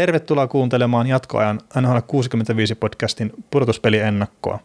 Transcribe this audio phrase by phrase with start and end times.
[0.00, 4.58] Tervetuloa kuuntelemaan jatkoajan NHL 65 podcastin pudotuspeliennakkoa.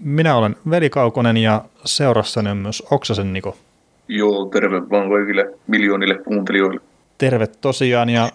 [0.00, 3.56] Minä olen Veli Kaukonen ja seurassani on myös Oksasen Niko.
[4.08, 6.80] Joo, terve vaan kaikille miljoonille kuuntelijoille.
[7.18, 8.30] Terve tosiaan ja,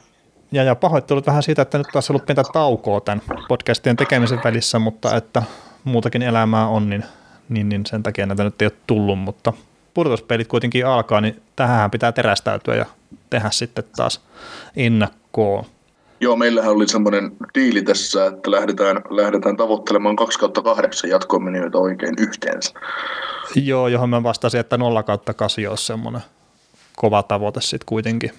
[0.52, 4.80] ja, ja pahoittelut vähän siitä, että nyt taas ollut pientä taukoa tämän podcastien tekemisen välissä,
[4.80, 5.44] mutta että
[5.84, 7.04] muutakin elämää on, niin,
[7.50, 9.54] niin, niin sen takia näitä nyt ei ole tullut, mutta
[9.94, 12.86] pudotuspelit kuitenkin alkaa, niin tähän pitää terästäytyä ja
[13.30, 14.22] tehdä sitten taas
[14.76, 15.66] ennakkoon.
[16.24, 22.16] Joo, meillähän oli semmoinen diili tässä, että lähdetään, lähdetään tavoittelemaan 2 kautta 8 jatkomenijoita oikein
[22.20, 22.74] yhteensä.
[23.56, 26.22] Joo, johon mä vastasin, että 0 kautta 8 olisi semmoinen
[26.96, 28.32] kova tavoite sitten kuitenkin.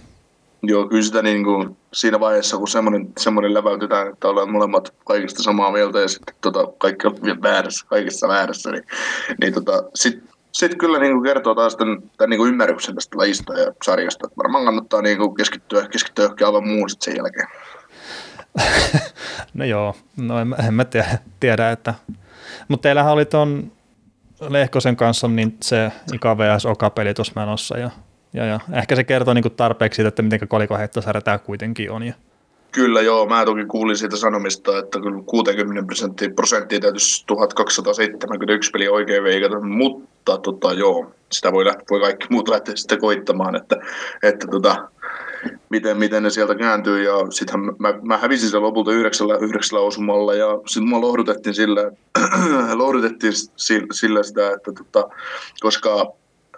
[0.63, 5.43] Joo, kyllä sitä niin kuin siinä vaiheessa, kun semmoinen, semmoinen läväytetään, että ollaan molemmat kaikista
[5.43, 8.85] samaa mieltä ja sitten tota, kaikki on väärässä, kaikissa väärässä, niin,
[9.41, 13.19] niin tota, sitten sit kyllä niin kuin kertoo taas tämän, tämän niin kuin ymmärryksen tästä
[13.19, 14.27] lajista ja sarjasta.
[14.27, 17.49] Että varmaan kannattaa niin kuin keskittyä, keskittyä johonkin aivan muuhun sen jälkeen.
[19.55, 21.95] No joo, no en, en mä tiedä, tiedä että...
[22.69, 23.73] Mutta teillähän oli tuon
[24.41, 26.37] Lehkosen kanssa niin se Ika.
[26.71, 27.91] Oka-peli tuossa menossa ja,
[28.33, 32.03] ja, ja, ehkä se kertoo niin tarpeeksi siitä, että miten kolikoheittosarja tämä kuitenkin on.
[32.03, 32.15] Ja.
[32.75, 38.93] Kyllä joo, mä toki kuulin siitä sanomista, että kyllä 60 prosenttia, prosenttia täytyisi 1271 peliä
[38.93, 43.77] oikein veikata, mutta tota, joo, sitä voi, lähteä, voi kaikki muut lähteä sitten koittamaan, että,
[44.23, 44.89] että tota,
[45.71, 47.03] miten, miten ne sieltä kääntyy.
[47.03, 51.93] Ja sitten mä, mä, hävisin sen lopulta yhdeksällä, yhdeksällä osumalla ja sitten mua lohdutettiin sillä,
[52.83, 53.33] lohdutettiin
[53.93, 55.09] sillä sitä, että tota,
[55.61, 56.13] koska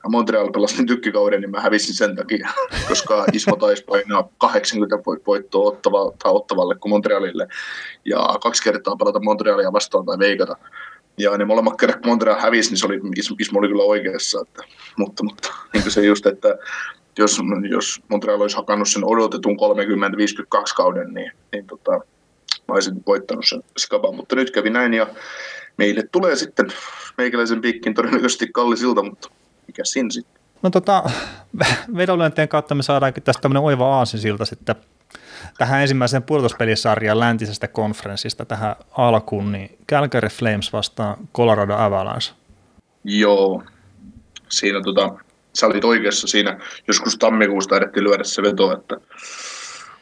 [0.08, 2.48] Montreal pelasi tykkikauden, niin mä hävisin sen takia,
[2.88, 7.48] koska Ismo taisi painaa 80 voittoa ottava, tai ottavalle kuin Montrealille.
[8.04, 10.56] Ja kaksi kertaa pelata Montrealia vastaan tai veikata.
[11.18, 13.00] Ja ne molemmat kerrat, kun Montreal hävisi, niin se oli,
[13.38, 14.40] Ismo oli kyllä oikeassa.
[14.40, 14.62] Että,
[14.96, 16.58] mutta, mutta niin se just, että
[17.18, 21.90] jos, jos Montreal olisi hakannut sen odotetun 30-52 kauden, niin, niin tota,
[22.68, 24.14] mä olisin voittanut sen skaban.
[24.14, 25.06] Mutta nyt kävi näin ja
[25.76, 26.66] meille tulee sitten
[27.18, 29.30] meikäläisen piikkin todennäköisesti kallisilta, mutta
[29.66, 30.42] mikä siinä sitten?
[30.62, 31.02] No tota,
[31.96, 34.76] vedonlyöntien kautta me saadaankin tästä tämmöinen oiva aasinsilta sitten
[35.58, 42.34] tähän ensimmäiseen pudotuspelisarjan läntisestä konferenssista tähän alkuun, niin Calgary Flames vastaan Colorado Avalanche.
[43.04, 43.62] Joo,
[44.48, 45.14] siinä tota,
[45.54, 48.96] sä olit oikeassa siinä, joskus tammikuusta taidettiin lyödä se veto, että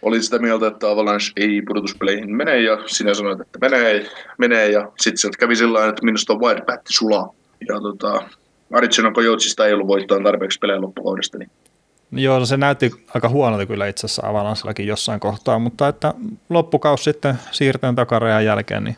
[0.02, 4.92] oli sitä mieltä, että Avalanche ei pudotuspeleihin mene, ja sinä sanoit, että menee, menee ja
[5.00, 7.34] sitten sieltä kävi sillä että minusta on Wild päätti sulaa.
[7.68, 8.22] Ja tota,
[8.72, 11.38] Arizona Coyotesista ei ollut voittaa tarpeeksi pelejä loppukaudesta.
[11.38, 11.50] Niin.
[12.12, 16.14] Joo, se näytti aika huonolta kyllä itse asiassa Avalanchellakin jossain kohtaa, mutta että
[16.48, 18.96] loppukaus sitten siirteen takarajan jälkeen, niin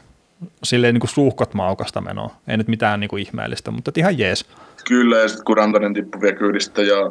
[0.63, 2.31] silleen niin kuin suuhkot maukasta menoa.
[2.49, 4.45] Ei nyt mitään niin kuin ihmeellistä, mutta ihan jees.
[4.89, 7.11] Kyllä, ja sitten kun Rantanen tippui vielä kyydistä ja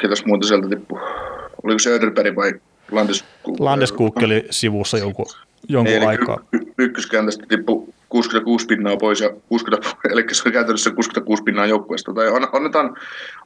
[0.00, 1.00] ketäs muuta sieltä tippui.
[1.62, 2.52] Oliko se Öderberg vai
[2.90, 3.60] Landeskuk?
[3.60, 5.26] Landeskuk oli sivussa jonkun,
[5.68, 6.38] jonkun Ei, aikaa.
[6.78, 12.14] Ykköskäntästä tippui 66 pinnaa pois, ja 60, eli se on käytännössä 66 pinnaa joukkueesta.
[12.14, 12.96] Tai annetaan,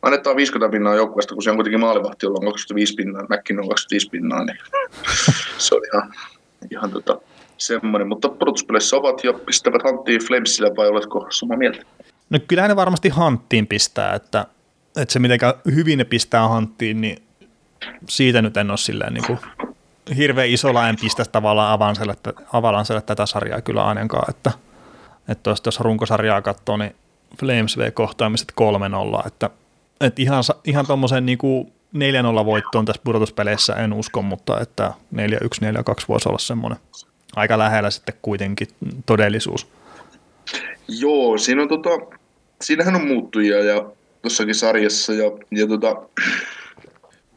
[0.02, 3.68] annetaan 50 pinnaa joukkueesta, kun se on kuitenkin maalivahti, jolla on 25 pinnaa, Mäkkin on
[3.68, 4.58] 25 pinnaa, niin
[5.58, 6.14] se on ihan,
[6.70, 7.20] ihan tota,
[7.58, 8.08] semmoinen.
[8.08, 11.82] Mutta pudotuspeleissä ovat ja pistävät hanttiin Flamesille, vai oletko samaa mieltä?
[12.30, 14.46] No kyllähän ne varmasti hanttiin pistää, että,
[14.96, 15.38] että se miten
[15.74, 17.22] hyvin ne pistää hanttiin, niin
[18.08, 19.38] siitä nyt en ole silleen niin kuin
[20.16, 22.14] hirveän isolla en pistä tavallaan Avalanselle,
[22.52, 24.52] Avalanselle tätä sarjaa kyllä ainakaan, että,
[25.28, 26.96] että jos, runkosarjaa katsoo, niin
[27.40, 28.52] Flames V kohtaamiset
[29.22, 29.50] 3-0, että,
[30.00, 31.38] että ihan, ihan tuommoisen niin
[31.94, 35.18] 4-0 voittoon tässä pudotuspeleissä en usko, mutta että 4-1-4-2
[36.08, 36.78] voisi olla semmoinen
[37.36, 38.68] aika lähellä sitten kuitenkin
[39.06, 39.66] todellisuus.
[40.88, 41.90] Joo, siinä on tota,
[42.62, 43.84] siinähän on muuttuja ja
[44.22, 45.96] tuossakin sarjassa ja, ja tota,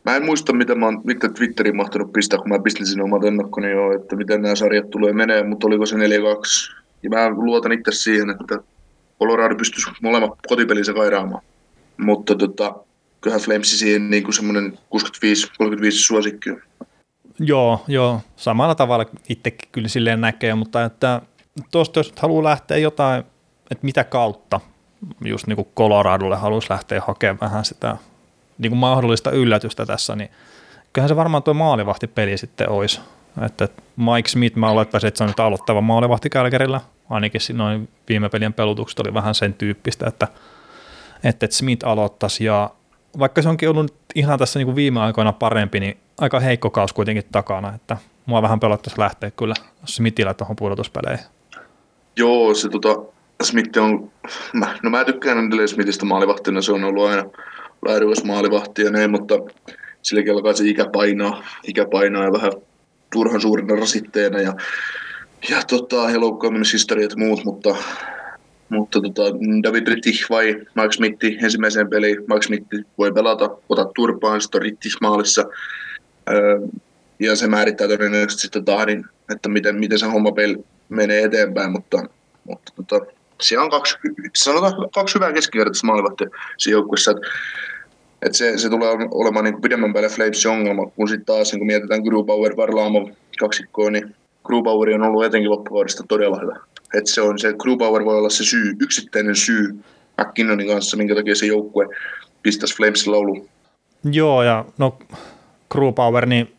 [0.05, 3.23] Mä en muista, mitä, mä oon, mitä Twitteriin mahtanut pistää, kun mä pistin sinne omat
[3.23, 5.99] ennakkoni jo, että miten nämä sarjat tulee menee, mutta oliko se 4-2.
[7.03, 8.59] Ja mä luotan itse siihen, että
[9.19, 11.43] Colorado pystyisi molemmat kotipelinsä kairaamaan.
[11.97, 12.75] Mutta tota,
[13.21, 14.77] kyllähän Flames siihen niin kuin semmoinen 65-35
[15.91, 16.61] suosikki on.
[17.39, 21.21] Joo, joo, samalla tavalla itsekin kyllä silleen näkee, mutta että
[21.71, 23.23] tuosta jos haluaa lähteä jotain,
[23.71, 24.59] että mitä kautta
[25.25, 27.97] just niin kuin Coloradolle haluaisi lähteä hakemaan vähän sitä
[28.61, 30.29] niin kuin mahdollista yllätystä tässä, niin
[30.93, 33.01] kyllähän se varmaan tuo maalivahtipeli sitten olisi.
[33.45, 36.81] Että Mike Smith, mä olettaisin, että se on nyt aloittava maalivahti Kälkärillä.
[37.09, 40.27] Ainakin noin viime pelien pelutukset oli vähän sen tyyppistä, että,
[41.23, 42.45] että Smith aloittaisi.
[42.45, 42.69] Ja
[43.19, 46.93] vaikka se onkin ollut ihan tässä niin kuin viime aikoina parempi, niin aika heikko kaus
[46.93, 47.75] kuitenkin takana.
[47.75, 49.53] Että mua vähän pelottaisi lähteä kyllä
[49.85, 51.25] Smithillä tuohon pudotuspeleihin.
[52.15, 52.95] Joo, se tota,
[53.43, 54.11] Smith on,
[54.53, 57.25] mä, no mä tykkään edelleen Smithistä maalivahtina, se on ollut aina,
[57.85, 59.35] laadukas maalivahti ja näin, mutta
[60.01, 62.51] silläkin alkaa se ikä painaa, ikä painaa ja vähän,
[63.13, 64.53] turhan suurina rasitteena ja,
[65.49, 67.75] ja, tota, ja loukkaantumishistoriat muut, mutta,
[68.69, 69.21] mutta tota,
[69.63, 70.45] David Rittich vai
[70.75, 72.19] Mike Smithi ensimmäiseen peliin.
[72.19, 74.61] Mike Smithi voi pelata, ota turpaan, sitten
[75.01, 75.45] maalissa.
[76.29, 76.59] Öö,
[77.19, 80.57] ja se määrittää todennäköisesti sitten tahdin, että miten, miten se homma peli
[80.89, 82.03] menee eteenpäin, mutta,
[82.43, 83.05] mutta tota,
[83.41, 83.97] siellä on kaksi,
[84.35, 87.11] sanotaan, kaksi hyvää keskivertaista maalivahtia siinä joukkueessa.
[88.21, 91.67] Että se, se, tulee olemaan niin pidemmän päälle Flamesin ongelma, kun sitten taas niin kun
[91.67, 93.09] mietitään Grubauer Varlaamo
[93.39, 96.59] kaksikkoa, niin Grubauer on ollut etenkin loppuvuodesta todella hyvä.
[96.93, 99.79] Että se on se, Grubauer voi olla se syy, yksittäinen syy
[100.21, 101.87] McKinnonin kanssa, minkä takia se joukkue
[102.43, 103.47] pistäisi Flamesin laulu.
[104.11, 104.97] Joo, ja no
[105.69, 106.53] Grubauer, niin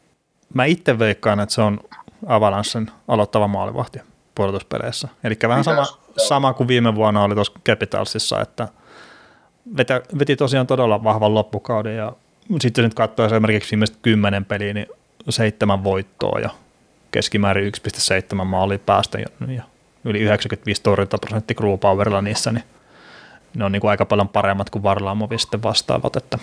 [0.55, 1.81] mä itse veikkaan, että se on
[2.27, 3.99] Avalanssin aloittava maalivahti
[4.35, 5.09] puolustuspeleissä.
[5.25, 5.87] Eli vähän sama,
[6.17, 8.69] sama kuin viime vuonna oli tuossa Capitalsissa, että
[9.77, 12.13] vetä, veti tosiaan todella vahvan loppukauden ja
[12.61, 14.87] sitten nyt katsoo esimerkiksi viimeiset kymmenen peliä, niin
[15.29, 16.51] seitsemän voittoa ja
[17.11, 17.73] keskimäärin
[18.39, 19.27] 1,7 maali päästä ja
[20.05, 22.65] yli 95 torjuntaprosentti crew powerilla niissä, niin
[23.57, 26.17] ne on niin kuin aika paljon paremmat kuin Varlaamovi sitten vastaavat.
[26.17, 26.39] Että.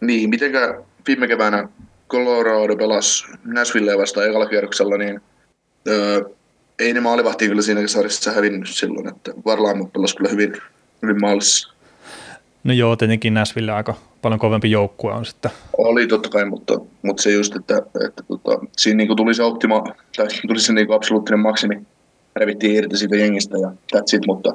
[0.00, 1.68] Niin, mitenkä viime keväänä
[2.08, 5.20] Colorado pelasi Nashville vastaan ekalla kierroksella, niin
[5.88, 6.20] öö,
[6.78, 10.52] ei ne maalivahti kyllä siinä sarjassa hävinnyt silloin, että Varlaamo pelasi kyllä hyvin,
[11.20, 11.74] maalissa.
[12.64, 15.50] No joo, tietenkin Nashville aika paljon kovempi joukkue on sitten.
[15.78, 19.84] Oli totta kai, mutta, mutta se just, että, että tota, siinä niin tuli se optima,
[20.16, 21.82] tai tuli se niin absoluuttinen maksimi,
[22.36, 24.50] revittiin irti siitä jengistä ja that's it, mutta,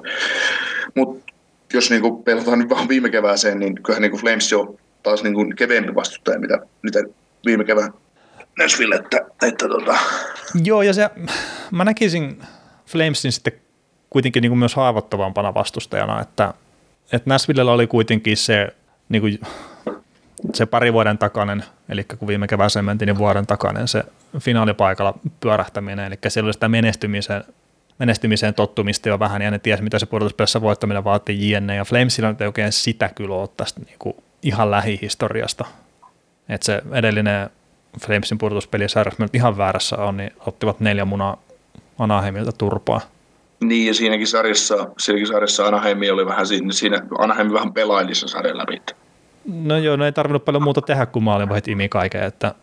[0.95, 1.33] mutta
[1.73, 5.55] jos niin pelataan nyt vähän viime kevääseen, niin kyllähän niin Flames jo taas niin kuin
[5.55, 6.99] keveämpi vastustaja, mitä, mitä
[7.45, 7.93] viime kevään
[8.59, 9.97] Nashville, että, että tota.
[10.63, 11.09] Joo, ja se,
[11.71, 12.41] mä näkisin
[12.85, 13.53] Flamesin sitten
[14.13, 16.53] kuitenkin niin kuin myös haavoittavampana vastustajana, että,
[17.11, 18.75] että Nashvillellä oli kuitenkin se,
[19.09, 19.39] niin kuin,
[20.53, 24.03] se pari vuoden takainen, eli kun viime kevääseen mentiin, niin vuoden takainen se
[24.39, 27.43] finaalipaikalla pyörähtäminen, eli siellä oli sitä menestymiseen,
[27.99, 32.35] menestymiseen tottumista jo vähän, ja ne tiesi, mitä se pudotuspelissä voittaminen vaatii jne, ja Flamesilla
[32.39, 35.65] ei oikein sitä kyllä ole tästä niin kuin ihan lähihistoriasta,
[36.49, 37.49] että se edellinen
[38.01, 38.95] Flamesin pudotuspeli jos
[39.33, 41.41] ihan väärässä on, niin ottivat neljä munaa
[41.99, 43.01] Anaheimilta turpaa.
[43.63, 48.29] Niin, ja siinäkin sarjassa, siinäkin sarjassa Anaheim oli vähän siinä, siinä Anaheim vähän pelaili sen
[48.29, 48.81] sarjan läpi.
[49.45, 52.55] No joo, no ei tarvinnut paljon muuta tehdä, kuin maalivahit imi kaiken, että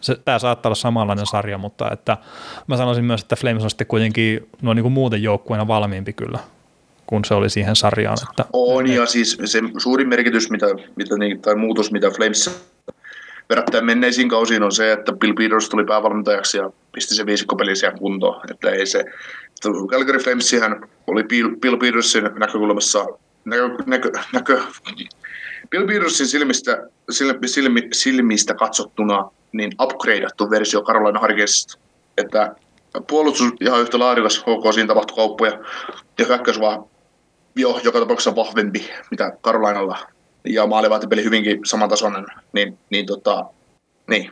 [0.00, 2.16] se, tämä saattaa olla samanlainen sarja, mutta että
[2.66, 6.38] mä sanoisin myös, että Flames on sitten kuitenkin no niin kuin muuten joukkueena valmiimpi kyllä,
[7.06, 8.18] kun se oli siihen sarjaan.
[8.30, 12.70] Että on, ja siis se suurin merkitys, mitä, mitä, niin, tai muutos, mitä Flames
[13.50, 17.98] verrattuna menneisiin kausiin on se, että Bill Peters tuli päävalmentajaksi ja pisti se viisikkopeli siihen
[17.98, 18.50] kuntoon.
[18.50, 19.04] Että ei se,
[19.90, 21.24] Calgary Flamesihän oli
[21.60, 23.06] Bill, Petersin näkökulmassa
[23.44, 24.62] näkö, näkö, näkö,
[25.70, 31.78] Bill Petersin silmistä, silmi, silmi, silmistä katsottuna niin upgradeattu versio Carolina Hurricanesista.
[32.16, 32.54] Että
[33.06, 35.58] puolustus ihan yhtä laadukas HK, siinä tapahtui kauppoja
[36.18, 36.84] ja hyökkäys vaan
[37.56, 39.98] jo joka tapauksessa vahvempi, mitä Carolinalla
[40.44, 43.44] ja maalivahtipeli hyvinkin samantasoinen, niin, niin, tota,
[44.08, 44.30] niin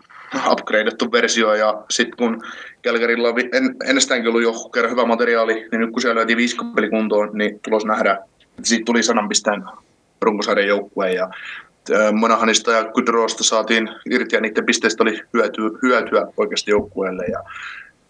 [0.52, 2.42] upgradeattu versio ja sitten kun
[2.82, 6.90] Kälkärillä on en, ennestäänkin ollut jo kerran hyvä materiaali, niin nyt kun siellä löytiin viisikopeli
[6.90, 9.64] kuntoon, niin tulos nähdä, että siitä tuli sanan pisteen
[10.22, 11.28] runkosarjan joukkueen ja
[12.12, 17.42] Monahanista ja Kudrosta saatiin irti ja niiden pisteistä oli hyötyä, hyötyä oikeasti joukkueelle ja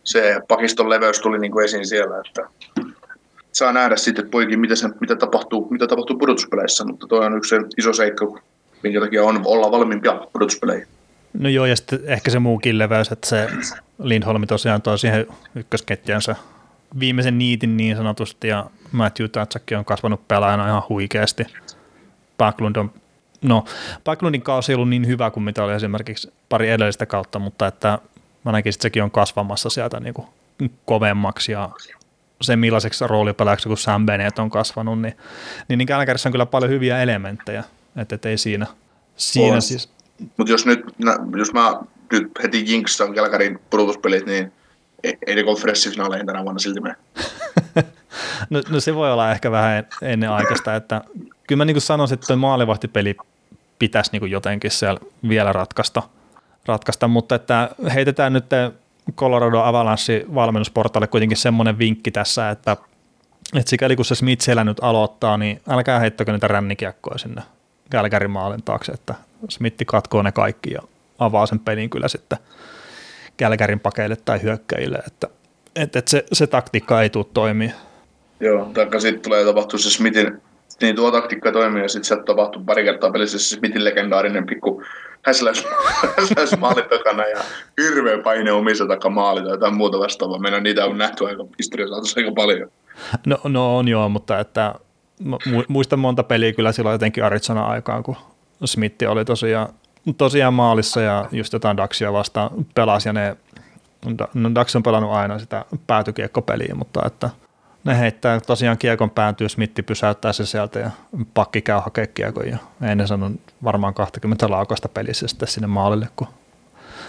[0.05, 2.49] se pakiston leveys tuli niin kuin esiin siellä, että
[3.53, 7.57] saa nähdä sitten poikin, mitä, se, mitä, tapahtuu, mitä tapahtuu pudotuspeleissä, mutta tuo on yksi
[7.79, 8.27] iso seikka,
[8.83, 10.87] minkä takia on olla valmiimpia pudotuspeleihin.
[11.33, 13.49] No joo, ja sitten ehkä se muukin leveys, että se
[14.03, 16.37] Lindholm tosiaan toi siihen ykkösketjänsä
[16.99, 21.47] viimeisen niitin niin sanotusti, ja Matthew Tatsakki on kasvanut pelaajana ihan huikeasti.
[22.39, 22.93] Backlund on,
[23.43, 23.65] no
[24.05, 27.99] Backlundin kausi ei ollut niin hyvä kuin mitä oli esimerkiksi pari edellistä kautta, mutta että
[28.45, 30.29] mä näkisin, että sekin on kasvamassa sieltä niin kuin
[30.85, 31.71] kovemmaksi ja
[32.41, 35.17] se millaiseksi roolipelaajaksi, kun Sam Bennett on kasvanut, niin,
[35.69, 35.89] niin, niin
[36.27, 37.65] on kyllä paljon hyviä elementtejä,
[37.97, 38.67] että et ei siinä,
[39.17, 39.98] siinä siis.
[40.37, 40.81] Mutta jos nyt,
[41.37, 41.81] jos mä
[42.13, 44.53] nyt heti jinksaan Kälkärin pudotuspelit, niin
[45.05, 46.97] ei, ei ne konferenssifinaaleihin tänä vuonna silti mene.
[48.51, 51.01] no, no, se voi olla ehkä vähän ennen aikaista, että
[51.47, 53.17] kyllä mä niin sanoisin, että tuo maalivahtipeli
[53.79, 56.03] pitäisi niin jotenkin siellä vielä ratkaista,
[56.67, 58.45] ratkaista, mutta että heitetään nyt
[59.17, 62.77] Colorado Avalanche valmennusportaalle kuitenkin semmoinen vinkki tässä, että,
[63.55, 67.43] että sikäli kun se Smith siellä nyt aloittaa, niin älkää heittäkö niitä rännikiekkoja sinne
[67.91, 69.15] Kälkärin maalin taakse, että
[69.49, 70.81] Smith katkoo ne kaikki ja
[71.19, 72.39] avaa sen pelin kyllä sitten
[73.37, 75.29] Kälkärin pakeille tai hyökkäjille, että,
[75.77, 77.73] että, että se, se taktiikka ei tule toimia.
[78.41, 80.43] Joo, taikka sitten tulee tapahtua se Smithin,
[80.81, 84.83] niin tuo taktiikka toimii ja sitten se tapahtuu pari kertaa pelissä se Smithin legendaarinen pikku
[85.23, 85.65] häsläys
[86.59, 87.39] maali takana ja
[87.83, 90.39] hirveä paine omissa takamaali tai jotain muuta vastaavaa.
[90.39, 92.71] Meidän niitä on nähty aika historiassa aika paljon.
[93.27, 94.75] No, no on joo, mutta että
[95.69, 98.17] muistan monta peliä kyllä silloin jotenkin Arizona aikaan, kun
[98.65, 99.69] Smitti oli tosiaan,
[100.17, 103.37] tosiaan maalissa ja just jotain Daxia vastaan pelasi ja ne,
[104.35, 107.31] no Dax on pelannut aina sitä päätykiekkopeliä, mutta että
[107.85, 110.91] ne heittää tosiaan kiekon päätyy, Smitti pysäyttää se sieltä ja
[111.35, 113.31] pakki käy hakea kiekon ja ei ne sano
[113.65, 116.29] varmaan 20 laukasta pelissä sitten sinne maalille, kun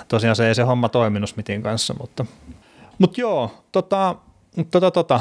[0.07, 2.25] tosiaan se ei se homma toiminut Smithin kanssa, mutta,
[2.99, 4.15] mutta joo, tota,
[4.71, 5.19] tota, tota,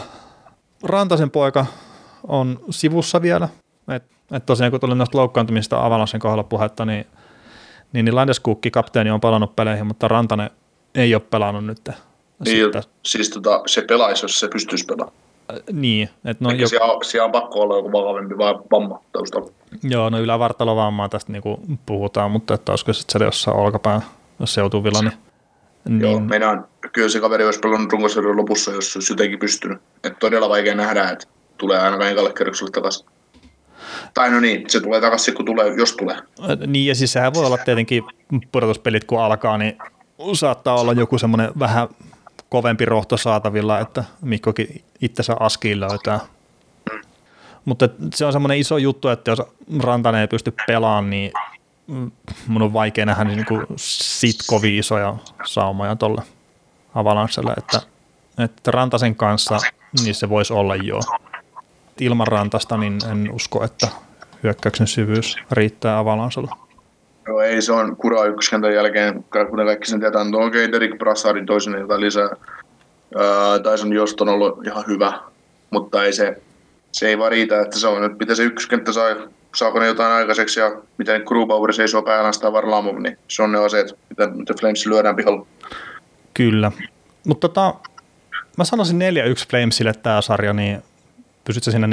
[0.82, 1.66] Rantasen poika
[2.28, 3.49] on sivussa vielä.
[3.95, 4.02] Et,
[4.33, 7.07] et tosiaan kun tuli noista loukkaantumista Avalansen kohdalla puhetta, niin,
[7.92, 10.50] niin, niin Landeskukki kapteeni on palannut peleihin, mutta Rantanen
[10.95, 11.88] ei ole pelannut nyt.
[12.45, 12.83] Niin, Sitten.
[13.04, 15.16] siis tota, se pelaisi, jos se pystyisi pelaamaan.
[15.52, 16.09] Äh, niin.
[16.25, 16.68] Et no, jo...
[16.68, 19.50] siellä, siellä, on pakko olla joku vakavempi vai vamma taustalla.
[19.83, 24.02] Joo, no ylävartalovammaa tästä niinku puhutaan, mutta että olisiko sitten se jossain olkapään
[24.45, 25.12] seutuvilla, niin
[25.88, 26.00] niin.
[26.00, 29.78] Joo, meinaan, kyllä se kaveri olisi pelannut runkosarjan lopussa, jos olisi jotenkin pystynyt.
[30.04, 31.26] Et todella vaikea nähdä, että
[31.59, 33.07] tulee aina ekalle kerrokselle takaisin.
[34.14, 36.16] Tai no niin, se tulee takaisin, kun tulee, jos tulee.
[36.66, 38.04] Niin, ja siis sehän voi olla tietenkin
[38.52, 39.78] pudotuspelit, kun alkaa, niin
[40.33, 41.88] saattaa olla joku semmoinen vähän
[42.49, 46.21] kovempi rohto saatavilla, että Mikkokin itsensä askiin löytää.
[47.64, 49.42] Mutta se on semmoinen iso juttu, että jos
[49.80, 51.33] Rantanen ei pysty pelaamaan, niin
[52.47, 56.23] mun on vaikea nähdä niin kuin sit kovin isoja saumoja tuolle
[56.95, 57.80] Avalansselle, että,
[58.45, 59.59] että Rantasen kanssa
[60.04, 61.00] niin se voisi olla jo.
[62.00, 63.88] Ilman Rantasta niin en usko, että
[64.43, 66.50] hyökkäyksen syvyys riittää Avalansselle.
[67.26, 71.47] Joo, ei se on kura ykköskentän jälkeen, kuten kaikki sen tietää, okei, okay, Derek Brassardin
[71.47, 72.28] toisen jotain lisää.
[73.62, 75.12] Tyson Jost on ollut ihan hyvä,
[75.71, 76.43] mutta ei se,
[76.93, 79.09] se ei vaan riitä, että se on, että miten se ykköskenttä saa
[79.55, 83.99] saako ne jotain aikaiseksi ja miten Grubauer seisoo päällä Varlamov, niin se on ne aseet,
[84.09, 85.47] mitä, mitä Flames lyödään pihalla.
[86.35, 86.73] Kyllä,
[87.26, 87.75] mutta tota,
[88.59, 89.02] mä sanoisin 4-1
[89.50, 90.83] Flamesille tämä sarja, niin
[91.45, 91.87] pysytkö siinä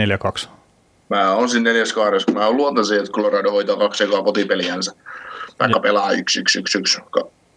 [0.46, 0.48] 4-2?
[1.10, 4.92] Mä on siinä neljäs kahdessa, kun mä luotan siihen, että Colorado hoitaa kaksi ekaa kotipeliänsä.
[5.60, 7.02] Vaikka pelaa yksi, yksi, yksi, yksi,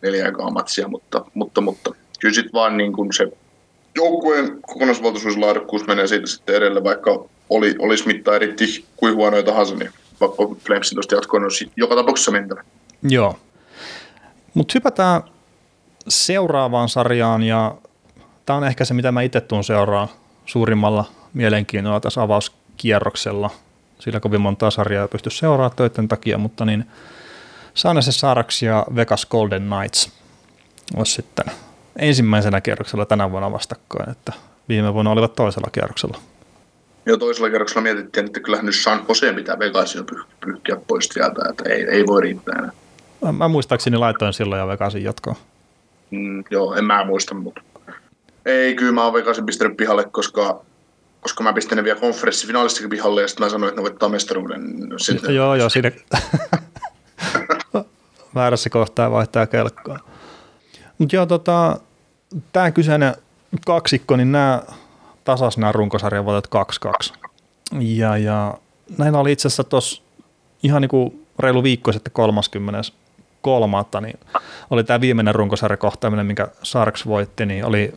[0.03, 3.33] neljä ekaa matsia, mutta, mutta, mutta kyllä sitten vaan niin kuin se
[3.97, 9.91] joukkueen kokonaisvaltaisuuslaadukkuus menee siitä sitten edelle, vaikka oli, olisi mitta eritti kuin huonoja tahansa, niin
[10.21, 12.65] vaikka Flamesin tuosta jatkoon olisi joka tapauksessa mentävä.
[13.03, 13.39] Joo.
[14.55, 15.23] Mutta hypätään
[16.09, 17.75] seuraavaan sarjaan ja
[18.47, 20.09] tämä on ehkä se, mitä mä itse tuun seuraa
[20.47, 21.05] suurimmalla
[21.39, 23.51] mielenkiinnolla tässä avauskierroksella.
[23.99, 26.85] Sillä kovin monta sarjaa ei pysty seuraamaan töiden takia, mutta niin
[27.75, 30.13] Saanese Saaraks ja Vegas Golden Knights
[30.97, 31.45] olisi sitten
[31.97, 34.33] ensimmäisenä kierroksella tänä vuonna vastakkain, että
[34.69, 36.19] viime vuonna olivat toisella kierroksella.
[37.07, 41.41] Jo toisella kerroksella mietittiin, että kyllähän nyt San Jose pitää Vegasia pyh- pyyhkiä pois sieltä,
[41.51, 42.73] että ei, ei voi riittää enää.
[43.23, 45.37] Mä, mä muistaakseni laitoin silloin jo Vegasin jatkoon.
[46.11, 47.61] Mm, joo, en mä muista, mutta
[48.47, 50.61] ei, kyllä mä oon Vegasin pistänyt pihalle, koska,
[51.21, 54.63] koska mä pistän ne vielä konferenssifinaalistakin pihalle ja sitten mä sanoin, että ne voittaa mestaruuden.
[54.97, 55.35] Sitten...
[55.35, 55.93] Joo, joo, siinä
[58.35, 59.99] väärässä kohtaa vaihtaa kelkkaa.
[60.99, 61.81] Mutta joo, tota,
[62.53, 63.15] tämä kyseinen
[63.67, 64.63] kaksikko, niin nämä
[65.25, 66.51] tasas nämä runkosarjan voitot
[67.15, 67.29] 2-2.
[67.81, 68.55] Ja, ja
[68.99, 70.03] näillä oli itse asiassa tuossa
[70.63, 72.93] ihan niin kuin reilu viikko sitten 30
[73.43, 74.21] kolmatta, niin
[74.71, 77.95] oli tämä viimeinen runkosarjakohtaaminen, minkä Sarks voitti, niin oli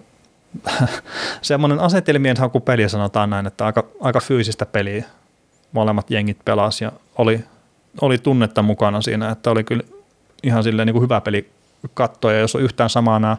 [1.42, 5.06] semmoinen asetelmien hakupeli, sanotaan näin, että aika, aika fyysistä peliä
[5.72, 7.44] molemmat jengit pelasi ja oli,
[8.02, 9.84] oli tunnetta mukana siinä, että oli kyllä
[10.44, 11.50] ihan silleen niin kuin hyvä peli
[11.94, 13.38] katsoa, ja jos on yhtään samaa nämä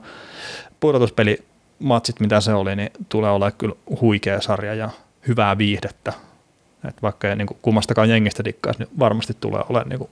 [0.80, 1.38] pudotuspeli
[1.78, 4.90] matsit, mitä se oli, niin tulee olemaan kyllä huikea sarja ja
[5.28, 6.12] hyvää viihdettä.
[6.88, 10.10] Et vaikka ei niin kuin kummastakaan jengistä dikkaisi, niin varmasti tulee olemaan niin kuin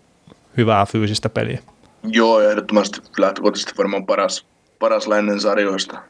[0.56, 1.58] hyvää fyysistä peliä.
[2.02, 4.46] Joo, ehdottomasti lähtökohtaisesti varmaan paras,
[4.78, 6.02] paras lännen sarjoista.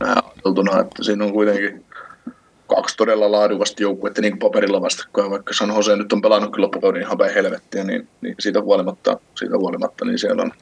[0.00, 1.84] Ajateltuna, että siinä on kuitenkin
[2.66, 7.02] kaksi todella laadukasta joukkuetta niin paperilla vastakkain, vaikka San Jose nyt on pelannut kyllä loppukauden
[7.02, 10.52] ihan päin helvettiä, niin, niin siitä, huolimatta, siitä huolimatta niin siellä on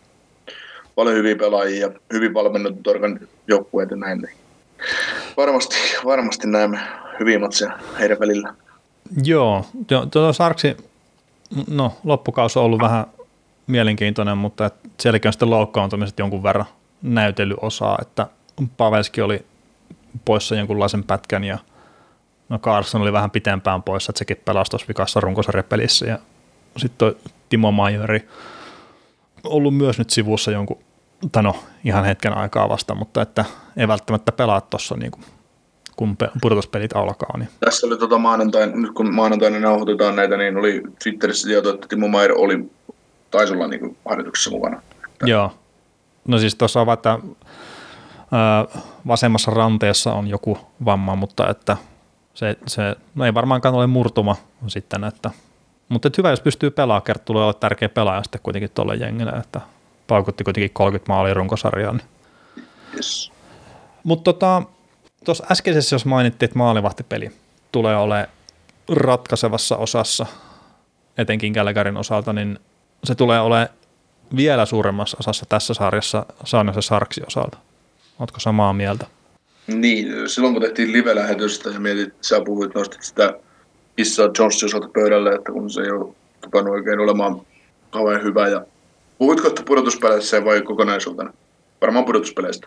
[0.95, 4.19] paljon hyviä pelaajia ja hyvin valmennetut organ joukkueet ja näin.
[4.19, 4.37] Niin
[5.37, 6.79] varmasti, varmasti näemme
[7.21, 8.55] hyviä matseja heidän välillä.
[9.25, 9.65] Joo,
[10.11, 10.77] tuo Sarksi,
[11.69, 13.07] no loppukausi on ollut vähän
[13.67, 16.67] mielenkiintoinen, mutta sielläkin on sitten loukkaantumiset jonkun verran
[17.03, 18.27] näytelyosaa, että
[18.77, 19.47] Pavelski oli
[20.25, 21.59] poissa jonkunlaisen pätkän ja
[22.49, 26.19] no Carson oli vähän pitempään poissa, että sekin pelasi tuossa vikassa runkosarjapelissä ja
[26.77, 27.15] sitten
[27.49, 28.29] Timo Majori
[29.45, 30.79] ollut myös nyt sivussa jonkun,
[31.33, 33.45] tai no ihan hetken aikaa vasta, mutta että
[33.77, 35.25] ei välttämättä pelaa tuossa niin kuin,
[35.97, 37.39] kun pudotuspelit alkaa.
[37.39, 37.49] Niin.
[37.61, 42.09] Tässä oli tota maanantain, nyt kun maanantaina nauhoitetaan näitä, niin oli Twitterissä tieto, että Timo
[42.09, 42.71] Maier oli
[43.31, 44.83] taisi olla niin harjoituksessa mukana.
[45.27, 45.53] Joo.
[46.29, 47.19] No siis tuossa on että
[49.07, 51.77] vasemmassa ranteessa on joku vamma, mutta että
[52.35, 54.37] se, se no ei varmaankaan ole murtuma
[54.67, 55.31] sitten, että
[55.89, 59.61] mutta hyvä, jos pystyy pelaamaan, kerta tulee olla tärkeä pelaaja sitten kuitenkin tuolle jengille, että
[60.07, 61.97] paukutti kuitenkin 30 maalia runkosarjaan.
[61.97, 62.09] Niin.
[62.95, 63.33] Yes.
[64.05, 64.63] Mutta tota,
[65.25, 67.31] tuossa äskeisessä, jos mainittiin, että maalivahtipeli
[67.73, 68.29] tulee ole
[68.89, 70.27] ratkaisevassa osassa,
[71.19, 72.59] etenkin Gallagherin osalta, niin
[73.05, 73.71] se tulee ole
[74.37, 77.59] vielä suuremmassa osassa tässä sarjassa Saanosen Sarksi osalta.
[78.19, 79.07] Oletko samaa mieltä?
[79.67, 83.35] Niin, silloin kun tehtiin live-lähetystä ja mietit, sä puhuit, nostit sitä
[83.99, 87.41] Issa Johnson osalta pöydälle, että kun se ei ole tupannut oikein olemaan
[87.91, 88.49] kauhean hyvä.
[88.49, 88.65] Ja
[89.19, 91.33] puhuitko, että pudotuspeleissä vai kokonaisuutena?
[91.81, 92.67] Varmaan pudotuspeleistä.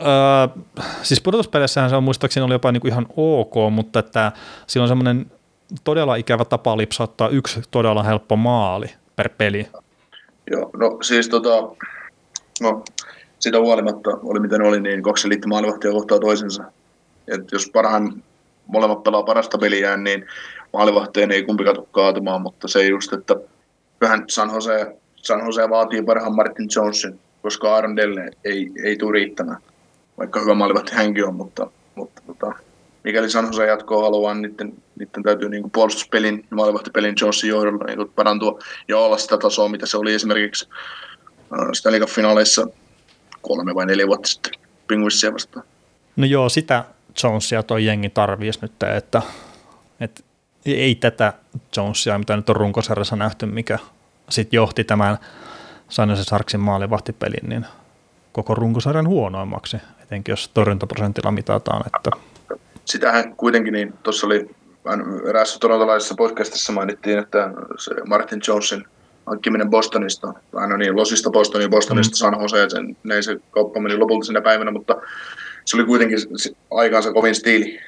[0.00, 0.62] Öö,
[1.02, 4.32] siis pudotuspeleissähän se on muistaakseni oli jopa niinku ihan ok, mutta että
[4.66, 5.30] sillä on semmoinen
[5.84, 8.86] todella ikävä tapa lipsauttaa yksi todella helppo maali
[9.16, 9.68] per peli.
[10.50, 11.50] Joo, no siis tota,
[12.60, 12.84] no
[13.38, 16.64] sitä huolimatta oli miten oli, niin kaksi maalivahtia kohtaa toisensa.
[17.28, 18.22] Et jos parhaan
[18.66, 20.26] molemmat pelaa parasta peliään, niin
[20.72, 23.36] maalivahteen ei kumpikaan tule kaatumaan, mutta se just, että
[24.00, 29.12] vähän San Jose, San Jose vaatii parhaan Martin Jonesin, koska Aaron Delle ei, ei tule
[29.12, 29.58] riittämään,
[30.18, 32.52] vaikka hyvä maalivahti hänkin on, mutta, mutta tota,
[33.04, 34.56] mikäli San Jose jatkoa haluaa, niin
[34.98, 39.86] niiden, täytyy niin puolustuspelin ja maalivahtipelin Jonesin johdolla niin parantua ja olla sitä tasoa, mitä
[39.86, 40.68] se oli esimerkiksi
[41.52, 42.68] äh, Stanley Cup-finaaleissa
[43.48, 44.52] kolme vai neljä vuotta sitten
[44.86, 45.66] Penguinsia vastaan.
[46.16, 46.84] No joo, sitä
[47.22, 49.22] Jonesia toi jengi tarvitsisi nyt, että,
[50.00, 50.22] että
[50.66, 51.32] ei tätä
[51.76, 53.78] Jonesia, mitä nyt on runkosarjassa nähty, mikä
[54.30, 55.18] sitten johti tämän
[55.88, 57.66] Sainosen Sarksin maalivahtipelin, niin
[58.32, 61.84] koko runkosarjan huonoimmaksi, etenkin jos torjuntaprosentilla mitataan.
[61.86, 62.10] Että...
[62.84, 64.50] Sitähän kuitenkin, niin tuossa oli
[65.28, 68.84] eräässä torontolaisessa podcastissa mainittiin, että se Martin Jonesin
[69.26, 72.18] hankkiminen Bostonista, aina niin Losista Bostoniin, Bostonista mm.
[72.18, 74.96] San Jose, sen, ne se kauppa meni lopulta sinne päivänä, mutta
[75.64, 76.18] se oli kuitenkin
[76.70, 77.80] aikaansa kovin stiili.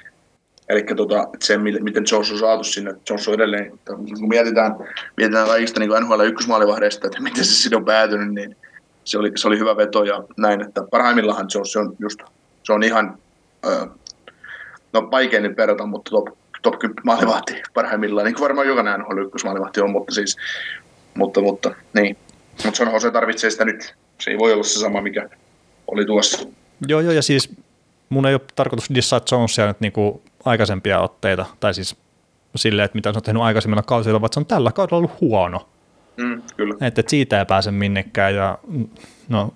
[0.68, 4.75] Eli tota, se, miten Jones on saatu sinne, Jones on edelleen, että kun mietitään,
[5.16, 8.57] mietitään kaikista niin NHL ykkösmaalivahdeista, että miten se sinne on päätynyt, niin
[9.05, 12.20] se oli, se oli hyvä veto ja näin, että parhaimmillaan Jones on just,
[12.62, 13.18] se on ihan,
[13.66, 13.87] öö,
[14.92, 16.29] no vaikea nyt verrata, mutta top,
[16.62, 20.37] top 10 maalivahti parhaimmillaan, niin kuin varmaan jokainen NHL ykkösmaalivahti on, mutta siis,
[21.16, 22.16] mutta, mutta niin.
[22.64, 23.94] Mutta San Jose tarvitsee sitä nyt.
[24.20, 25.29] Se ei voi olla se sama, mikä
[25.87, 26.48] oli tuossa.
[26.88, 27.50] Joo, joo, ja siis
[28.09, 31.96] mun ei ole tarkoitus dissaa Jonesia nyt niinku aikaisempia otteita, tai siis
[32.57, 35.68] silleen, että mitä se on tehnyt aikaisemmilla kausilla, vaan se on tällä kaudella ollut huono.
[36.16, 36.74] Mm, kyllä.
[36.74, 38.59] Että, että siitä ei pääse minnekään, ja
[39.29, 39.55] no,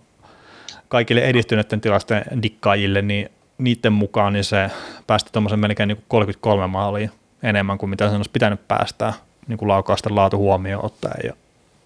[0.88, 4.70] kaikille edistyneiden tilasten dikkaajille, niin niiden mukaan niin se
[5.06, 7.08] päästi tuommoisen melkein niin kuin 33 maalia
[7.42, 9.12] enemmän kuin mitä se olisi pitänyt päästää
[9.48, 11.34] niin kuin laukausten laatu huomioon ottaen, ja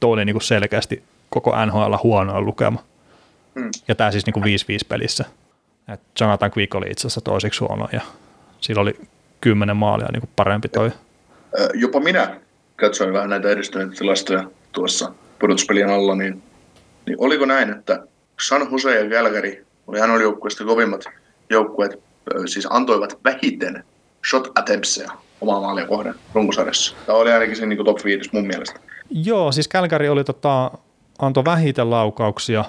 [0.04, 2.82] tuo oli niin kuin selkeästi koko NHL huonoa lukema.
[3.54, 3.70] Mm.
[3.88, 4.46] Ja tämä siis niin kuin 5-5
[4.88, 5.24] pelissä.
[5.88, 8.00] Et Jonathan Quick oli itse asiassa toiseksi huono ja
[8.60, 8.96] sillä oli
[9.40, 10.90] kymmenen maalia niin kuin parempi toi.
[11.74, 12.40] Jopa minä
[12.76, 16.42] katsoin vähän näitä edistyneitä tilastoja tuossa pudotuspelien alla, niin,
[17.06, 18.06] niin oliko näin, että
[18.40, 21.04] San Jose ja Calgary oli hän oli joukkueesta kovimmat
[21.50, 22.00] joukkueet,
[22.46, 23.84] siis antoivat vähiten
[24.30, 26.96] shot attemptseja omaa maalia kohden runkosarjassa.
[27.06, 28.80] Tämä oli ainakin se niin top 5 mun mielestä.
[29.10, 30.70] Joo, siis Calgary oli tota,
[31.18, 32.64] antoi vähiten laukauksia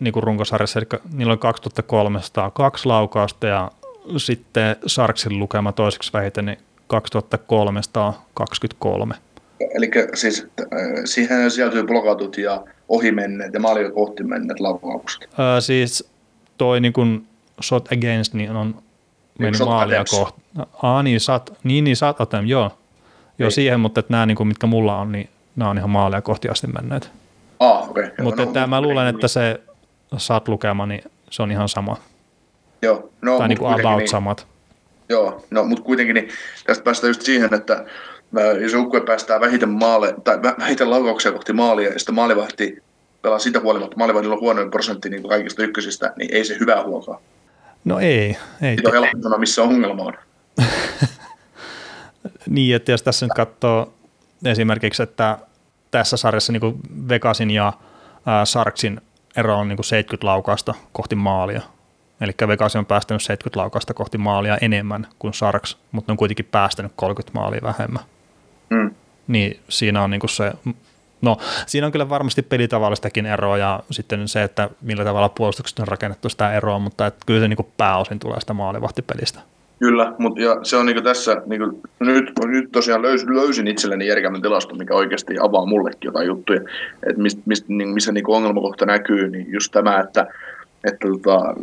[0.00, 3.70] niin kuin runkosarjassa, eli niillä oli 2302 laukausta ja
[4.16, 9.14] sitten Sarksin lukema toiseksi vähiten, niin 2323.
[9.74, 10.66] Eli siis äh,
[11.04, 15.28] siihen sieltyy blokatut ja ohimenneet ja maaliin kohti menneet laukaukset.
[15.38, 16.10] Öö, siis
[16.58, 17.26] toi niin kuin
[17.62, 18.82] shot against niin on
[19.38, 20.42] mennyt maalia kohti.
[20.82, 22.78] Ah, niin, sat, niin, niin sat attempt, joo.
[23.38, 23.50] Joo, Ei.
[23.50, 26.48] siihen, mutta että nämä, niin kuin, mitkä mulla on, niin nämä on ihan maalia kohti
[26.48, 27.10] asti menneet.
[27.60, 28.10] Ah, okay.
[28.22, 29.60] Mutta no, että mä luulen, että se
[30.16, 31.96] saat lukema, niin se on ihan sama.
[32.82, 34.46] Joo, no, tai niin kuin about niin, samat.
[35.08, 36.28] Joo, no mutta kuitenkin niin
[36.66, 37.84] tästä päästään just siihen, että
[38.60, 42.82] jos joukkue päästää vähiten, maale, tai vähiten laukauksia kohti maalia, ja sitten maalivahti
[43.22, 47.20] pelaa sitä huolimatta, maalivahdilla on huonoin prosentti niin kaikista ykkösistä, niin ei se hyvää huokaa.
[47.84, 48.36] No ei.
[48.62, 50.14] ei Siitä on helppo sanoa, missä ongelma on.
[52.48, 53.92] niin, että jos tässä nyt katsoo
[54.46, 55.38] esimerkiksi, että
[55.90, 57.72] tässä sarjassa niin Vegasin ja
[58.44, 59.00] Sarksin
[59.36, 61.62] ero on niin kuin 70 laukasta kohti maalia.
[62.20, 66.44] Eli Vegas on päästänyt 70 laukasta kohti maalia enemmän kuin Sarks, mutta ne on kuitenkin
[66.44, 68.02] päästänyt 30 maalia vähemmän.
[68.70, 68.94] Mm.
[69.26, 70.52] Niin siinä on niin se,
[71.22, 75.88] no siinä on kyllä varmasti pelitavallistakin eroa ja sitten se, että millä tavalla puolustukset on
[75.88, 79.40] rakennettu sitä eroa, mutta että kyllä se niin pääosin tulee sitä maalivahtipelistä.
[79.78, 84.42] Kyllä, mutta ja se on niinku tässä, niinku, nyt, nyt tosiaan löys, löysin itselleni järkevän
[84.42, 86.60] tilaston, mikä oikeasti avaa mullekin jotain juttuja,
[87.08, 90.26] että mist, mist, niin, missä niinku ongelmakohta näkyy, niin just tämä, että,
[90.84, 91.54] että tota,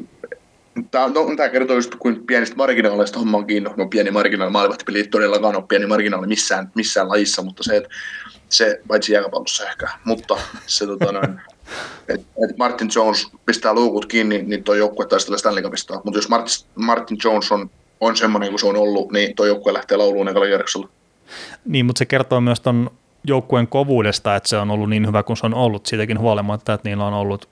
[0.91, 3.69] Tämä, no, tämä kertoo just kuin pienistä marginaaleista homma on kiinni.
[3.77, 7.89] No pieni marginaali, maalivahtipeli ei todellakaan ole pieni marginaali missään, missään lajissa, mutta se, että
[8.49, 11.29] se, paitsi jääkäpallossa ehkä, mutta se tota noin,
[12.09, 16.01] että et Martin Jones pistää luukut kiinni, niin tuo joukkue taistelee Stanley Cupista.
[16.03, 17.69] Mutta jos Martin, Martin Jones on,
[18.05, 20.89] on semmoinen kuin se on ollut, niin tuo joukkue lähtee lauluun ekalla kierroksella.
[21.65, 22.91] Niin, mutta se kertoo myös tuon
[23.23, 26.89] joukkueen kovuudesta, että se on ollut niin hyvä kuin se on ollut, siitäkin huolimatta, että
[26.89, 27.49] niillä on ollut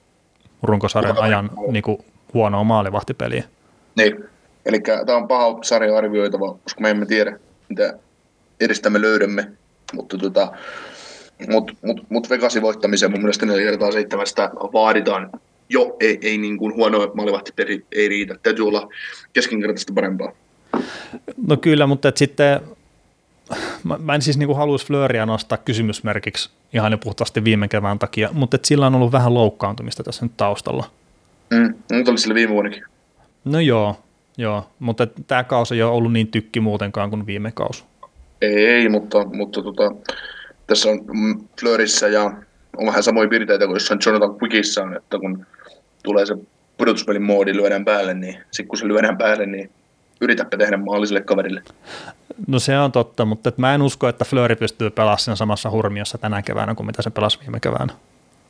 [0.63, 1.97] runkosarjan ajan niin kuin,
[2.33, 3.43] huonoa maalivahtipeliä.
[3.95, 4.23] Niin,
[4.65, 7.93] eli tämä on paha sarja arvioitava, koska me emme tiedä, mitä
[8.59, 9.51] edestä me löydämme,
[9.93, 10.51] mutta tota,
[11.49, 15.29] mut, mut, mut Vegasin voittamiseen mun mielestä 4 kertaa seitsemästä vaaditaan
[15.69, 18.89] jo, ei, ei niin kuin huono maalivahtipeli ei riitä, täytyy olla
[19.33, 20.31] keskinkertaisesti parempaa.
[21.47, 22.59] No kyllä, mutta et sitten
[23.83, 28.29] mä, mä en siis niinku haluaisi Fleuria nostaa kysymysmerkiksi ihan jo puhtaasti viime kevään takia,
[28.33, 30.85] mutta et sillä on ollut vähän loukkaantumista tässä nyt taustalla.
[31.49, 32.83] Mm, mutta oli sillä viime vuonnakin.
[33.45, 33.99] No joo,
[34.37, 34.67] joo.
[34.79, 37.83] mutta tämä kausi ei ole ollut niin tykki muutenkaan kuin viime kausi.
[38.41, 39.91] Ei, mutta, mutta tota,
[40.67, 40.99] tässä on
[41.59, 42.31] Fleurissä ja
[42.77, 45.45] on vähän samoja piirteitä kuin jossain Jonathan Quickissa on, että kun
[46.03, 46.37] tulee se
[46.77, 49.69] pudotuspelin moodi lyödään päälle, niin sitten kun se lyödään päälle, niin
[50.21, 51.63] yritäpä tehdä maaliselle kaverille.
[52.47, 55.69] No se on totta, mutta et mä en usko, että Flöri pystyy pelaamaan siinä samassa
[55.69, 57.93] hurmiossa tänä keväänä kuin mitä se pelasi viime keväänä.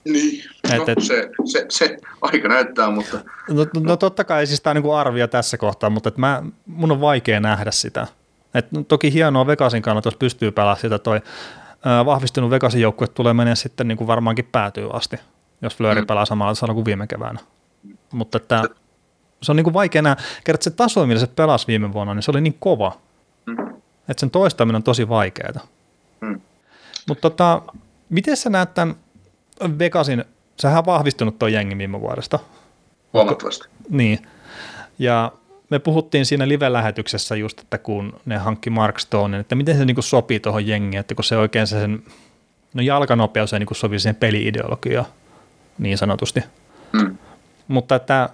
[0.06, 3.20] Niin, no, et, et, se, se, se, aika näyttää, mutta...
[3.50, 6.92] No, no totta kai siis tämä on niin arvio tässä kohtaa, mutta et mä, mun
[6.92, 8.08] on vaikea nähdä sitä.
[8.54, 11.22] Et, no, toki hienoa Vegasin kannalta, jos pystyy pelaamaan sitä toi
[11.86, 15.18] ää, vahvistunut Vegasin joukkue tulee menee sitten niin kuin varmaankin päätyy asti,
[15.62, 16.08] jos Flöri mm.
[16.08, 17.40] pelaa samalla tavalla kuin viime keväänä.
[18.12, 18.64] Mutta että
[19.42, 22.24] se on niin kuin vaikea nähdä, kerran se taso, millä se pelasi viime vuonna, niin
[22.24, 22.98] se oli niin kova,
[23.46, 23.70] mm.
[24.10, 25.68] että sen toistaminen on tosi vaikeaa.
[26.22, 26.42] Mm.
[27.08, 27.62] Mutta tota,
[28.10, 28.96] miten sä näet tämän
[29.80, 30.26] Vegasin,
[30.60, 32.40] sehän on vahvistunut tuo jengi viime vuodesta.
[33.14, 33.68] Huomattavasti.
[33.90, 34.28] Niin,
[35.00, 35.32] ja
[35.70, 40.04] me puhuttiin siinä live-lähetyksessä just, että kun ne hankki Mark Stone, että miten se niin
[40.04, 42.04] sopii tuohon jengiin, että kun se oikein se sen,
[42.74, 45.06] no jalkanopeus ei niin sopii siihen peli-ideologiaan
[45.78, 46.44] niin sanotusti.
[46.92, 47.18] Mm.
[47.68, 48.30] Mutta että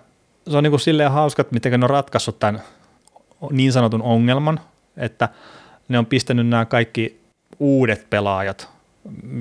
[0.49, 2.61] se on niin kuin silleen hauska, että miten ne on ratkaissut tämän
[3.51, 4.59] niin sanotun ongelman,
[4.97, 5.29] että
[5.87, 7.21] ne on pistänyt nämä kaikki
[7.59, 8.69] uudet pelaajat,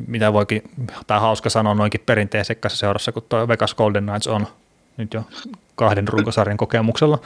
[0.07, 0.63] mitä voikin,
[1.07, 4.47] tai hauska sanoa noinkin perinteisekkässä seurassa, kun tuo Vegas Golden Knights on
[4.97, 5.25] nyt jo
[5.75, 7.19] kahden runkosarjan kokemuksella,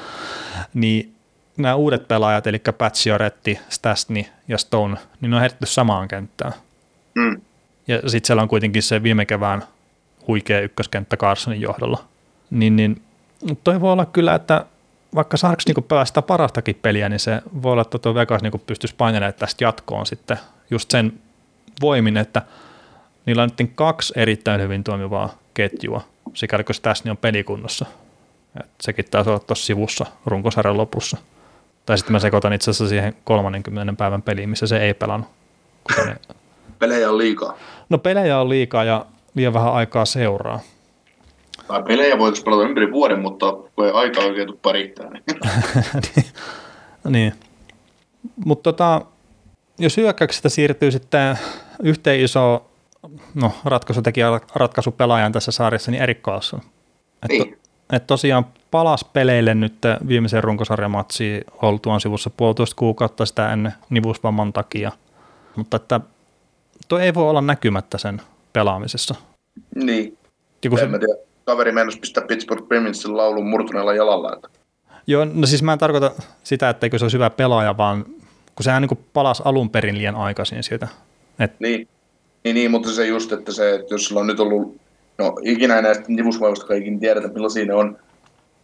[0.74, 1.14] niin
[1.56, 6.52] nämä uudet pelaajat, eli Patsioretti, Stasny ja Stone, niin ne on heitetty samaan kenttään.
[7.14, 7.40] Mm.
[7.88, 9.62] Ja sitten siellä on kuitenkin se viime kevään
[10.26, 12.04] huikea ykköskenttä Carsonin johdolla.
[12.50, 13.02] Niin, niin
[13.64, 14.64] toi voi olla kyllä, että
[15.14, 18.59] vaikka Sarks niinku pelaa sitä parastakin peliä, niin se voi olla, että tuo Vegas niinku
[18.59, 20.38] pystyisi painelemaan tästä jatkoon sitten
[20.70, 21.12] just sen
[21.81, 22.42] voimin, että
[23.26, 27.87] niillä on nyt kaksi erittäin hyvin toimivaa ketjua, sikäli kun tässä on pelikunnossa.
[28.61, 31.16] Et sekin taisi olla tuossa sivussa runkosarjan lopussa.
[31.87, 35.29] Tai sitten mä sekoitan itse asiassa siihen 30 päivän peliin, missä se ei pelannut.
[36.07, 36.16] Ne...
[36.79, 37.57] Pelejä on liikaa.
[37.88, 40.61] No pelejä on liikaa ja liian vähän aikaa seuraa.
[41.70, 45.11] Tai pelejä voitaisiin pelata ympäri vuoden, mutta kun ei aikaa oikein tule parittää.
[45.11, 45.24] Niin.
[46.14, 46.26] niin.
[47.09, 47.33] niin.
[48.44, 49.02] Mutta tota,
[49.78, 51.38] jos hyökkäyksestä siirtyy sitten
[51.83, 52.70] yhteen iso
[53.35, 56.61] no, ratkaisutekijä ratkaisupelaajan tässä sarjassa, niin Erik Karlsson.
[57.28, 57.52] Niin.
[57.52, 57.59] Et,
[57.92, 59.78] et tosiaan palas peleille nyt
[60.09, 64.92] viimeisen runkosarjamatsiin oltuaan sivussa puolitoista kuukautta sitä ennen nivusvamman takia.
[65.56, 66.00] Mutta että
[66.88, 69.14] tuo ei voi olla näkymättä sen pelaamisessa.
[69.74, 70.18] Niin.
[70.64, 70.90] Ja kun en se...
[70.90, 71.29] mä tiedä.
[71.50, 74.32] Kaveri mennessä pistää Pittsburgh Penguinsin laulun murtuneella jalalla.
[74.32, 74.48] Että.
[75.06, 76.10] Joo, no siis mä en tarkoita
[76.42, 78.04] sitä, etteikö se olisi hyvä pelaaja, vaan
[78.54, 80.88] kun sehän niin palasi alun perin liian aikaisin siitä.
[81.38, 81.60] Et...
[81.60, 81.88] Niin.
[82.44, 84.76] niin, niin, mutta se just, että se, että jos sillä on nyt ollut,
[85.18, 87.98] no ikinä näistä nivusvaivoista ikinä tiedetä, millaisia ne on,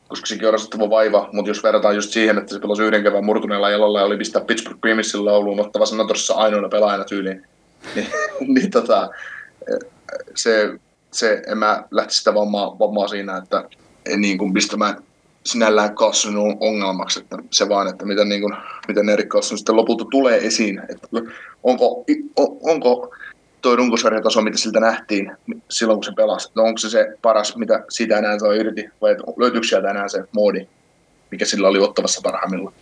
[0.08, 3.24] koska sekin on rasittava vaiva, mutta jos verrataan just siihen, että se pelasi yhden kevään
[3.24, 7.42] murtuneella jalalla ja oli pistää Pittsburgh Penguinsin lauluun ottava Sanatorissa ainoana pelaajana tyyliin,
[7.94, 8.08] niin,
[8.40, 9.10] niin tota,
[10.34, 10.78] se,
[11.18, 13.64] se, en mä lähtisi sitä vammaa, vammaa siinä, että
[14.06, 14.96] en niin kuin pistämään
[15.44, 18.56] sinällään Carlson ongelmaksi, että se vaan, että miten, niin kuin,
[18.88, 21.08] miten Erik Carlson sitten lopulta tulee esiin, että
[21.62, 22.04] onko,
[22.62, 23.14] onko
[23.62, 25.32] tuo runkosarjataso, mitä siltä nähtiin
[25.70, 29.16] silloin, kun se pelasi, no onko se se paras, mitä siitä enää saa irti, vai
[29.36, 30.66] löytyykö sieltä enää se moodi,
[31.30, 32.74] mikä sillä oli ottavassa parhaimmillaan?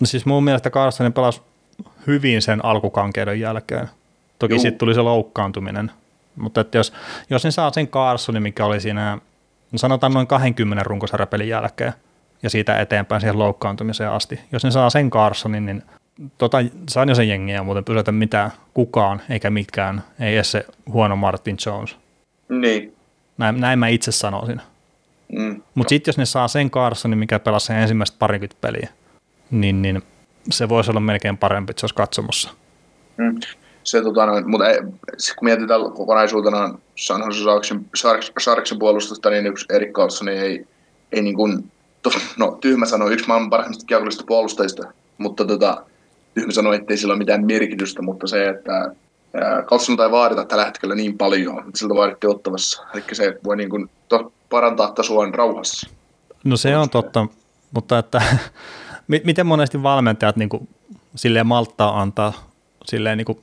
[0.00, 1.40] No siis mun mielestä Carlson pelasi
[2.06, 3.88] hyvin sen alkukankeuden jälkeen.
[4.38, 5.90] Toki sitten tuli se loukkaantuminen,
[6.38, 6.92] mutta että jos,
[7.30, 9.18] jos ne saa sen Carlsonin, mikä oli siinä
[9.72, 11.92] no sanotaan noin 20 runkosarjapelin jälkeen,
[12.42, 14.40] ja siitä eteenpäin siihen loukkaantumiseen asti.
[14.52, 15.82] Jos ne saa sen Carsonin, niin
[16.38, 21.56] tota, San sen jengiä muuten pysäytä mitään kukaan eikä mitkään, ei edes se huono Martin
[21.66, 21.96] Jones.
[22.48, 22.94] Niin.
[23.38, 24.60] Näin, näin mä itse sanoisin.
[25.32, 25.62] Mm.
[25.74, 28.88] Mutta sitten jos ne saa sen Carsonin, mikä pelasi sen ensimmäistä parikymmentä peliä,
[29.50, 30.02] niin, niin
[30.50, 32.50] se voisi olla melkein parempi, että se olisi katsomossa.
[33.16, 33.40] Mm.
[33.88, 39.46] Se, tota, no, mutta ei, kun mietitään kokonaisuutena San Jose Sharksin, Sharks, Sharksin puolustusta, niin
[39.46, 40.66] yksi Erik Carlson ei,
[41.12, 41.70] ei niin kuin,
[42.38, 44.82] no tyhmä sanoa, yksi maailman parhaimmista kiekollisista puolustajista,
[45.18, 45.84] mutta tota,
[46.34, 48.94] tyhmä sanoa, ettei sillä ole mitään merkitystä, mutta se, että
[49.66, 52.82] Carlson ei vaadita tällä hetkellä niin paljon, siltä vaadittiin ottavassa.
[52.94, 55.88] Eli se voi niin kuin, to, parantaa tasoa rauhassa.
[56.44, 57.26] No se on totta,
[57.72, 58.22] mutta että
[59.24, 60.68] miten monesti valmentajat niin kuin,
[61.14, 62.32] silleen malttaa antaa
[62.84, 63.38] silleen niin kuin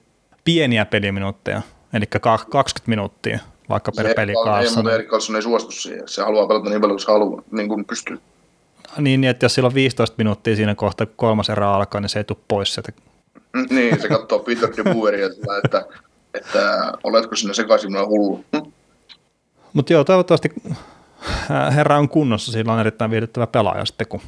[0.46, 1.62] pieniä peliminuutteja,
[1.94, 4.70] eli 20 minuuttia vaikka per peli kanssa.
[4.70, 6.08] Ei, mutta Erik Karlsson ei suostu siihen.
[6.08, 8.20] Se haluaa pelata niin paljon kuin se haluaa, niin kuin pystyy.
[8.98, 12.10] Niin, niin, että jos sillä on 15 minuuttia siinä kohta, kun kolmas erä alkaa, niin
[12.10, 12.92] se ei tule pois sieltä.
[13.54, 15.86] Mm, niin, se katsoo Peter de Boeria, että, että,
[16.34, 18.46] että oletko sinne sekaisin minä hullu.
[18.58, 18.72] Hm?
[19.74, 20.50] Mutta joo, toivottavasti
[21.52, 24.22] äh, herra on kunnossa, sillä on erittäin viihdyttävä pelaaja sitten, kun,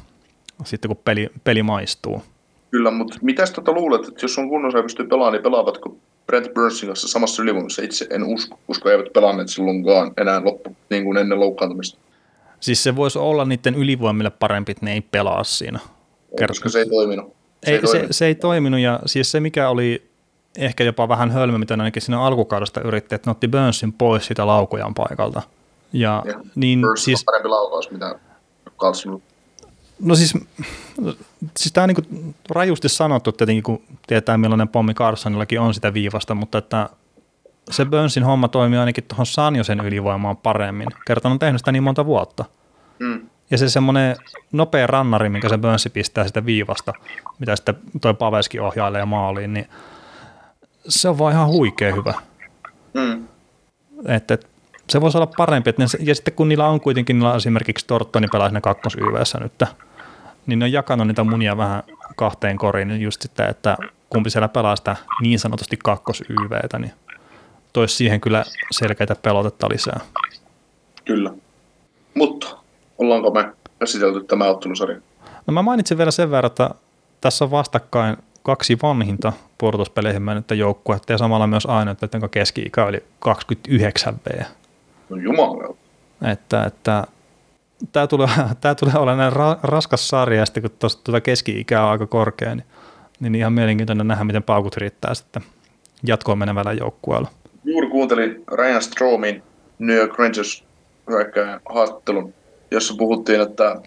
[0.64, 2.22] sitten kun peli, peli maistuu.
[2.70, 5.96] Kyllä, mutta mitä tota luulet, että jos on kunnossa ja pystyy pelaamaan, niin pelaavatko
[6.28, 7.82] Brent Burnsin kanssa samassa ylivoimassa?
[7.82, 11.98] Itse en usko, koska eivät pelanneet silloinkaan enää loppu, niin kuin ennen loukkaantumista.
[12.60, 15.78] Siis se voisi olla niiden ylivoimille parempi, että ne ei pelaa siinä.
[16.40, 17.26] Kert- koska se ei toiminut.
[17.64, 18.08] Se ei, ei toiminut.
[18.08, 20.10] Se, se ei toiminut ja siis se mikä oli
[20.58, 24.46] ehkä jopa vähän hölmö, mitä ainakin siinä alkukaudesta yritti, että ne otti Burnsin pois sitä
[24.46, 25.42] laukujan paikalta.
[25.92, 28.18] Ja, ja niin, Burns siis, on parempi laukaus, mitä
[28.78, 29.22] Carlson
[30.00, 30.34] No siis,
[31.56, 36.34] siis tämä on niin rajusti sanottu tietenkin, kun tietää millainen pommi Carsonillakin on sitä viivasta,
[36.34, 36.88] mutta että
[37.70, 40.88] se Burnsin homma toimii ainakin tuohon Sanjosen ylivoimaan paremmin.
[41.06, 42.44] Kertaan on tehnyt sitä niin monta vuotta.
[42.98, 43.28] Mm.
[43.50, 44.16] Ja se semmoinen
[44.52, 46.92] nopea rannari, minkä se Burnsi pistää sitä viivasta,
[47.38, 49.68] mitä sitten toi Paveski ohjailee maaliin, niin
[50.88, 52.14] se on vaan ihan huikea hyvä.
[52.94, 53.28] Mm.
[54.06, 54.46] Että et,
[54.90, 55.70] se voisi olla parempi.
[55.70, 58.96] Että ne, ja sitten kun niillä on kuitenkin, niillä on esimerkiksi Torttoni pelaa siinä kakkos
[59.40, 59.62] nyt,
[60.48, 61.82] niin ne on jakanut niitä munia vähän
[62.16, 63.76] kahteen koriin just sitten, että
[64.10, 66.92] kumpi siellä pelaa sitä niin sanotusti kakkos YVtä, niin
[67.72, 70.00] toisi siihen kyllä selkeitä pelotetta lisää.
[71.04, 71.32] Kyllä.
[72.14, 72.56] Mutta
[72.98, 75.00] ollaanko me käsitelty tämä ottelusarja?
[75.46, 76.70] No mä mainitsin vielä sen verran, että
[77.20, 82.84] tässä on vastakkain kaksi vanhinta puolustuspeleihin mennyttä joukkuetta ja samalla myös aina, että jonka keski-ikä
[82.84, 84.42] oli 29 V.
[85.08, 85.74] No jumala.
[86.32, 87.06] Että, että
[87.92, 88.28] tämä tulee,
[88.60, 92.54] tämä tulee olemaan ra, raskas sarja, ja sitten kun tuosta tuota keski-ikä on aika korkea,
[92.54, 92.66] niin,
[93.20, 95.42] niin ihan mielenkiintoinen nähdä, miten paukut riittää sitten
[96.02, 97.28] jatkoon menevällä joukkueella.
[97.64, 99.42] Juuri kuuntelin Ryan Stromin
[99.78, 100.64] New York Rangers
[101.74, 102.34] haastattelun,
[102.70, 103.80] jossa puhuttiin, että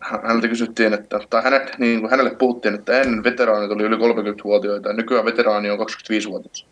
[0.00, 4.88] häneltä kysyttiin, että, tai hänet, niin kuin hänelle puhuttiin, että ennen veteraanit oli yli 30-vuotiaita
[4.88, 6.66] ja nykyään veteraani on 25-vuotias.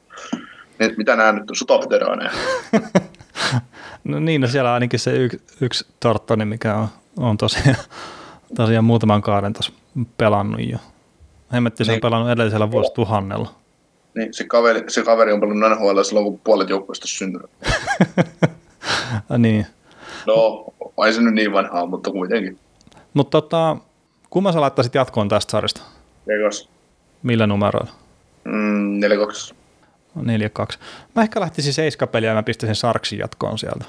[0.79, 2.31] Niin, mitä nämä nyt on, sotaveteraaneja?
[4.07, 7.77] no niin, no siellä on ainakin se yksi, yksi Tortoni, mikä on, on tosiaan,
[8.57, 9.73] tosiaan muutaman kaaren tuossa
[10.19, 10.79] pelannut jo.
[11.53, 11.97] Hemmetti se niin.
[11.97, 13.55] on pelannut edellisellä vuosituhannella.
[14.15, 17.51] Niin, se kaveri, se kaveri on pelannut NHL silloin, kun puolet joukkueesta syntynyt.
[19.39, 19.67] niin.
[20.27, 20.65] No,
[21.07, 22.59] ei se nyt niin vanhaa, mutta kuitenkin.
[23.15, 23.77] Mutta tota,
[24.31, 25.83] kumman sä laittaisit jatkoon tästä sarjasta?
[26.27, 26.69] Vegas.
[27.23, 27.93] Millä numeroilla?
[28.45, 29.55] Mm, 4-2.
[30.17, 30.79] 4-2.
[31.15, 33.85] Mä ehkä lähtisin seiskapeliä ja mä pistäisin Sarksin jatkoon sieltä.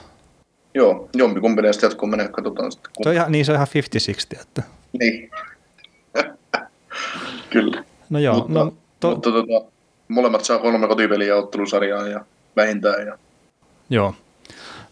[0.74, 2.92] Joo, jompikumpi näistä jatkoon menee, katsotaan sitten.
[3.04, 3.68] Se on ihan, niin se on ihan
[4.38, 4.42] 50-60.
[4.42, 4.63] Että.
[5.00, 5.32] Niin.
[7.50, 7.84] Kyllä.
[8.10, 8.36] No joo.
[8.36, 9.10] Mutta, no, to...
[9.10, 9.72] mutta tota,
[10.08, 13.08] molemmat saa kolme kotipeliä ottelusarjaa ja vähintään.
[13.08, 13.18] Ja...
[13.90, 14.16] Joo.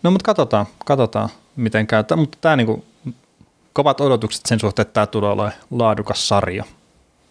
[0.04, 2.04] No mutta katsotaan, katsotaan miten käy.
[2.16, 2.86] Mutta tämä niinku,
[3.74, 6.64] kovat odotukset sen suhteen, että tämä tulee olemaan laadukas sarja.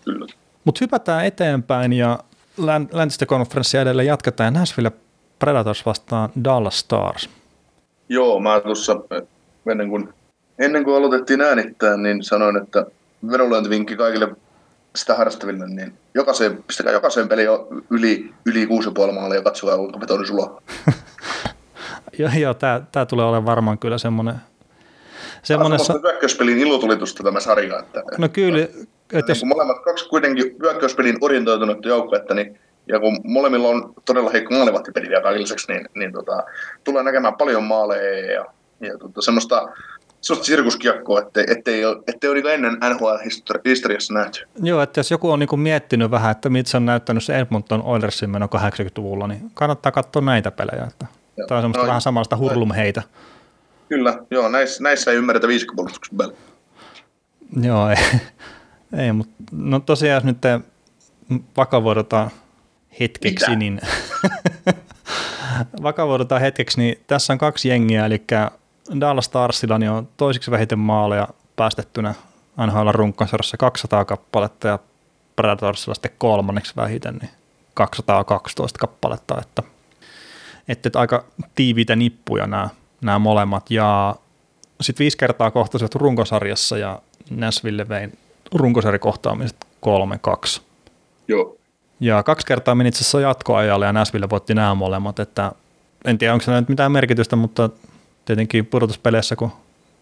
[0.05, 0.27] Kyllä.
[0.65, 2.19] Mutta hypätään eteenpäin ja
[2.93, 4.53] läntistä konferenssia edelleen jatketaan.
[4.53, 4.93] Nashville
[5.39, 7.31] Predators vastaan Dallas Stars.
[8.09, 8.97] Joo, mä tuossa
[9.71, 10.09] ennen kuin,
[10.59, 12.87] ennen kuin aloitettiin äänittää, niin sanoin, että
[13.31, 14.37] vedonlyöntivinkki kaikille
[14.97, 17.49] sitä harrastaville, niin jokaiseen, pistäkää jokaiseen peliin
[17.91, 20.63] yli, yli 6,5 maalia ja katsokaa, kuinka betoni sulla
[22.19, 24.35] joo, joo tämä tulee olemaan varmaan kyllä semmoinen...
[25.43, 27.79] Semmoinen sa- hyökkäyspelin ilotulitusta tämä sarja.
[27.79, 28.59] Että, no kyllä.
[29.13, 29.45] Että jos...
[29.45, 35.23] molemmat kaksi kuitenkin hyökkäyspelin orientoitunutta joukkuetta, niin ja kun molemmilla on todella heikko maalivahtipeli vielä
[35.23, 36.45] kaikilliseksi, niin, niin tota,
[36.85, 38.45] tulee näkemään paljon maaleja ja,
[38.81, 39.69] ja tota, semmoista,
[40.21, 44.49] semmoista sirkuskiekkoa, ettei, ettei, ettei ole niin ennen NHL-historiassa nähty.
[44.63, 47.83] Joo, että jos joku on niin miettinyt vähän, että mitä se on näyttänyt se Edmonton
[47.83, 50.85] Oilersin meno 80-luvulla, niin kannattaa katsoa näitä pelejä.
[50.85, 51.47] Että Joo.
[51.47, 53.03] Tämä on semmoista no, vähän samanlaista hurlumheitä.
[53.95, 56.37] Kyllä, joo, näissä, näissä ei ymmärretä viisikkopuolustuksen pelejä.
[57.63, 57.97] Joo, ei,
[58.97, 60.39] ei mutta no tosiaan jos nyt
[61.57, 62.31] vakavoidutaan
[63.01, 63.59] hetkeksi, Mitä?
[63.59, 63.81] niin
[65.83, 68.25] vakavoidutaan hetkeksi, niin tässä on kaksi jengiä, eli
[69.01, 72.15] Dallas Starsilla niin on toisiksi vähiten maaleja päästettynä
[72.67, 74.79] NHL runkkosarjassa 200 kappaletta ja
[75.37, 77.31] Predatorsilla sitten kolmanneksi vähiten, niin
[77.75, 79.63] 212 kappaletta, että,
[80.69, 82.69] että, että aika tiiviitä nippuja nämä,
[83.05, 83.71] nämä molemmat.
[83.71, 84.17] Ja
[84.81, 88.19] sitten viisi kertaa kohtasivat runkosarjassa ja Nashville vein
[88.55, 89.57] runkosarjakohtaamiset
[90.57, 90.61] 3-2.
[91.29, 91.57] Joo.
[92.01, 95.53] Ja kaksi kertaa meni itse asiassa jatkoajalle ja Nashville voitti nämä molemmat, että
[96.05, 97.71] en tiedä onko se nyt mitään merkitystä, mutta
[98.25, 99.53] tietenkin pudotuspeleissä, kun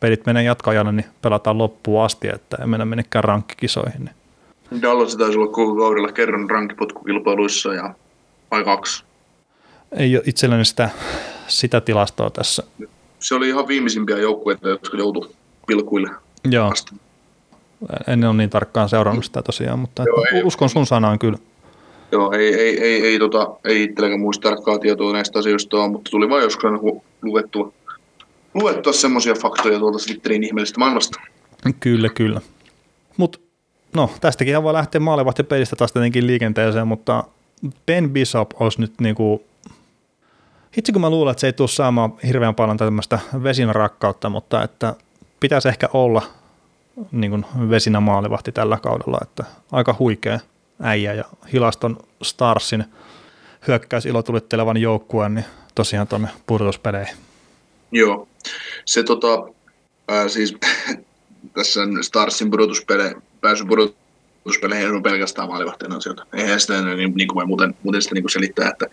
[0.01, 4.05] pelit menee jatkoajalle, niin pelataan loppuun asti, että ei mennä menekään rankkikisoihin.
[4.05, 4.83] Niin.
[4.83, 7.95] Dallas taisi olla koko kaudella kerran rankkipotkukilpailuissa ja
[8.51, 9.05] vai kaksi.
[9.93, 10.91] Ei ole itselleni sitä,
[11.53, 12.62] sitä tilastoa tässä.
[13.19, 15.31] Se oli ihan viimeisimpiä joukkueita, jotka joutui
[15.67, 16.11] pilkuille.
[16.51, 16.73] Joo.
[18.07, 21.38] En ole niin tarkkaan seurannut sitä tosiaan, mutta Joo, ei, uskon sun sanaan kyllä.
[22.12, 26.29] Joo, ei, ei, ei, ei, tota, ei itselläkään muista tarkkaa tietoa näistä asioista, mutta tuli
[26.29, 26.71] vain joskus
[27.23, 27.73] luettua
[28.55, 31.21] luettua semmoisia faktoja tuolta Twitterin ihmeellisestä maailmasta.
[31.81, 32.41] Kyllä, kyllä.
[33.17, 33.38] Mutta
[33.95, 37.25] no, tästäkin voi lähteä maalivahtipelistä taas tietenkin liikenteeseen, mutta
[37.87, 39.45] Ben Bishop olisi nyt niinku,
[40.76, 44.62] itse kun mä luulen, että se ei tule saamaan hirveän paljon tämmöistä vesinä rakkautta, mutta
[44.62, 44.94] että
[45.40, 46.22] pitäisi ehkä olla
[47.12, 50.40] niin kuin vesinä maalivahti tällä kaudella, että aika huikea
[50.82, 52.85] äijä ja Hilaston Starsin
[53.68, 57.16] hyökkäysilotulittelevan joukkueen, niin tosiaan tuonne pudotuspeleihin.
[57.92, 58.28] Joo,
[58.85, 59.48] se tota,
[60.08, 60.56] ää, siis
[61.54, 66.26] tässä Starsin pudotuspele, pääsy pudotuspeleihin ei ole pelkästään maalivahteen asioita.
[66.32, 68.87] Eihän sitä niin, niin kuin voi muuten, muuten sitä niin kuin selittää, että,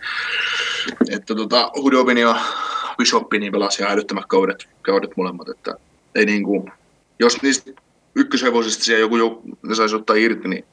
[1.10, 2.36] että tota, Hudobin ja
[2.98, 5.74] Bishoppi niin pelasi ihan älyttömät kaudet, kaudet molemmat, että
[6.14, 6.72] ei niin kuin,
[7.18, 7.70] jos niistä
[8.14, 10.64] ykköshevosista siellä joku jouk- ne saisi ottaa irti, niin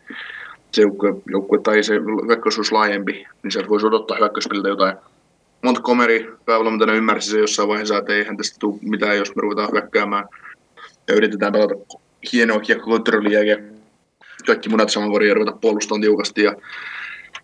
[0.72, 1.94] se joukkue, joukkue tai se
[2.28, 4.98] hyökkäys olisi laajempi, niin sieltä voisi odottaa hyökkäyspiltä jotain
[5.64, 10.26] Montgomery päävalmentajana ymmärsi se jossain vaiheessa, että eihän tästä tule mitään, jos me ruvetaan hyökkäämään
[11.08, 11.76] ja yritetään pelata
[12.34, 13.58] hienoa kiekkokontrollia ja
[14.46, 16.44] kaikki munat saman koriin ja ruveta puolustamaan tiukasti.
[16.44, 16.54] Ja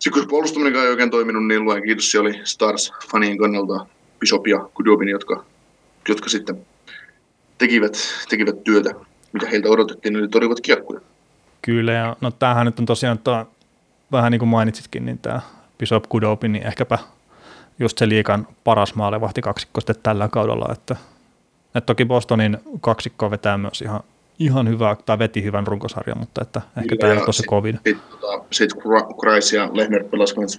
[0.04, 3.86] sitten kun se puolustaminen ei oikein toiminut, niin luen kiitos, se oli Stars-fanien kannalta
[4.18, 5.44] Bishop ja Kudobin, jotka,
[6.08, 6.66] jotka sitten
[7.58, 7.96] tekivät,
[8.28, 8.90] tekivät työtä,
[9.32, 11.00] mitä heiltä odotettiin, eli torjuvat kiekkoja.
[11.62, 13.46] Kyllä, ja no tämähän nyt on tosiaan, tuo,
[14.12, 15.40] vähän niin kuin mainitsitkin, niin tämä
[15.78, 16.98] Bishop Kudobin, niin ehkäpä
[17.78, 20.96] just se liikan paras maalevahti kaksikko sitten tällä kaudella, että,
[21.66, 24.00] että toki Bostonin kaksikko vetää myös ihan,
[24.38, 27.74] ihan hyvää, tai veti hyvän runkosarjan, mutta että ehkä tämä ei ole tosi kovin.
[27.74, 28.00] Sitten
[28.50, 28.70] sit,
[29.20, 30.50] Kreis ja Lehner pelasivat.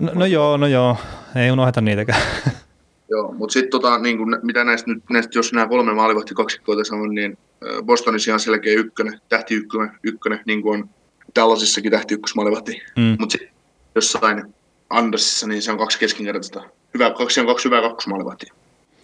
[0.00, 0.96] No, no, joo, no joo,
[1.36, 2.22] ei unohda niitäkään.
[3.10, 6.94] Joo, mutta sitten tota, niin mitä näistä nyt, näistä, jos nämä kolme maalivahti kaksikkoa tässä
[6.94, 7.38] on, niin
[7.82, 10.88] Bostonissa ihan selkeä ykkönen, tähti ykkönen, ykkönen niin kuin on
[11.34, 12.82] tällaisissakin tähti ykkösmaalivahti.
[12.96, 13.16] Mm.
[13.20, 13.50] Mutta sitten
[13.94, 14.54] jossain
[14.90, 16.62] Andersissa, niin se on kaksi keskinkertaista.
[16.94, 18.54] Hyvä, kaksi on kaksi hyvää kakkosmaalivahtia.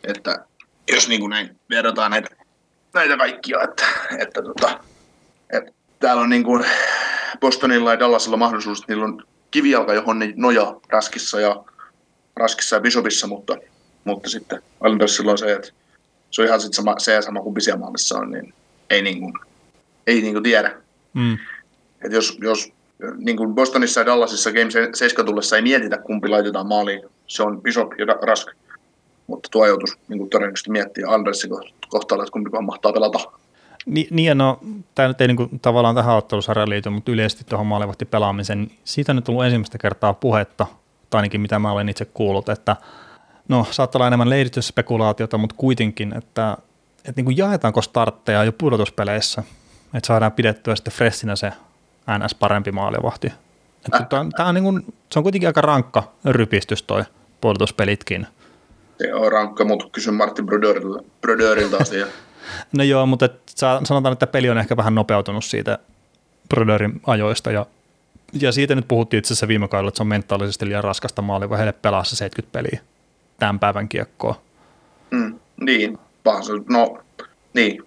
[0.04, 0.44] Että
[0.92, 2.28] jos niin kuin näin verrataan näitä,
[2.94, 3.85] näitä kaikkia, että,
[4.18, 4.81] että, tota,
[5.50, 6.64] että täällä on niin kuin
[7.40, 11.64] Bostonilla ja Dallasilla mahdollisuus, että niillä on kivijalka, johon ne nojaa Raskissa ja,
[12.37, 13.57] Raskissa ja Bishopissa, mutta,
[14.05, 15.68] mutta sitten Andersilla on se, että
[16.31, 18.55] se on ihan sit sama, se ja sama kuin Bisiamaalissa on, niin
[18.90, 19.35] ei, niin kuin,
[20.07, 20.76] ei niin kuin tiedä.
[21.14, 21.38] Mm.
[22.05, 22.72] Et jos, jos
[23.16, 27.02] niin kuin Bostonissa ja Dallasissa Game 7 tullessa ei mietitä, kumpi laitetaan maaliin.
[27.26, 28.48] Se on Bishop ja Rask.
[29.26, 31.50] Mutta tuo ajoitus niin todennäköisesti miettiä Andersin
[31.88, 33.18] kohtalla, että kumpi mahtaa pelata.
[33.87, 34.61] Ni, niin, no,
[34.94, 38.78] tämä nyt ei niin kuin, tavallaan tähän ottelusarjaan liity, mutta yleisesti tuohon maalivahti pelaamiseen, niin
[38.85, 40.66] siitä on nyt tullut ensimmäistä kertaa puhetta,
[41.11, 42.76] tai ainakin mitä mä olen itse kuullut, että
[43.48, 46.56] no saattaa olla enemmän lehdistysspekulaatiota, mutta kuitenkin, että,
[46.98, 49.42] että niin kuin jaetaanko startteja jo pudotuspeleissä,
[49.94, 51.52] että saadaan pidettyä sitten freshinä se
[52.18, 53.32] NS parempi maalivahti.
[54.08, 57.04] Tämä on, on niin kuin, se on kuitenkin aika rankka rypistys toi
[57.40, 58.26] puolustuspelitkin.
[59.02, 62.06] Se on rankka, mutta kysyn Martin Brodeurilta, Brodeurilta asia.
[62.76, 63.40] no joo, mutta et,
[63.84, 65.78] sanotaan, että peli on ehkä vähän nopeutunut siitä
[66.48, 67.66] Brodeurin ajoista ja,
[68.40, 71.48] ja siitä nyt puhuttiin itse asiassa viime kaudella, että se on mentaalisesti liian raskasta maali,
[71.48, 72.81] kun heille pelaa se 70 peliä
[73.38, 74.42] tämän päivän kiekkoa.
[75.10, 75.98] Mm, niin,
[76.68, 76.98] no
[77.54, 77.83] niin,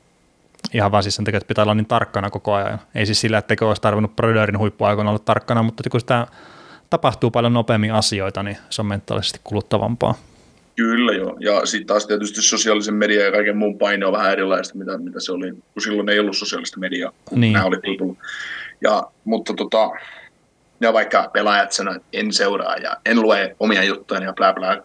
[0.74, 2.80] ihan vaan siis sen takia, että pitää olla niin tarkkana koko ajan.
[2.96, 6.28] Ei siis sillä, että olisi tarvinnut Predarin huippuaikoina olla tarkkana, mutta kun sitä
[6.90, 10.16] tapahtuu paljon nopeammin asioita, niin se on mentaalisesti kuluttavampaa.
[10.76, 14.78] Kyllä joo, ja sitten taas tietysti sosiaalisen median ja kaiken muun paine on vähän erilaista,
[14.78, 17.54] mitä, mitä se oli, kun silloin ei ollut sosiaalista mediaa, kun niin.
[17.54, 18.18] nämä oli tullut.
[18.82, 19.90] Ja, mutta tota,
[20.82, 24.78] ja vaikka pelaajat sanoivat, että en seuraa ja en lue omia juttuja ja bla bla,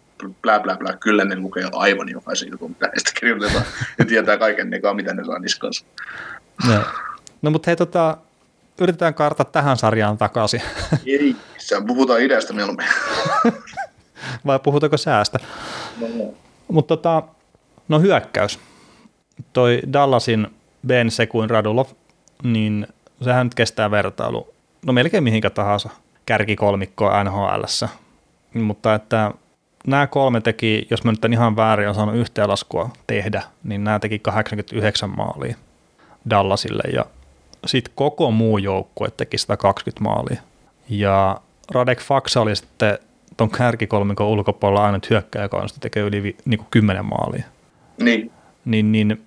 [0.43, 3.64] bla bla bla, kyllä ne lukee aivan jokaisen jutun, mitä heistä kirjoitetaan,
[3.99, 5.84] ja tietää kaiken nekaan, mitä ne saa niskansa.
[6.66, 6.82] No.
[7.43, 8.16] No mutta hei, tota,
[8.80, 10.62] yritetään karta tähän sarjaan takaisin.
[11.07, 12.86] Ei, sehän puhutaan idästä mieluummin.
[14.46, 15.38] Vai puhutaanko säästä?
[16.68, 17.22] Mutta tota,
[17.88, 18.58] no hyökkäys.
[19.52, 20.46] Toi Dallasin
[20.86, 21.86] Ben Sekuin Radulov,
[22.42, 22.86] niin
[23.22, 24.54] sehän nyt kestää vertailu.
[24.86, 25.90] No melkein mihinkä tahansa
[26.26, 27.88] kärkikolmikkoa NHLssä.
[28.54, 29.30] Mutta että
[29.86, 34.18] nämä kolme teki, jos mä nyt en ihan väärin osannut yhteenlaskua tehdä, niin nämä teki
[34.18, 35.56] 89 maalia
[36.30, 37.04] Dallasille ja
[37.66, 40.42] sitten koko muu joukkue teki 120 maalia.
[40.88, 41.40] Ja
[41.70, 42.98] Radek Faksa oli sitten
[43.41, 47.45] tuon kärkikolmikon ulkopuolella aina hyökkäjä, joka tekee yli niin kuin 10 maalia.
[48.03, 48.30] Niin,
[48.64, 49.22] Niin, niin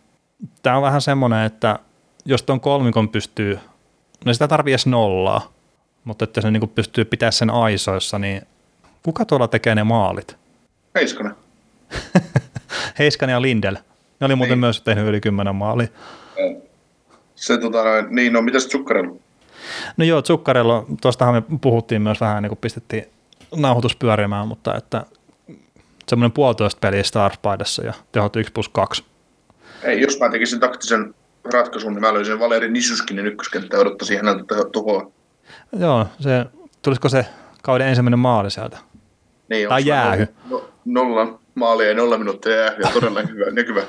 [0.64, 1.80] tämä on vähän semmoinen, että
[2.26, 3.60] jos tuon kolmikon pystyy,
[4.26, 5.52] no sitä tarvii edes nollaa,
[6.04, 8.42] mutta että se niin pystyy pitää sen aisoissa, niin
[9.04, 10.38] kuka tuolla tekee ne maalit?
[10.96, 11.36] Heiskanen.
[13.00, 13.76] Heiskanen ja Lindel.
[14.20, 14.60] Ne oli muuten Niin.
[14.60, 15.88] myös tehnyt yli 10 maalia.
[17.36, 19.16] Se tota niin no mitäs Tsukkarella?
[19.98, 23.06] No joo, Zuccarello, tuostahan me puhuttiin myös vähän, niin kuin pistettiin
[23.56, 25.06] nauhoitus pyörimään, mutta että
[26.08, 29.06] semmoinen puolitoista peliä Starspaidassa ja tehot 1 plus 2.
[29.84, 31.16] Ei, jos mä tekisin taktisen
[31.54, 35.12] ratkaisun, niin mä löysin Valeri Nisuskinin ykköskenttä ja odottaisin häneltä tuhoa.
[35.80, 36.46] Joo, se,
[36.82, 37.26] tulisiko se
[37.64, 38.78] kauden ensimmäinen maali sieltä?
[39.50, 40.28] Niin, Tai jäähy.
[40.50, 43.82] No, nolla maalia ja nolla minuuttia jäähy ja todella hyvä, näkyvä.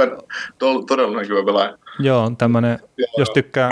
[0.00, 0.22] Tän-
[0.58, 1.78] to- Todella näkyvä pelaaja.
[1.98, 2.78] Joo, tämmöinen,
[3.18, 3.70] jos tykkää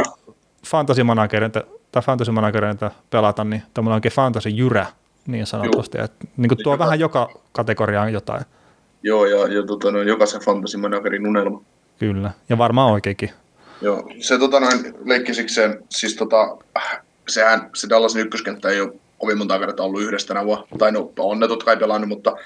[0.67, 1.63] fantasy managerilta
[1.93, 4.87] tai fantasy managerilta pelata, niin tämmöinen oikein fantasy jyrä
[5.27, 5.99] niin sanotusti.
[6.01, 8.43] Että, niin kuin tuo Joka- vähän joka kategoriaan jotain,
[9.03, 11.63] Joo, ja, ja tota, noin, jokaisen fantasy managerin unelma.
[11.99, 12.31] kyllä.
[12.49, 13.31] Ja varmaan oikeinkin.
[13.81, 16.57] Joo, se tota noin leikkisikseen, siis tota,
[17.29, 20.67] sehän, se Dallasin ykköskenttä ei ole kovin monta kertaa ollut yhdessä tänä vuonna.
[20.79, 22.37] Tai no, on ne totta kai pelannut, mutta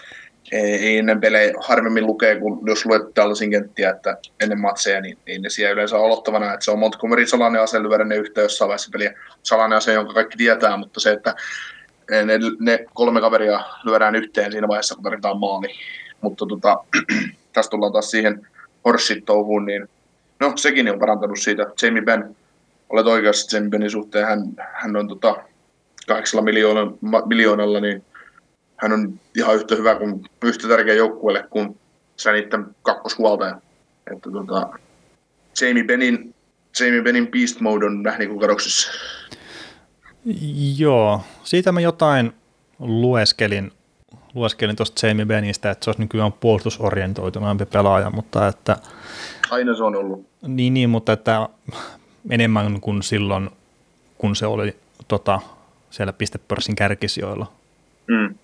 [0.53, 5.39] ei, ennen pelejä harvemmin lukee, kun jos luet Dallasin kenttiä, että ennen matseja, niin ei
[5.39, 8.91] ne siellä yleensä aloittavana, että se on Montgomery salainen ase, lyödä ne yhteen jossain vaiheessa
[8.93, 9.15] peliä.
[9.43, 11.35] Salainen ase, jonka kaikki tietää, mutta se, että
[12.11, 15.69] ne, ne kolme kaveria lyödään yhteen siinä vaiheessa, kun tarvitaan maali.
[16.21, 16.85] Mutta tota,
[17.53, 18.47] tässä tullaan taas siihen
[18.85, 19.89] Horshit-touhuun, niin
[20.41, 21.67] No, sekin on parantanut siitä.
[21.83, 22.37] Jamie Benn,
[22.89, 24.27] olet oikeassa Jamie Bennin suhteen.
[24.27, 24.41] Hän,
[24.73, 25.37] hän on tota,
[26.07, 28.05] kahdeksalla miljoonalla, miljoonalla, niin
[28.77, 31.79] hän on ihan yhtä hyvä kuin yhtä tärkeä joukkueelle kuin
[32.17, 33.61] se niiden kakkoshuoltaja.
[34.13, 34.79] Että tota,
[35.61, 36.35] Jamie Bennin,
[36.81, 38.93] Jamie Bennin beast mode on nähnyt kuin kadoksissa.
[40.77, 42.33] Joo, siitä mä jotain
[42.79, 43.73] lueskelin,
[44.35, 48.77] lueskelin tuosta Jamie Benistä, että se olisi nykyään puolustusorientoituneempi pelaaja, mutta että
[49.51, 50.27] Aina se on ollut.
[50.43, 51.49] Niin, niin, mutta että
[52.31, 53.51] enemmän kuin silloin,
[54.19, 54.77] kun se oli
[55.09, 55.41] tota,
[55.91, 57.53] siellä pistepörssin kärkisijoilla.
[58.07, 58.35] Mm.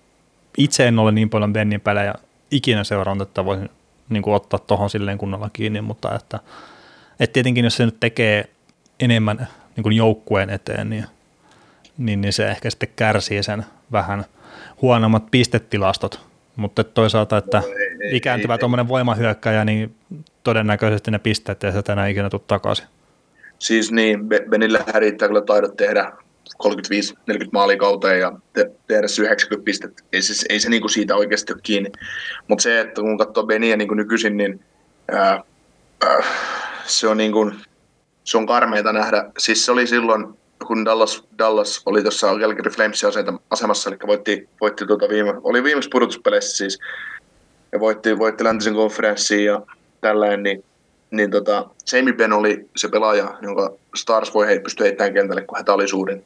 [0.57, 2.13] Itse en ole niin paljon Bennin pelejä
[2.51, 3.69] ikinä seurannut, että voisin
[4.09, 6.39] niin kuin, ottaa tuohon silleen kunnolla kiinni, mutta että,
[7.19, 8.49] että tietenkin jos se nyt tekee
[8.99, 11.05] enemmän niin kuin joukkueen eteen, niin,
[11.97, 14.25] niin, niin se ehkä sitten kärsii sen vähän
[14.81, 16.19] huonommat pistetilastot,
[16.55, 19.95] mutta toisaalta, että ei, ei, ikääntyvä tuommoinen voimahyökkäjä, niin
[20.43, 22.85] todennäköisesti ne pisteet ei sieltä enää ikinä tule takaisin.
[23.59, 26.11] Siis niin, Be- Benillä riittää kyllä taidot tehdä
[26.63, 26.67] 35-40
[27.51, 30.03] maalia kauteen ja te- tehdä se 90 pistettä.
[30.13, 31.91] Ei se, ei se niinku siitä oikeasti ole kiinni.
[32.47, 34.65] Mutta se, että kun katsoo Beniä niinku nykyisin, niin
[35.11, 35.43] ää,
[36.03, 36.23] ää,
[36.85, 37.51] se on niinku,
[38.23, 39.31] se on karmeita nähdä.
[39.37, 40.33] Siis se oli silloin,
[40.65, 43.09] kun Dallas, Dallas oli tuossa Calgary Flamesin
[43.49, 46.79] asemassa, eli voitti, voitti tuota viime, oli viimeksi pudotuspeleissä siis,
[47.71, 49.61] ja voitti, voitti läntisen konferenssiin ja
[50.01, 50.63] tällainen, niin
[51.13, 55.57] niin tota, Jamie Benn oli se pelaaja, jonka Stars voi hei, pystyä heittämään kentälle, kun
[55.57, 56.23] hätä oli suurin.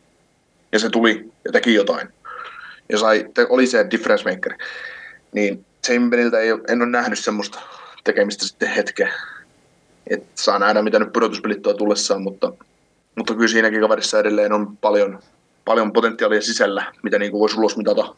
[0.71, 2.09] Ja se tuli ja teki jotain.
[2.89, 4.53] Ja sai, te, oli se difference maker.
[5.31, 7.59] Niin Jamie Benniltä ei, en ole nähnyt semmoista
[8.03, 9.13] tekemistä sitten hetkeä.
[10.09, 12.53] Et saa nähdä, mitä nyt pudotuspelit tuo tullessaan, mutta,
[13.17, 15.19] mutta kyllä siinäkin kaverissa edelleen on paljon,
[15.65, 18.15] paljon potentiaalia sisällä, mitä niin kuin voisi ulos mitata.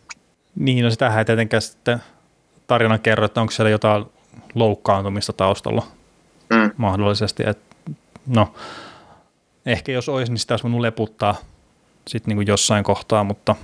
[0.55, 1.99] Niin, no sitähän ei tietenkään sitten
[2.67, 4.05] tarina kerro, että onko siellä jotain
[4.55, 5.83] loukkaantumista taustalla
[6.49, 6.71] Mm.
[6.77, 7.43] mahdollisesti.
[7.47, 7.59] Et,
[8.27, 8.53] no,
[9.65, 11.35] ehkä jos olisi, niin sitä olisi voinut leputtaa
[12.07, 13.55] sitten niin jossain kohtaa, mutta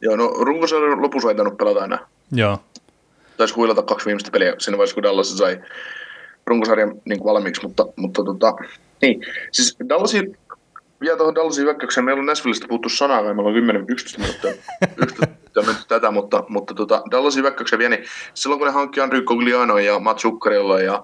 [0.00, 1.98] Joo, no runkosarjan lopussa ei tainnut pelata enää.
[2.32, 2.58] joo,
[3.36, 5.60] taisi huilata kaksi viimeistä peliä siinä vaiheessa, kun Dallas sai
[6.46, 8.54] runkosarjan niin kuin valmiiksi, mutta, mutta tota,
[9.02, 9.20] niin.
[9.52, 10.38] Siis Dallasin,
[11.04, 14.50] vielä tuohon Dallasin hyökkäykseen, meillä on Nashvillestä puhuttu sanaa, meillä on 10, 11 minuuttia,
[15.02, 15.26] 11
[15.56, 19.78] minuuttia tätä, mutta, mutta tota, Dallasin hyökkäykseen vielä, niin silloin kun ne hankki Andrew Cogliano
[19.78, 21.02] ja Matt Zuccarello ja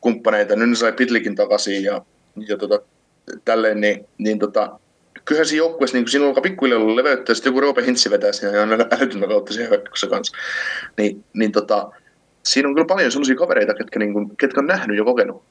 [0.00, 2.02] kumppaneita, nyt ne sai Pitlikin takaisin ja,
[2.48, 2.80] ja tota,
[3.44, 4.78] tälleen, niin, niin tota,
[5.24, 8.32] kyllähän siinä joukkueessa, niin siinä alkaa pikkuhiljaa olla leveyttä, ja sitten joku Roope Hintsi vetää
[8.32, 8.62] siinä ja
[8.92, 10.36] älytöntä kautta siihen hyökkäyksessä kanssa.
[10.98, 11.90] Niin, niin tota,
[12.42, 15.42] siinä on kyllä paljon sellaisia kavereita, ketkä, niin kuin, ketkä on nähnyt ja kokenut.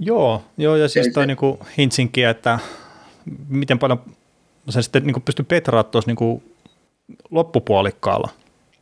[0.00, 2.58] Joo, joo ja siis toi niinku Hintsinkin, että
[3.48, 4.00] miten paljon
[4.68, 6.42] se sitten niinku pystyy petraamaan tuossa niinku
[7.30, 8.28] loppupuolikkaalla,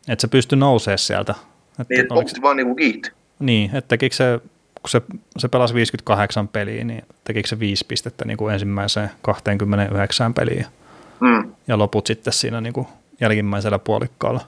[0.09, 1.35] että se pystyy nousemaan sieltä.
[1.81, 3.11] Että Niin, että oliko- boksi vaan niinku kiihti.
[3.39, 4.41] Niin, että tekikö se,
[4.83, 5.03] kun se,
[5.39, 10.67] se pelasi 58 peliä, niin tekikö se 5 pistettä niin kuin ensimmäiseen 29 peliin
[11.21, 11.53] Mm.
[11.69, 12.87] ja loput sitten siinä niin kuin
[13.21, 14.41] jälkimmäisellä puolikkaalla.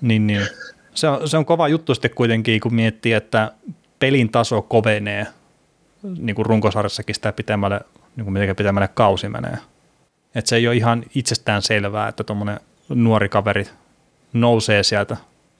[0.00, 0.46] Niin, niin.
[0.94, 3.52] Se, on, se on kova juttu sitten kuitenkin, kun miettii, että
[3.98, 5.26] pelin taso kovenee
[6.18, 7.80] niin kuin runkosarjassakin sitä pitemmälle,
[8.16, 9.58] niin kuin miten pitemmälle kausi menee.
[10.34, 13.66] Että se ei ole ihan itsestään selvää, että tuommoinen nuori kaveri
[14.32, 15.16] nousee sieltä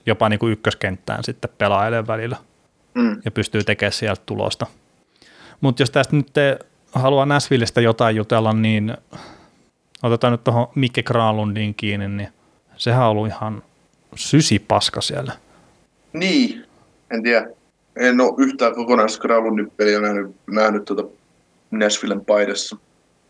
[0.07, 2.37] jopa niin kuin ykköskenttään sitten pelaajalle välillä
[2.95, 3.23] Mm.
[3.25, 4.67] ja pystyy tekemään sieltä tulosta.
[5.61, 6.59] Mutta jos tästä nyt te
[6.93, 8.97] haluaa Näsvillestä jotain jutella, niin
[10.03, 12.29] otetaan nyt tuohon Mikke Granlundin kiinni, niin
[12.77, 13.63] sehän on ollut ihan
[14.15, 15.33] sysipaska siellä.
[16.13, 16.65] Niin,
[17.11, 17.47] en tiedä.
[17.97, 21.05] En ole yhtään kokonaista Growlundin peliä nähnyt, nähnyt tuota
[21.71, 22.77] Nashvillen paidassa.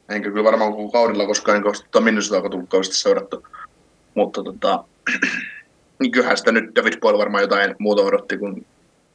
[0.08, 3.46] Enkä kyllä varmaan koko kaudella, koska en kosta Minnesotaa tullut kauheasti seurattu.
[4.14, 4.84] Mutta tota,
[6.00, 8.66] niin kyllähän sitä nyt David Boyle varmaan jotain muuta odotti kuin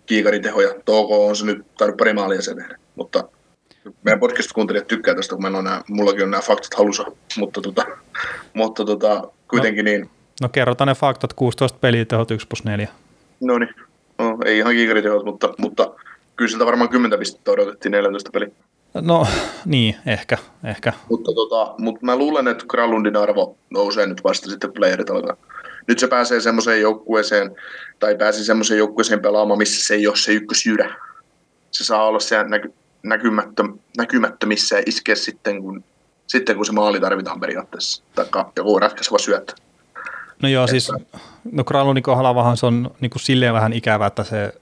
[0.05, 2.77] kiikariteho ja Touko on se nyt tainnut pari maalia sen tehdä.
[2.95, 3.23] Mutta
[4.03, 7.05] meidän podcast-kuuntelijat tykkää tästä, kun meillä on nämä, mullakin on nämä faktat halussa.
[7.37, 7.85] Mutta, tota,
[8.53, 10.09] mutta tota, kuitenkin niin,
[10.41, 12.87] No kerrotaan ne faktat, 16 peliä, tehot 1 plus 4.
[13.41, 13.75] No niin,
[14.17, 15.93] no, ei ihan kiikaritehot, mutta, mutta
[16.35, 18.47] kyllä siltä varmaan 10 pistettä odotettiin 14 peli.
[19.01, 19.27] No
[19.65, 20.93] niin, ehkä, ehkä.
[21.09, 25.35] Mutta, tota, mutta mä luulen, että Kralundin arvo nousee nyt vasta sitten playerit alkaa.
[25.87, 27.55] Nyt se pääsee semmoiseen joukkueeseen,
[27.99, 30.95] tai pääsi semmoiseen joukkueeseen pelaamaan, missä se ei ole se ykkösjyrä.
[31.71, 32.73] Se saa olla siellä näky,
[33.03, 33.63] näkymättö,
[33.97, 35.83] näkymättömissä ja iskeä sitten kun,
[36.27, 38.03] sitten, kun se maali tarvitaan periaatteessa.
[38.15, 38.25] Tai
[38.55, 39.53] joku ratkaiseva syöttö.
[40.41, 40.91] No joo, siis
[41.51, 44.53] no Granlundin kohdalla vähän se on niin kuin silleen vähän ikävä, että se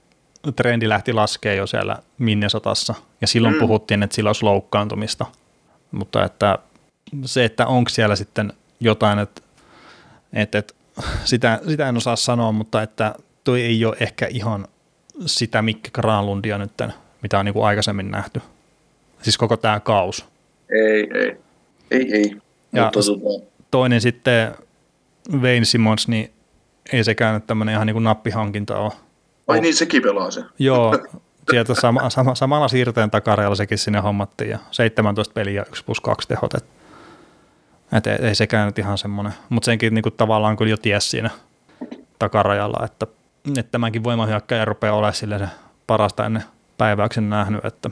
[0.51, 3.59] trendi lähti laskee jo siellä Minnesotassa, ja silloin Mm.
[3.59, 5.25] puhuttiin, että sillä olisi loukkaantumista.
[5.91, 6.59] Mutta että
[7.25, 9.41] se, että onko siellä sitten jotain, että,
[10.33, 10.73] että, että
[11.23, 14.67] sitä, sitä en osaa sanoa, mutta että toi ei ole ehkä ihan
[15.25, 16.71] sitä Mikke Granlundia nyt,
[17.21, 18.41] mitä on niin kuin aikaisemmin nähty.
[19.21, 20.25] Siis koko tämä kaus.
[20.69, 21.37] Ei, ei.
[21.91, 22.37] Ei, ei.
[22.73, 22.99] Ja mutta,
[23.71, 24.55] Toinen sitten
[25.31, 26.31] Wayne Simmons, niin
[26.93, 28.91] ei sekään nyt tämmöinen ihan niin kuin nappihankinta ole.
[29.47, 30.43] Ai niin, sekin pelaa se.
[30.59, 30.99] Joo,
[31.51, 36.27] sieltä sama, sama, samalla siirteen takareella sekin sinne hommattiin ja 17 peliä 1 plus 2
[36.27, 36.53] tehot.
[36.53, 36.65] Et,
[37.97, 41.29] et ei, ei sekään nyt ihan semmoinen, mutta senkin niinku tavallaan kyllä jo ties siinä
[42.19, 43.07] takarajalla, että,
[43.57, 45.47] että tämänkin voimahyökkäjä rupeaa olemaan sille se
[45.87, 46.43] parasta ennen
[46.77, 47.89] päiväyksen nähnyt, että,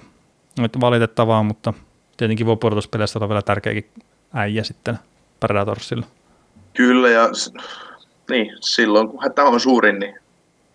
[0.64, 1.74] että valitettavaa, mutta
[2.18, 3.90] tietenkin voi pudotuspeleissä olla vielä tärkeäkin
[4.34, 5.00] äijä sitten
[5.40, 6.06] Predatorsilla.
[6.74, 7.30] Kyllä, ja
[8.30, 10.21] niin, silloin kun hätä on suurin, niin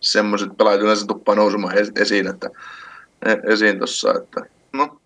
[0.06, 2.50] semmoiset pelaajat yleensä tuppaa nousemaan es- esiin, että,
[3.26, 4.40] e- esiin tossa, että
[4.72, 5.00] no,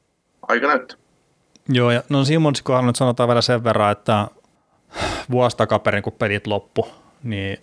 [0.48, 0.96] aika näyttää.
[1.68, 4.28] Joo, ja no Simons kohdalla nyt sanotaan vielä sen verran, että
[5.30, 6.88] vuosi takaperin, kun pelit loppu,
[7.22, 7.59] niin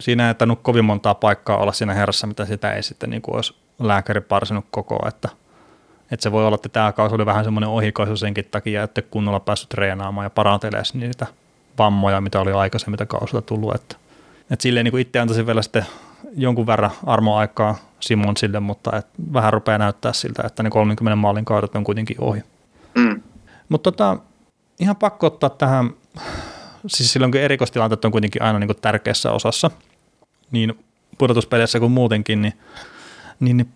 [0.00, 3.34] siinä ei tainnut kovin montaa paikkaa olla siinä herrassa, mitä sitä ei sitten niin kuin
[3.34, 5.28] olisi lääkäri parsinut koko, että,
[6.10, 9.40] että se voi olla, että tämä kausi oli vähän semmoinen ohikoisu senkin takia, että kunnolla
[9.40, 11.26] päässyt treenaamaan ja parantelemaan niitä
[11.78, 13.96] vammoja, mitä oli aikaisemmin kausilla tullut, että,
[14.50, 15.86] että silleen niin kuin itse antaisin vielä sitten
[16.36, 21.76] jonkun verran armoaikaa Simonsille, mutta että vähän rupeaa näyttää siltä, että ne 30 maalin kaudet
[21.76, 22.42] on kuitenkin ohi.
[22.94, 23.22] Mm.
[23.68, 24.16] Mutta tota,
[24.80, 25.90] ihan pakko ottaa tähän,
[26.86, 29.70] siis silloin kun erikoistilanteet on kuitenkin aina niin kuin tärkeässä osassa,
[30.50, 30.84] niin
[31.18, 32.54] pudotuspeleissä kuin muutenkin, niin,
[33.40, 33.68] niin, niin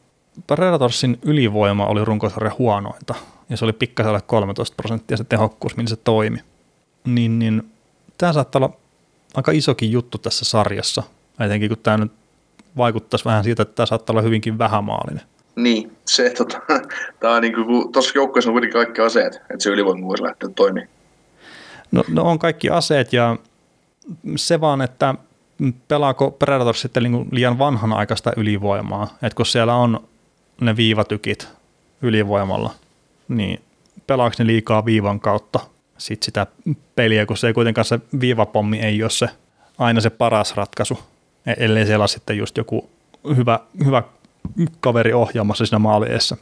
[0.46, 3.14] Predatorsin ylivoima oli runkosarjan huonointa,
[3.48, 6.38] ja se oli pikkasen alle 13 prosenttia se tehokkuus, millä se toimi.
[7.04, 7.72] Niin, niin
[8.18, 8.76] tämä saattaa olla
[9.34, 11.02] aika isokin juttu tässä sarjassa,
[11.40, 12.12] etenkin kun tämä nyt
[12.76, 15.22] vaikuttaisi vähän siitä, että tämä saattaa olla hyvinkin vähämaalinen.
[15.56, 16.60] Niin, se, tota,
[17.20, 20.48] tää on niinku, kun tuossa joukkueessa on kuitenkin kaikki aseet, että se ylivoima voisi lähteä
[20.56, 20.96] toimimaan.
[21.92, 23.36] No, no on kaikki aseet ja
[24.36, 25.14] se vaan, että
[25.88, 30.08] pelaako Predators sitten niinku liian vanhanaikaista ylivoimaa, että kun siellä on
[30.60, 31.48] ne viivatykit
[32.02, 32.70] ylivoimalla,
[33.28, 33.60] niin
[34.06, 35.60] pelaako ne liikaa viivan kautta
[35.98, 36.46] sit sitä
[36.94, 39.28] peliä, kun se ei kuitenkaan se viivapommi ei ole se
[39.78, 40.98] aina se paras ratkaisu,
[41.46, 42.90] ellei siellä sitten just joku
[43.36, 44.02] hyvä, hyvä
[44.80, 46.36] kaveri ohjaamassa siinä maalieessa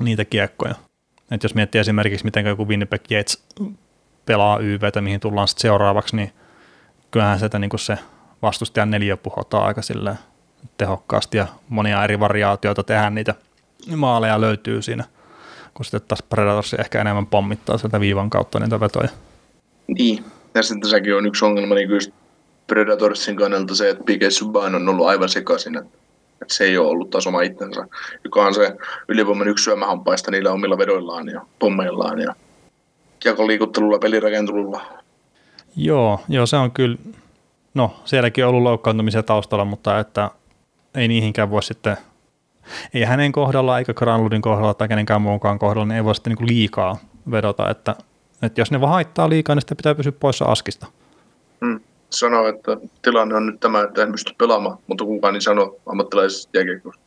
[0.00, 0.74] niitä kiekkoja.
[1.30, 3.44] Et jos miettii esimerkiksi, miten joku Winnipeg Jets
[4.26, 6.32] pelaa YVtä, mihin tullaan sitten seuraavaksi, niin
[7.10, 7.98] kyllähän sitä niin se
[8.42, 10.18] vastustajan neljä puhotaan aika silleen
[10.78, 13.34] tehokkaasti ja monia eri variaatioita tehdään niitä
[13.96, 15.04] maaleja löytyy siinä,
[15.74, 19.08] kun sitten taas Predators ehkä enemmän pommittaa sieltä viivan kautta niitä vetoja.
[19.86, 20.24] Niin,
[20.60, 22.00] sitten tässäkin on yksi ongelma niin kyllä
[22.66, 24.30] Predatorsin kannalta se, että P.K.
[24.30, 25.78] Subban on ollut aivan sekaisin.
[25.78, 25.98] Että
[26.42, 27.86] että se ei ole ollut taas oma itsensä,
[28.24, 28.76] joka on se
[29.08, 32.34] ylivoiman yksi syömähampaista niillä omilla vedoillaan ja pommeillaan ja
[33.20, 34.80] kiekoliikuttelulla, pelirakentelulla.
[35.76, 36.96] Joo, joo, se on kyllä,
[37.74, 40.30] no sielläkin on ollut loukkaantumisia taustalla, mutta että
[40.94, 41.96] ei niihinkään voi sitten,
[42.94, 46.48] ei hänen kohdalla eikä Granlundin kohdalla tai kenenkään muunkaan kohdalla, niin ei voi sitten niin
[46.48, 46.96] liikaa
[47.30, 47.96] vedota, että,
[48.42, 50.86] että jos ne vaan haittaa liikaa, niin sitten pitää pysyä poissa askista.
[51.64, 51.80] Hmm
[52.10, 56.50] sanoo, että tilanne on nyt tämä, että en pysty pelaamaan, mutta kukaan niin sanoo ammattilaisessa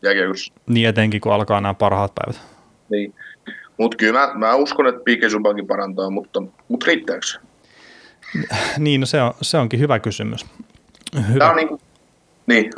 [0.03, 0.53] jääkiekossa.
[0.67, 2.41] Niin etenkin, kun alkaa nämä parhaat päivät.
[2.89, 3.13] Niin.
[3.77, 5.31] Mutta kyllä mä, mä, uskon, että P.K.
[5.31, 7.39] Subbankin parantaa, mutta, mutta riittääkö se?
[8.77, 10.45] Niin, no se, on, se onkin hyvä kysymys.
[11.27, 11.39] Hyvä.
[11.39, 11.81] Tämä on niin, kuin,
[12.47, 12.71] niin.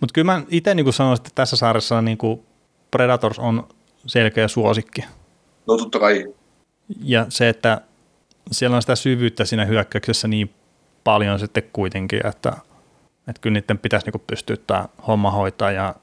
[0.00, 2.42] Mutta kyllä mä itse niin sanoisin, että tässä saaressa niin kuin
[2.90, 3.68] Predators on
[4.06, 5.04] selkeä suosikki.
[5.66, 6.24] No totta kai.
[7.02, 7.80] Ja se, että
[8.52, 10.50] siellä on sitä syvyyttä siinä hyökkäyksessä niin
[11.06, 12.52] paljon sitten kuitenkin, että,
[13.28, 15.94] että kyllä niiden pitäisi niin pystyä tämä homma hoitaa ja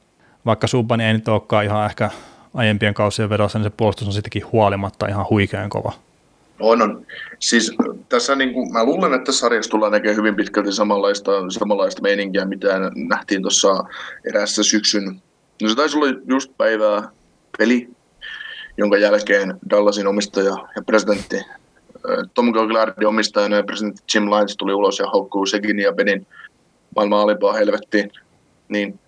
[0.46, 2.10] vaikka Subbani ei nyt olekaan ihan ehkä
[2.54, 5.94] aiempien kausien vedossa, niin se puolustus on sittenkin huolimatta ihan huikean kova.
[6.60, 7.06] On, on.
[7.40, 7.72] Siis
[8.10, 12.68] tässä niin kuin, mä luulen, että sarjassa tullaan näkemään hyvin pitkälti samanlaista, samanlaista meininkiä, mitä
[12.96, 13.84] nähtiin tuossa
[14.30, 15.22] eräässä syksyn.
[15.62, 17.10] No se taisi olla just päivää
[17.58, 17.90] peli,
[18.78, 21.42] jonka jälkeen Dallasin omistaja ja presidentti
[22.34, 26.28] Tom Gaglardi omistajana ja presidentti Jim Lines tuli ulos ja haukkuu Segin ja Benin
[26.96, 28.12] maailman alimpaa helvettiin,
[28.70, 29.00] niin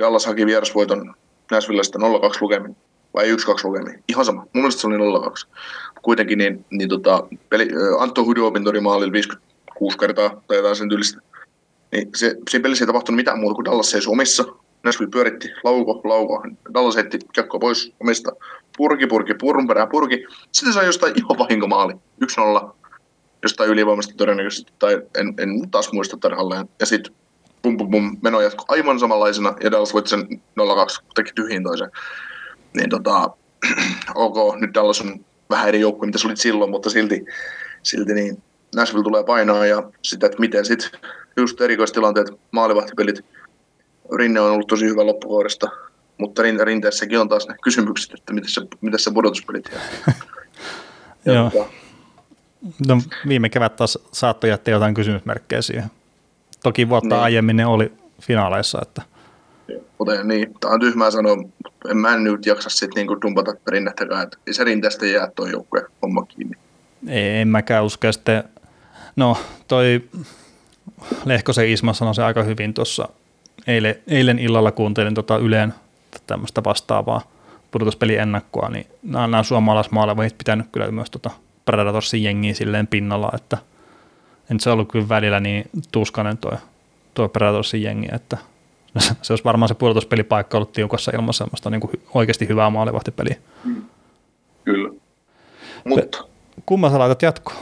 [0.00, 1.14] Dallas haki vierasvoiton
[1.50, 2.02] Nashvillestä 0-2
[2.40, 2.76] lukemin
[3.14, 4.04] vai 1-2 lukemin.
[4.08, 4.40] Ihan sama.
[4.40, 5.46] Mun mielestä se oli 0-2.
[6.02, 7.68] Kuitenkin niin, niin tota, peli,
[7.98, 11.20] Antto Hudobin tori maalilla 56 kertaa tai jotain sen tyylistä.
[11.92, 14.44] Niin se, siinä pelissä ei tapahtunut mitään muuta kuin Dallas seisoi omissa.
[14.82, 16.42] Nashville pyöritti lauko, lauko.
[16.74, 18.32] Dallas heitti kiekko pois omista
[18.76, 20.26] purki, purki, purun perään, purki.
[20.52, 22.70] Sitten sai jostain ihan vahinkomaali, 1-0,
[23.42, 26.68] jostain ylivoimasta todennäköisesti, tai en, en taas muista tarkalleen.
[26.80, 27.14] Ja sitten
[27.62, 30.20] pum pum pum, meno jatkoi aivan samanlaisena, ja Dallas voitti sen
[30.60, 31.90] 0-2, teki tyhjin toisen.
[32.74, 33.30] Niin tota,
[34.14, 37.24] ok, nyt Dallas on vähän eri joukkue, mitä se oli silloin, mutta silti,
[37.82, 38.42] silti niin
[38.76, 40.90] Nashville tulee painaa ja sitä, että miten sitten
[41.36, 43.24] just erikoistilanteet, maalivahtipelit,
[44.16, 45.68] Rinne on ollut tosi hyvä loppuvuodesta,
[46.18, 50.14] mutta rinteessäkin on taas ne kysymykset, että miten se, miten se pudotuspelit jää.
[51.34, 51.68] Joo.
[52.86, 55.90] No, viime kevät taas saattoi jättää jotain kysymysmerkkejä siihen.
[56.62, 57.22] Toki vuotta niin.
[57.22, 58.78] aiemmin ne oli finaaleissa.
[58.82, 59.02] Että...
[59.98, 61.36] Kuten niin, tämä on tyhmää sanoa,
[61.90, 66.26] en mä nyt jaksa sitten niinku dumpata rinnettäkään, että se rinteestä jää tuo joukkue homma
[66.26, 66.56] kiinni.
[67.08, 68.12] Ei, en mäkään usko.
[68.12, 68.44] Sitten,
[69.16, 69.36] no
[69.68, 70.04] toi
[71.24, 73.08] Lehkosen Isma sanoi se aika hyvin tuossa
[73.70, 75.74] eilen, eilen illalla kuuntelin tota Yleen
[76.26, 77.22] tämmöistä vastaavaa
[77.70, 81.30] pudotuspeli ennakkoa, niin nämä, nämä suomalaismaalevahit pitänyt kyllä myös tota
[81.64, 83.58] Predatorsin jengiä silleen pinnalla, että
[84.50, 86.52] en se ollut kyllä välillä niin tuskanen tuo,
[87.14, 88.38] tuo Predatorsin jengi, että
[89.22, 93.36] se olisi varmaan se pudotuspelipaikka ollut tiukassa ilman semmoista niin kuin oikeasti hyvää maalivahtipeliä.
[94.64, 94.90] Kyllä.
[95.84, 96.24] Mutta.
[96.66, 97.56] Kumman sä laitat jatkoon?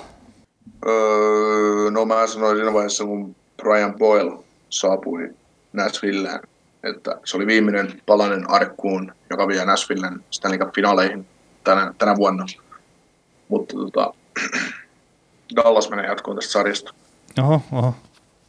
[0.86, 4.32] Öö, no mä sanoin siinä vaiheessa, kun Brian Boyle
[4.70, 5.34] saapui
[5.72, 6.40] Nashvilleen
[6.82, 11.26] että se oli viimeinen palanen arkkuun, joka vie Nashvillen Stanley Cup-finaaleihin
[11.64, 12.46] tänä, tänä vuonna.
[13.48, 14.14] Mutta tota,
[15.56, 16.94] Dallas menee jatkoon tästä sarjasta.
[17.38, 17.94] Oho, oho.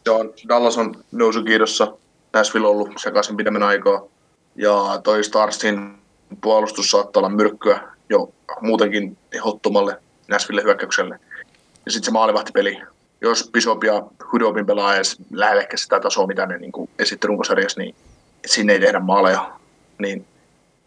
[0.06, 1.94] Joo, Dallas on nousukiidossa.
[2.34, 4.02] Nashville on ollut sekaisin pidemmän aikaa.
[4.56, 5.98] Ja toi Starsin
[6.42, 11.20] puolustus saattaa olla myrkkyä jo muutenkin tehottomalle Nashville hyökkäykselle.
[11.86, 12.82] Ja sitten se maalivahtipeli.
[13.22, 17.96] Jos Bishop ja Hudobin pelaa edes lähellekään sitä tasoa, mitä ne niin esitti runkosarjassa, niin
[18.46, 19.52] sinne ei tehdä maaleja,
[20.00, 20.26] niin,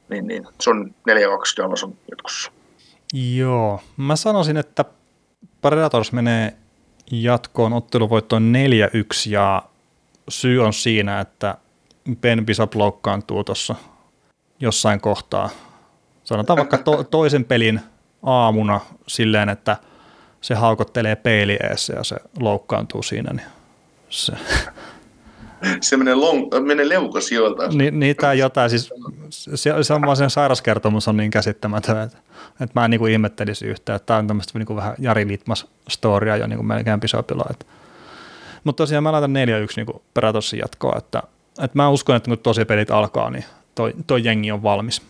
[0.09, 1.12] niin, niin se on 4-2
[1.57, 2.53] Dallas on jatkossa.
[3.37, 4.85] Joo, mä sanoisin, että
[5.61, 6.57] Predators menee
[7.11, 8.53] jatkoon otteluvoittoon
[9.26, 9.62] 4-1 ja
[10.28, 11.59] syy on siinä, että
[12.20, 13.74] Ben Bishop loukkaantuu tuossa
[14.61, 15.51] jossain kohtaa.
[16.24, 17.80] Sanotaan vaikka to- toisen pelin
[18.22, 19.76] aamuna silleen, että
[20.43, 21.59] se haukottelee peili
[21.97, 23.47] ja se loukkaantuu siinä, niin
[24.09, 24.32] se,
[25.80, 27.68] se menee, long, menee leukasijoilta.
[27.68, 28.93] Ni, niitä jotain, siis
[29.30, 32.18] se, se on vaan sen sairaskertomus on niin käsittämätön, että,
[32.61, 36.36] että mä en niin ihmettelisi yhtään, että tämä on tämmöistä niin vähän Jari Litmas storia
[36.36, 37.45] jo niin kuin melkein pisopilla.
[37.51, 37.66] Että.
[38.64, 39.34] Mutta tosiaan mä laitan 4-1
[39.76, 41.22] niin Peratossin jatkoa, että,
[41.62, 45.03] että mä uskon, että kun tosi pelit alkaa, niin toi, toi jengi on valmis.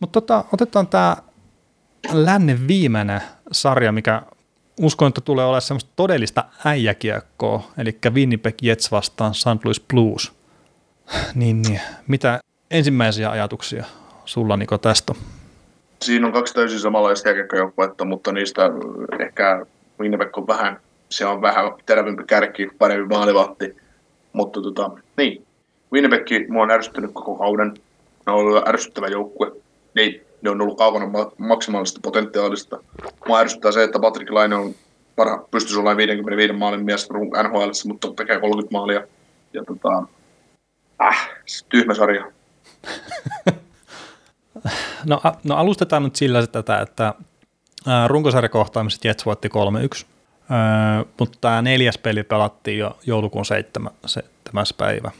[0.00, 1.16] Mutta tota, otetaan tämä
[2.12, 3.22] lännen viimeinen
[3.52, 4.22] sarja, mikä
[4.80, 9.64] uskon, että tulee olemaan semmoista todellista äijäkiekkoa, eli Winnipeg Jets vastaan St.
[9.64, 10.32] Louis Blues.
[11.34, 12.40] niin, niin, mitä
[12.70, 13.84] ensimmäisiä ajatuksia
[14.24, 15.14] sulla Niko tästä?
[16.02, 18.62] Siinä on kaksi täysin samanlaista jääkiekkojoukkuetta, mutta niistä
[19.18, 19.66] ehkä
[20.00, 20.80] Winnipeg on vähän,
[21.10, 23.76] se on vähän terävimpi kärki, parempi maalivahti,
[24.32, 25.46] mutta tota, niin,
[25.92, 27.74] Winnipeg, mua on ärsyttänyt koko kauden.
[28.26, 29.52] Ne on ollut ärsyttävä joukkue.
[29.94, 31.06] Ne, ne on ollut kaukana
[31.38, 32.78] maksimaalista potentiaalista.
[33.28, 34.74] Mua ärsyttää se, että Patrick Laine on
[35.16, 37.08] parha, pystyisi olla 55 maalin mies
[37.42, 39.02] NHL, mutta tekee 30 maalia.
[39.52, 40.02] Ja tota,
[41.02, 41.30] äh,
[41.68, 42.32] tyhmä sarja.
[45.06, 47.14] no, no alustetaan nyt sillä tätä, että
[48.06, 49.48] runkosarjakohtaamiset Jets voitti
[50.02, 50.06] 3-1,
[51.18, 53.92] mutta tämä neljäs peli pelattiin jo joulukuun 7.
[54.06, 54.64] 7.
[54.76, 55.10] päivä.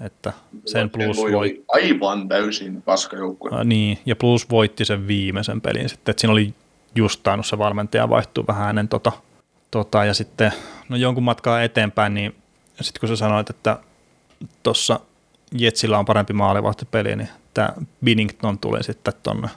[0.00, 0.32] Että
[0.66, 1.64] sen plus voi...
[1.68, 3.64] Aivan täysin paskajoukkue.
[3.64, 6.54] Niin, ja plus voitti sen viimeisen pelin sitten, että siinä oli
[6.94, 9.12] just tainnut se valmentaja vaihtuu vähän ennen tota,
[9.70, 10.52] tota, ja sitten
[10.88, 12.34] no jonkun matkaa eteenpäin, niin
[12.80, 13.78] sitten kun sä sanoit, että
[14.62, 15.00] tuossa
[15.52, 17.72] Jetsillä on parempi maalivahtipeli, niin tämä
[18.04, 19.48] Binnington tuli sitten tuonne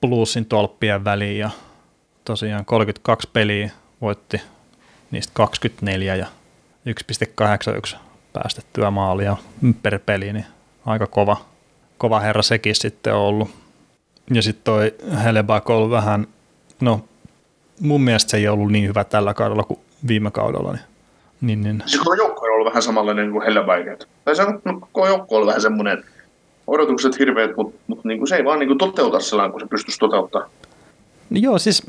[0.00, 1.50] plussin tolppien väliin ja
[2.24, 3.70] tosiaan 32 peliä
[4.00, 4.40] voitti
[5.10, 6.26] niistä 24 ja
[7.92, 7.96] 1,81
[8.32, 9.36] päästettyä maalia
[9.82, 10.46] per peli, niin
[10.86, 11.36] aika kova,
[11.98, 13.50] kova herra sekin sitten on ollut.
[14.34, 16.26] Ja sitten toi Helebak on ollut vähän,
[16.80, 17.04] no
[17.80, 20.72] mun mielestä se ei ollut niin hyvä tällä kaudella kuin viime kaudella.
[20.72, 21.82] Niin, niin, niin.
[21.88, 23.86] Se koko joukko on ollut vähän samanlainen kuin Helebak.
[24.24, 26.04] Tai se no, koko joukko on vähän semmoinen,
[26.66, 29.66] odotukset hirveät, mutta, mutta niin kuin se ei vaan niin kuin toteuta sellainen, kun se
[29.66, 30.50] pystyisi toteuttamaan.
[31.30, 31.82] No joo, siis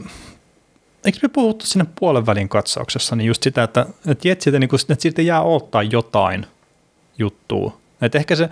[1.06, 4.80] eikö me puhuttu sinne puolen välin katsauksessa, niin just sitä, että, että Jetsiltä, niin kuin,
[4.90, 6.46] että siitä jää ottaa jotain
[7.18, 7.78] juttua.
[8.02, 8.50] Että ehkä se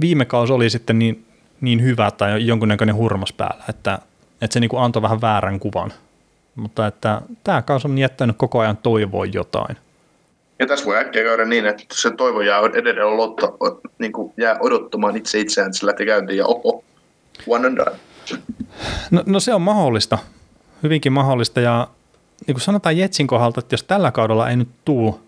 [0.00, 1.26] viime kausi oli sitten niin,
[1.60, 3.98] niin hyvä tai jonkunnäköinen hurmas päällä, että,
[4.40, 5.92] että se niin kuin antoi vähän väärän kuvan.
[6.54, 9.76] Mutta että tämä kausi on jättänyt koko ajan toivoa jotain.
[10.58, 13.52] Ja tässä voi äkkiä käydä niin, että se toivo jää edelleen olotta,
[13.98, 16.84] niin kuin jää odottamaan itse itseään, että se lähtee käyntiin ja oho,
[17.46, 17.96] one and done.
[19.10, 20.18] No, no se on mahdollista,
[20.82, 21.88] hyvinkin mahdollista ja
[22.46, 25.20] niin kuin sanotaan Jetsin kohdalta, että jos tällä kaudella ei nyt tuu,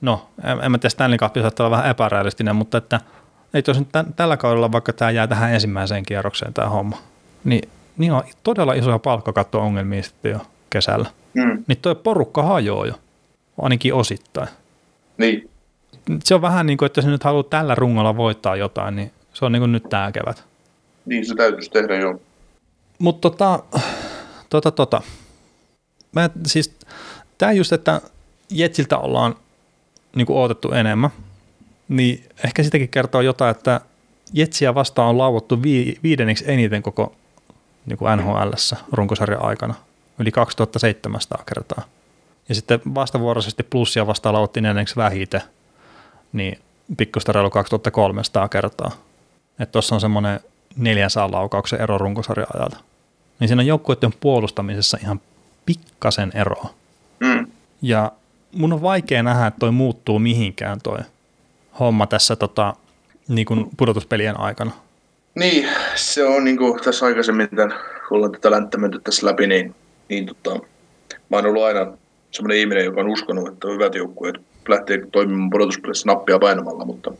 [0.00, 3.00] no en, en mä tiedä Stanley Cup saattaa olla vähän epärealistinen, mutta että
[3.54, 6.98] ei jos nyt tämän, tällä kaudella vaikka tämä jää tähän ensimmäiseen kierrokseen tämä homma,
[7.44, 7.68] niin,
[7.98, 10.38] niin on todella isoja palkkakatto-ongelmia sitten jo
[10.70, 11.10] kesällä.
[11.34, 11.64] Mm.
[11.66, 12.94] Niin toi porukka hajoaa jo,
[13.62, 14.48] ainakin osittain.
[15.18, 15.50] Niin.
[16.24, 19.44] Se on vähän niin kuin, että jos nyt haluaa tällä rungolla voittaa jotain, niin se
[19.44, 20.44] on niin kuin nyt tämä kevät.
[21.06, 22.20] Niin se täytyisi tehdä jo.
[22.98, 23.62] Mutta tota,
[24.50, 25.02] tota, tota.
[26.12, 26.76] Mä, siis,
[27.38, 28.00] tämä just, että
[28.50, 29.34] Jetsiltä ollaan
[30.16, 31.10] niin odotettu enemmän,
[31.88, 33.80] niin ehkä sitäkin kertoo jotain, että
[34.32, 37.14] Jetsiä vastaan on lauottu vi, viidenneksi eniten koko
[37.86, 39.74] niin kuin NHLssä runkosarjan aikana,
[40.18, 41.84] yli 2700 kertaa.
[42.48, 45.42] Ja sitten vastavuoroisesti plussia vastaan lauottiin neljänneksi vähiten,
[46.32, 46.58] niin
[46.96, 48.90] pikkusta reilu 2300 kertaa.
[49.58, 50.40] Että tuossa on semmoinen
[50.76, 52.76] 400 laukauksen ero runkosarjan ajalta.
[53.40, 55.20] Niin siinä on joukkueiden puolustamisessa ihan
[55.66, 56.74] pikkasen eroa.
[57.20, 57.46] Mm.
[57.82, 58.12] Ja
[58.52, 60.98] mun on vaikea nähdä, että toi muuttuu mihinkään toi
[61.80, 62.74] homma tässä tota,
[63.28, 64.70] niin kuin pudotuspelien aikana.
[65.34, 67.78] Niin, se on niin kuin tässä aikaisemmin, tämän,
[68.08, 69.74] kun ollaan tätä länttä menty tässä läpi, niin,
[70.08, 70.60] niin tota,
[71.28, 71.92] mä oon ollut aina
[72.30, 74.36] semmoinen ihminen, joka on uskonut, että hyvät joukkueet
[74.68, 77.12] lähtee toimimaan pudotuspelissä nappia painamalla, mutta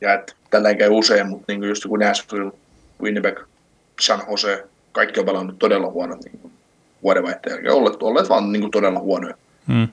[0.00, 2.52] ja että tällä käy usein, mutta niin kuin just kun Nashville,
[3.02, 3.40] Winnipeg,
[4.00, 6.52] San Jose, kaikki on pelannut todella huonot niin
[7.02, 9.34] vuodenvaihteen jälkeen, olleet, olleet vaan niin kuin todella huonoja.
[9.66, 9.88] Mm.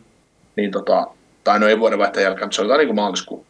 [0.56, 1.08] Niin tota,
[1.44, 3.46] tai no ei vuodenvaihteen jälkeen, mutta se oli niin kuin maaliskuu.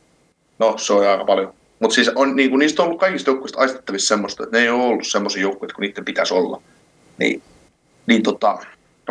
[0.59, 1.53] No, se on aika paljon.
[1.79, 4.69] Mutta siis on, niin kuin, niistä on ollut kaikista joukkueista aistettavissa semmoista, että ne ei
[4.69, 6.61] ole ollut semmoisia joukkueita kuin niiden pitäisi olla.
[7.17, 7.41] Niin,
[8.07, 8.57] niin tota,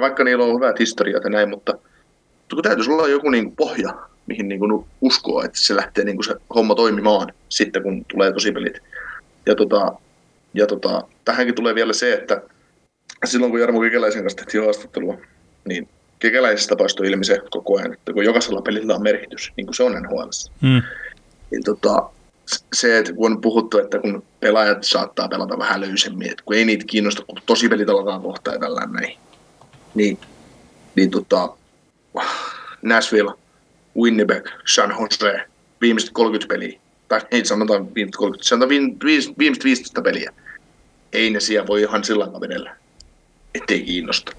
[0.01, 1.75] vaikka niillä on hyvät historiat ja näin, mutta
[2.55, 3.95] kun täytyisi olla joku niin kuin pohja,
[4.27, 8.33] mihin niin kuin uskoo, että se lähtee niin kuin se homma toimimaan sitten, kun tulee
[8.33, 8.83] tosipelit.
[9.47, 9.93] Ja, tota,
[10.59, 12.43] ja tota, tähänkin tulee vielä se, että
[13.25, 15.19] silloin kun Jarmo Kekeläisen kanssa tehtiin haastattelua,
[15.65, 15.89] niin
[16.19, 19.83] Kekeläisestä paistoi ilmi se koko ajan, että kun jokaisella pelillä on merkitys, niin kuin se
[19.83, 20.29] on NHL.
[20.61, 20.83] Mm.
[21.51, 22.11] Niin tota,
[22.73, 26.65] se, että kun on puhuttu, että kun pelaajat saattaa pelata vähän löysemmin, että kun ei
[26.65, 29.19] niitä kiinnosta, kun tosi pelit aletaan kohta ja tällainen näin,
[29.95, 30.19] niin,
[30.95, 31.57] niin tota,
[32.83, 33.33] Nashville,
[33.97, 35.41] Winnipeg, San Jose,
[35.81, 38.69] viimeiset 30 peliä, tai ei sanotaan viimeiset 30, sanotaan
[39.39, 40.33] viimeiset 15 peliä,
[41.13, 42.71] ei ne siellä voi ihan sillä tavalla
[43.55, 44.33] ettei kiinnosta.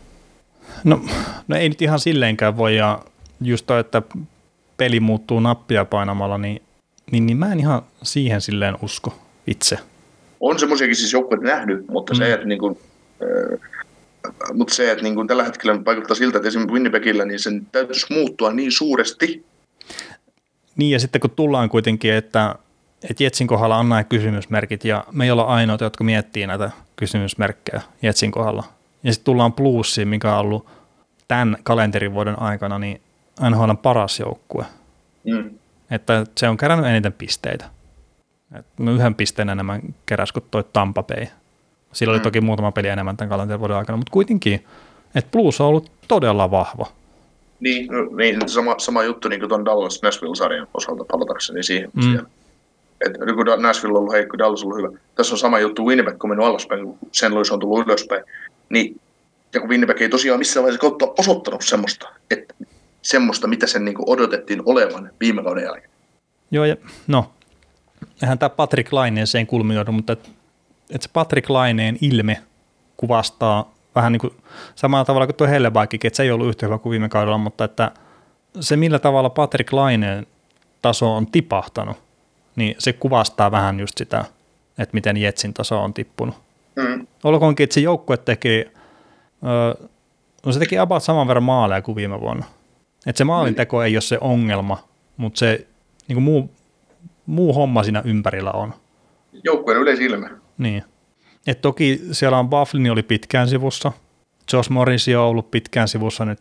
[0.83, 1.01] No,
[1.47, 2.99] no ei nyt ihan silleenkään voi, ja
[3.41, 4.01] just toi, että
[4.77, 6.61] peli muuttuu nappia painamalla, niin,
[7.11, 9.79] niin, niin mä en ihan siihen silleen usko itse.
[10.39, 12.17] On semmoisiakin siis joukkueet nähnyt, mutta mm.
[12.17, 12.77] se, että niin kuin,
[13.23, 13.59] äh,
[14.53, 18.05] mutta se, että niin kuin tällä hetkellä vaikuttaa siltä, että esimerkiksi Winnipegillä niin sen täytyisi
[18.09, 19.45] muuttua niin suuresti.
[20.75, 22.55] Niin ja sitten kun tullaan kuitenkin, että,
[23.09, 27.81] että Jetsin kohdalla on nämä kysymysmerkit ja me ei olla ainoita, jotka miettii näitä kysymysmerkkejä
[28.01, 28.63] Jetsin kohdalla.
[29.03, 30.67] Ja sitten tullaan plussiin, mikä on ollut
[31.27, 33.01] tämän kalenterivuoden aikana niin
[33.49, 34.65] NHL paras joukkue.
[35.23, 35.49] Mm.
[35.91, 37.65] Että se on kerännyt eniten pisteitä.
[38.59, 41.25] Et no yhden pisteen enemmän keräs kuin toi Tampa Bay.
[41.93, 42.23] Sillä oli Mm.
[42.23, 44.65] toki muutama peli enemmän tämän kalenterivuoden aikana, mutta kuitenkin,
[45.15, 46.85] että Blues on ollut todella vahva.
[47.59, 51.89] Niin, no, niin sama, sama juttu niin kuin tuon Dallas Nashville-sarjan osalta palatakseni siihen.
[51.93, 52.01] Mm.
[52.01, 52.29] Siellä.
[53.05, 54.99] Et nyt kun Nashville on ollut heikko, Dallas on ollut hyvä.
[55.15, 57.29] Tässä on sama juttu, Winnipeg on mennyt alaspäin, kun St.
[57.29, 58.23] Louis on tullut ylöspäin.
[58.69, 58.99] Niin,
[59.53, 62.53] ja kun Winnipeg ei tosiaan missään vaiheessa kautta osoittanut semmoista, että
[63.01, 65.89] semmoista, mitä sen niin odotettiin olevan viime kauden jälkeen.
[66.51, 66.75] Joo, ja
[67.07, 67.31] no,
[68.21, 70.29] eihän tämä Patrick Laineeseen kulminoidu, mutta et,
[70.89, 72.37] et se Patrick Laineen ilme
[72.97, 74.33] kuvastaa vähän niin kuin
[74.75, 77.63] samalla tavalla kuin tuo Hellebaikkikin, että se ei ollut yhtä hyvä kuin viime kaudella, mutta
[77.63, 77.91] että
[78.59, 80.27] se millä tavalla Patrick Laineen
[80.81, 81.97] taso on tipahtanut,
[82.59, 84.25] niin se kuvastaa vähän just sitä,
[84.77, 86.35] että miten Jetsin taso on tippunut.
[86.75, 87.07] Mm.
[87.23, 88.65] Olkoonkin, että se joukkue teki,
[89.43, 89.87] öö,
[90.45, 92.45] no se teki about saman verran maaleja kuin viime vuonna.
[93.05, 94.83] Että se maalinteko ei ole se ongelma,
[95.17, 95.67] mutta se
[96.07, 96.51] niin kuin muu,
[97.25, 98.73] muu homma siinä ympärillä on.
[99.43, 100.29] Joukkueen yleisilme.
[100.57, 100.83] Niin.
[101.47, 103.91] Et toki siellä on Bufflin oli pitkään sivussa,
[104.53, 106.39] Josh Morris on ollut pitkään sivussa nyt,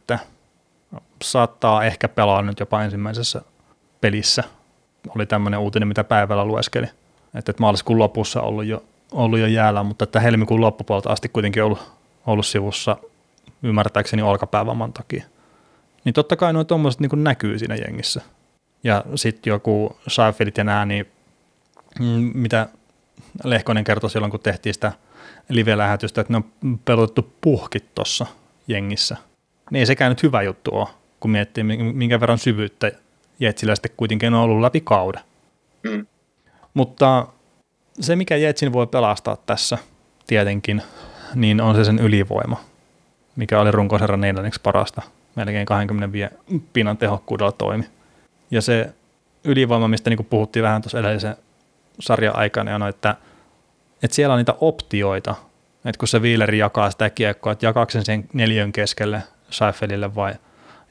[1.24, 3.42] saattaa ehkä pelaa nyt jopa ensimmäisessä
[4.00, 4.44] pelissä.
[5.16, 6.86] Oli tämmöinen uutinen, mitä päivällä lueskeli,
[7.34, 11.64] että et maaliskuun lopussa ollut jo, ollut jo jäällä, mutta että helmikuun loppupuolta asti kuitenkin
[11.64, 11.92] ollut,
[12.26, 12.96] ollut sivussa
[13.62, 15.24] ymmärtääkseni olkapäävamman takia.
[16.04, 18.22] Niin totta kai nuo tuommoiset niin näkyy siinä jengissä.
[18.84, 21.06] Ja sitten joku Seinfeldt ja nää, niin
[22.00, 22.68] mm, mitä
[23.44, 24.92] Lehkonen kertoi silloin, kun tehtiin sitä
[25.48, 28.26] live-lähetystä, että ne on pelotettu puhkit tuossa
[28.68, 29.16] jengissä.
[29.70, 30.88] Niin ei sekään nyt hyvä juttu ole,
[31.20, 32.92] kun miettii, minkä verran syvyyttä
[33.40, 35.22] Jetsillä sitten kuitenkin on ollut läpi kauden.
[35.82, 36.06] Mm.
[36.74, 37.26] Mutta
[38.00, 39.78] se, mikä Jetsin voi pelastaa tässä
[40.26, 40.82] tietenkin,
[41.34, 42.60] niin on se sen ylivoima,
[43.36, 45.02] mikä oli runkosarjan neljänneksi parasta.
[45.34, 46.34] Melkein 25
[46.72, 47.84] pinnan tehokkuudella toimi.
[48.50, 48.92] Ja se
[49.44, 51.36] ylivoima, mistä niin puhuttiin vähän tuossa edellisen
[52.00, 53.16] sarjan aikana, on, että,
[54.02, 55.34] että siellä on niitä optioita,
[55.84, 60.34] että kun se Wheeleri jakaa sitä kiekkoa, että jakaako sen neljön keskelle Seifelille vai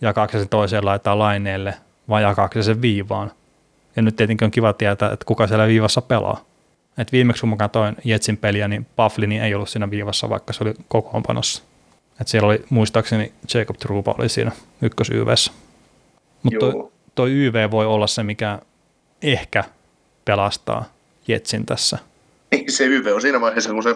[0.02, 1.74] jakaako se sen toiseen laitaan laineelle
[2.10, 3.32] vai jakaako se sen viivaan.
[3.96, 6.46] Ja nyt tietenkin on kiva tietää, että kuka siellä viivassa pelaa.
[6.98, 10.64] Et viimeksi kun mä katsoin Jetsin peliä, niin Bufflini ei ollut siinä viivassa, vaikka se
[10.64, 11.64] oli kokoonpanossa.
[12.22, 14.52] Et siellä oli muistaakseni Jacob Truba oli siinä
[14.82, 15.52] ykkös-YVssä.
[16.44, 18.60] Mutta toi, toi YV voi olla se, mikä
[19.22, 19.64] ehkä
[20.26, 20.86] pelastaa
[21.28, 21.98] Jetsin tässä.
[22.52, 23.96] Niin, se YV on siinä vaiheessa, kun se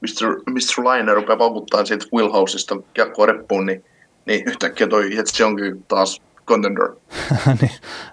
[0.00, 0.36] Mr.
[0.50, 0.84] Mr.
[0.84, 3.84] Liner rupeaa paukuttaa siitä Willhouseista kiekkoa reppuun, niin,
[4.26, 6.22] niin yhtäkkiä toi Jetsi onkin taas
[6.52, 6.88] contender.
[7.60, 7.70] niin,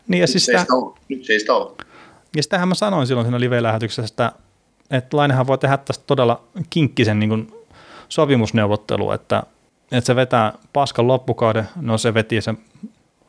[0.08, 0.74] niin ja siis Nyt se ei sitä.
[1.10, 1.72] Nyt ei sitä ole.
[2.36, 4.32] ja sitähän mä sanoin silloin siinä live-lähetyksessä, että,
[4.92, 7.54] että Lainehan voi tehdä tästä todella kinkkisen niin kuin
[8.10, 9.44] sopimusneuvottelu, että,
[9.92, 12.58] että se vetää paskan loppukauden, no se veti sen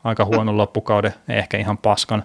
[0.03, 2.23] aika huonon loppukauden, ehkä ihan paskan,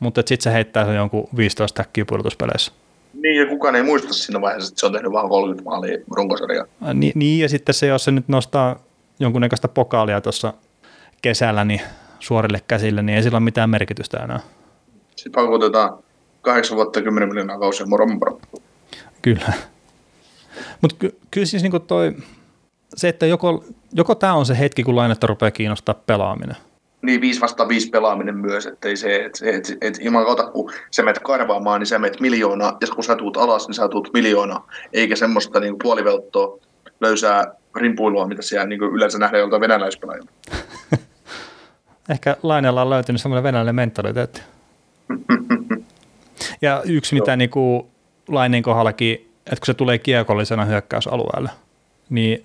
[0.00, 2.72] mutta sitten se heittää sen jonkun 15 täkkiä pudotuspeleissä.
[3.14, 6.66] Niin, ja kukaan ei muista siinä vaiheessa, että se on tehnyt vaan 30 maalia runkosarjaa.
[6.94, 8.76] Ni, niin, ja sitten se, jos se nyt nostaa
[9.20, 10.52] jonkunnäköistä pokaalia tuossa
[11.22, 11.80] kesällä niin
[12.20, 14.40] suorille käsille, niin ei sillä ole mitään merkitystä enää.
[15.16, 15.98] Sitten pakotetaan
[16.42, 18.40] 8 vuotta 10 miljoonaa kausia moromparo.
[19.22, 19.52] Kyllä.
[20.80, 22.16] Mutta ky- kyllä siis niinku toi,
[22.96, 26.56] se, että joko, joko tämä on se hetki, kun lainetta rupeaa kiinnostaa pelaaminen.
[27.02, 30.72] Niin 5 vastaan 5 pelaaminen myös, ettei se, että et, et, et, ilman kautta, kun
[30.90, 34.10] sä menet karvaamaan, niin sä menet miljoonaa, ja kun sä tuut alas, niin sä tuut
[34.12, 36.58] miljoonaa, eikä semmoista niin puolivelttoa
[37.00, 40.32] löysää rimpuilua, mitä siellä niin yleensä nähdään joltain venäläispelaajilta.
[42.10, 44.42] Ehkä Lainella on löytynyt semmoinen venäläinen mentaliteetti.
[46.62, 47.90] Ja yksi, mitä niinku
[48.28, 49.14] Laineen kohdallakin,
[49.46, 51.50] että kun se tulee kiekollisena hyökkäysalueelle,
[52.10, 52.44] niin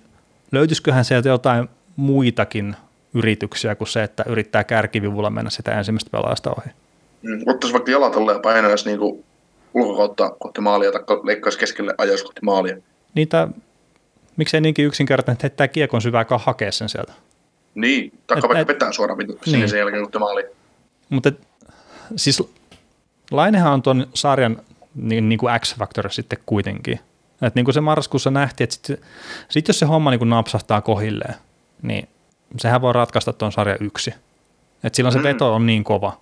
[0.52, 2.76] löytyisiköhän sieltä jotain muitakin
[3.14, 6.70] yrityksiä kuin se, että yrittää kärkivivulla mennä sitä ensimmäistä pelaajasta ohi.
[7.22, 7.42] Mm.
[7.46, 9.24] Ottaisi vaikka jalat alle ja painaisi niin
[9.74, 12.76] ulkokautta kohti maalia, tai leikkaisi keskelle ajaisi kohti maalia.
[13.14, 13.48] Niitä,
[14.36, 17.12] miksei niinkin yksinkertainen, että heittää kiekon syvää hakea sen sieltä.
[17.76, 19.38] Niin, tai Et- vaikka et- vetää suoraan niin.
[19.44, 20.48] Sinne sen jälkeen kohti maalia.
[21.08, 21.40] Mutta et,
[22.16, 22.42] siis
[23.30, 24.56] Lainehan on tuon sarjan
[24.94, 27.00] niin, niin kuin X-Factor sitten kuitenkin.
[27.42, 28.98] Et niin kuin se marraskuussa nähtiin, että sitten
[29.48, 31.34] sit jos se homma niin kuin napsahtaa kohilleen,
[31.82, 32.08] niin
[32.58, 34.14] sehän voi ratkaista tuon sarjan yksi.
[34.84, 35.22] Et silloin se Mm.
[35.24, 36.20] veto on niin kova.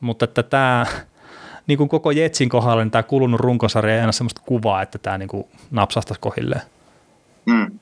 [0.00, 0.86] Mutta että tämä,
[1.66, 5.18] niin kuin koko Jetsin kohdalla, niin tämä kulunut runkosarja ei aina sellaista kuvaa, että tämä
[5.18, 6.62] niin kuin napsahtaisi kohilleen.
[7.46, 7.78] Mm.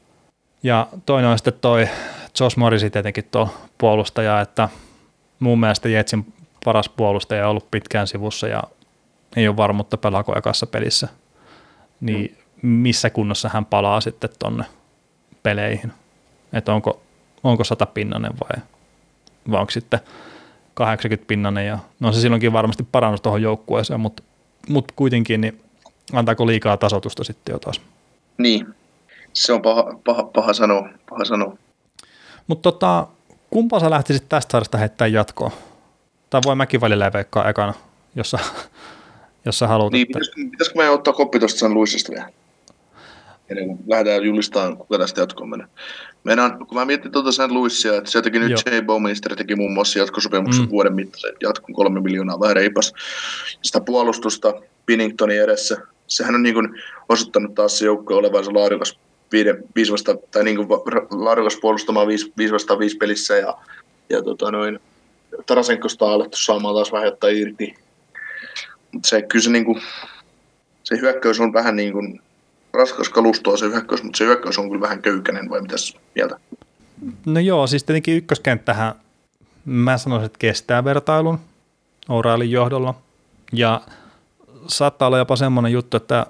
[0.62, 1.88] Ja toinen on sitten toi
[2.40, 4.68] Josh Morrisi tietenkin tuo puolustaja, että
[5.40, 6.32] mun mielestä Jetsin
[6.64, 8.62] paras puolustaja on ollut pitkään sivussa ja
[9.36, 11.08] ei ole varmuutta pelaako ekassa pelissä.
[12.00, 14.64] Niin missä kunnossa hän palaa sitten tonne
[15.42, 15.92] peleihin?
[16.52, 17.00] Että onko,
[17.44, 18.62] onko 100 pinnanen vai,
[19.50, 20.00] vai onko sitten
[20.74, 24.22] 80 pinnanen ja no se silloinkin varmasti parannus tuohon joukkueeseen, mutta
[24.68, 25.60] mutta kuitenkin, niin
[26.12, 27.80] antaako liikaa tasotusta sitten jo taas.
[28.38, 28.74] Niin,
[29.32, 30.88] se on paha, paha, paha sanoa.
[31.10, 31.56] Paha sanoa.
[32.46, 33.06] Mutta tota,
[33.50, 35.50] kumpa sä lähtisit tästä sarjasta heittämään jatkoon?
[36.30, 37.74] Tai voi mäkin välillä veikkaa ekana,
[38.14, 38.38] jos sä,
[39.44, 39.92] jos sä haluat.
[39.92, 40.06] Niin, että...
[40.06, 42.28] pitäisikö, pitäisikö meidän ottaa koppi tuosta San Luisista vielä?
[43.48, 45.66] Ennen kuin lähdetään julistamaan, kuka tästä jatkoon menee.
[46.24, 47.50] Meidän, kun mä mietin tuota St.
[47.50, 48.60] Louisia, että se teki nyt Joo.
[48.66, 50.66] Jay Bowminster teki muun muassa jatkosopimuksen Mm.
[50.66, 50.70] mm.
[50.70, 52.92] vuoden mittaisen jatkon kolme miljoonaa vähän reipas.
[53.62, 54.54] Sitä puolustusta
[54.86, 55.76] Pinningtonin edessä,
[56.06, 58.98] sehän on niin kuin osoittanut taas se joukko olevansa laadukas
[59.32, 60.68] viiden, viisi vasta, tai niin kuin
[61.10, 63.54] laadukas puolustamaan viisi, viisi vastaan viisi pelissä ja,
[64.10, 64.80] ja tota noin,
[65.46, 67.74] Tarasenkosta on alettu saamaan taas vähän jotain irti.
[68.92, 69.82] Mutta se kyllä se, niin kuin,
[70.84, 72.20] se hyökkäys on vähän niin kuin
[72.72, 76.38] raskas kalustoa se hyökkäys, mutta se hyökkäys on kyllä vähän köykäinen, vai mitäs mieltä?
[77.26, 78.94] No joo, siis tietenkin ykköskenttähän
[79.64, 81.38] mä sanoisin, että kestää vertailun
[82.08, 82.94] O'Reillyn johdolla.
[83.52, 83.80] Ja
[84.66, 86.26] saattaa olla jopa semmoinen juttu, että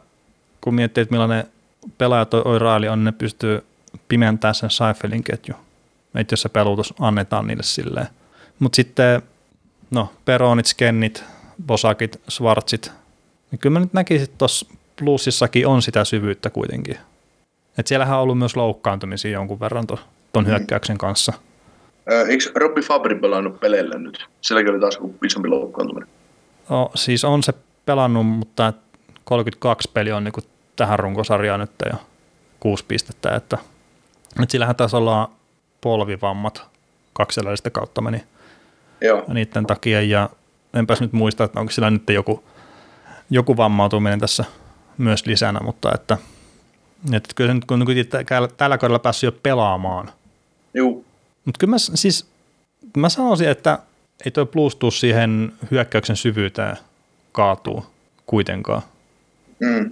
[0.60, 1.46] kun miettii, että millainen
[1.98, 3.64] pelaaja toi O'Reilly on, ne pystyy
[4.08, 5.54] pimentämään sen Seifelin ketju.
[6.14, 8.06] Että jos se pelutus annetaan niille silleen.
[8.58, 9.22] Mutta sitten,
[9.90, 11.24] no, Peronit, Skennit,
[11.66, 12.92] Bosakit, Schwarzit,
[13.50, 14.66] niin kyllä mä nyt näkisin, että tuossa
[14.98, 16.96] plussissakin on sitä syvyyttä kuitenkin.
[17.78, 20.00] Et siellähän on ollut myös loukkaantumisia jonkun verran tuon
[20.32, 21.32] ton hyökkäyksen kanssa.
[22.28, 24.26] Eikö Robby Fabri pelannut peleillä nyt?
[24.40, 26.08] Silläkin oli taas isompi loukkaantuminen.
[26.68, 27.52] No, siis on se
[27.86, 28.72] pelannut, mutta
[29.24, 30.40] 32 peli on niinku
[30.76, 31.98] tähän runkosarjaan nyt jo
[32.60, 33.58] kuusi pistettä, että,
[34.42, 35.30] että sillähän taisi olla
[35.80, 36.62] polvivammat
[37.12, 38.24] kaksi edellistä kautta meni
[39.00, 39.24] Joo.
[39.28, 40.30] niiden takia ja
[40.74, 42.44] enpäs nyt muista, että onko sillä nyt joku,
[43.30, 44.44] joku vammautuminen tässä
[44.98, 46.18] myös lisänä, mutta että,
[47.12, 47.84] että kyllä se nyt kun
[48.56, 50.10] tällä kaudella päässyt jo pelaamaan,
[50.74, 51.04] Juu.
[51.44, 52.26] mutta kyllä mä, siis,
[52.96, 53.78] mä sanoisin, että
[54.24, 56.76] ei toi plus tuu siihen hyökkäyksen syvyyteen
[57.32, 57.86] kaatuu
[58.26, 58.82] kuitenkaan.
[59.60, 59.90] Mm.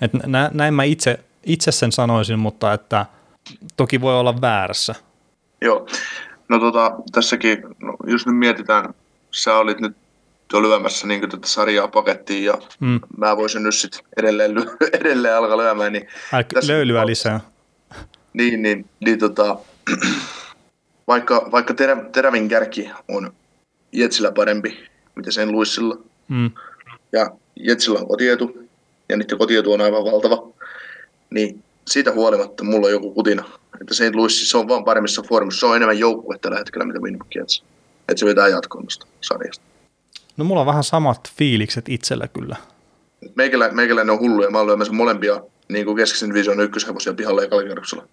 [0.00, 3.06] Et nä, näin mä itse, itse sen sanoisin, mutta että
[3.76, 4.94] toki voi olla väärässä.
[5.60, 5.86] Joo.
[6.48, 8.94] No tota, tässäkin, no, jos nyt mietitään,
[9.30, 9.96] sä olit nyt
[10.52, 13.00] jo lyömässä niin tätä sarjaa pakettiin ja Mm.
[13.18, 17.40] mä voisin nyt sit edelleen, ly- edelleen alkaa lyömään, niin Älä Tässä- löylyä lisää.
[18.32, 19.58] Niin, niin, niin tota,
[21.08, 23.32] vaikka, vaikka terä, terävin kärki on
[23.92, 25.96] Jetsillä parempi, mitä sen Luissilla,
[26.28, 26.50] Mm.
[27.12, 28.63] ja Jetsillä on kotietu,
[29.08, 30.48] ja niiden kotietu on aivan valtava,
[31.30, 33.44] niin siitä huolimatta mulla on joku kutina,
[33.80, 34.14] että St.
[34.14, 37.64] Louis se on vaan paremmissa formissa, se on enemmän joukkue tällä hetkellä, mitä Winnipeg Jets.
[38.08, 39.64] Että se vetää jatkoon tästä sarjasta.
[40.36, 42.56] No mulla on vähän samat fiilikset itsellä kyllä.
[43.34, 47.42] Meikälä, meikäläinen on hullu ja mä oon lyömässä molempia niin kuin keskisen division ykköshevosia pihalle
[47.44, 48.04] ekalla kierroksella.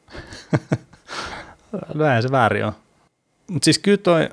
[1.94, 2.74] Näin se väärin on.
[3.48, 4.30] Mutta siis kyllä toi,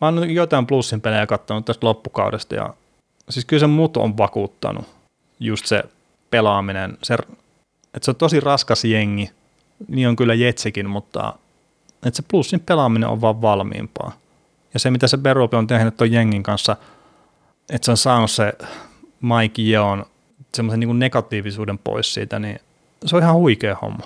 [0.00, 2.74] mä oon jotain plussin pelejä katsonut tästä loppukaudesta ja
[3.30, 4.84] siis kyllä se mut on vakuuttanut
[5.42, 5.84] just se
[6.30, 7.14] pelaaminen, se,
[7.94, 9.30] että se on tosi raskas jengi,
[9.88, 11.34] niin on kyllä Jetsikin, mutta
[12.06, 14.12] että se plussin pelaaminen on vaan valmiimpaa.
[14.74, 16.76] Ja se, mitä se Berupi on tehnyt tuon jengin kanssa,
[17.70, 18.52] että se on saanut se
[19.20, 20.04] Mike Jeon
[20.54, 22.60] semmoisen niin negatiivisuuden pois siitä, niin
[23.06, 24.04] se on ihan huikea homma.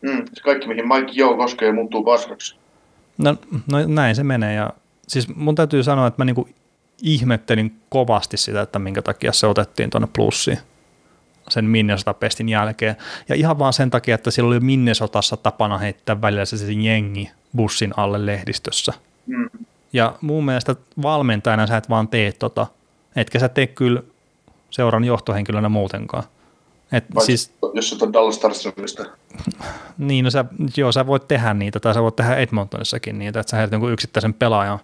[0.00, 2.56] Mm, se kaikki, mihin Mike Joo koskee, muuttuu paskaksi.
[3.18, 3.36] No,
[3.72, 4.70] no näin se menee ja
[5.08, 6.48] siis mun täytyy sanoa, että mä niinku
[7.02, 10.58] ihmettelin kovasti sitä, että minkä takia se otettiin tuonne plussiin
[11.48, 12.96] sen Minnesota-pestin jälkeen.
[13.28, 17.30] Ja ihan vaan sen takia, että siellä oli Minnesotassa tapana heittää välillä se, se jengi
[17.56, 18.92] bussin alle lehdistössä.
[19.26, 19.48] Mm.
[19.92, 22.66] Ja mun mielestä valmentajana sä et vaan tee tota,
[23.16, 24.02] etkä sä tee kyllä
[24.70, 26.24] seuran johtohenkilönä muutenkaan.
[26.92, 29.04] Et Paitsi, siis, jos sä Dallas Starsonista.
[29.98, 30.44] niin, no sä,
[30.76, 33.92] joo, sä voit tehdä niitä, tai sä voit tehdä Edmontonissakin niitä, että sä heität jonkun
[33.92, 34.78] yksittäisen pelaajan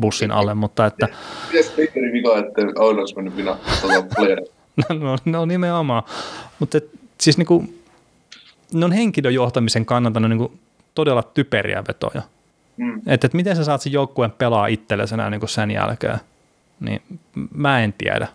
[0.00, 1.08] bussin alle, mutta että
[1.52, 1.76] Mites
[2.12, 3.34] vika, että Oilers mennyt
[3.80, 4.40] tuota player?
[5.00, 6.02] no, no nimenomaan,
[6.58, 6.90] mutta et,
[7.20, 7.64] siis niinku,
[8.74, 10.52] ne on henkilöjohtamisen kannalta ne on niinku
[10.94, 12.22] todella typeriä vetoja.
[12.76, 13.00] Mm.
[13.06, 16.18] Että et miten sä saat sen joukkueen pelaa itsellesi enää niinku sen jälkeen,
[16.80, 17.02] niin
[17.54, 18.28] mä en tiedä.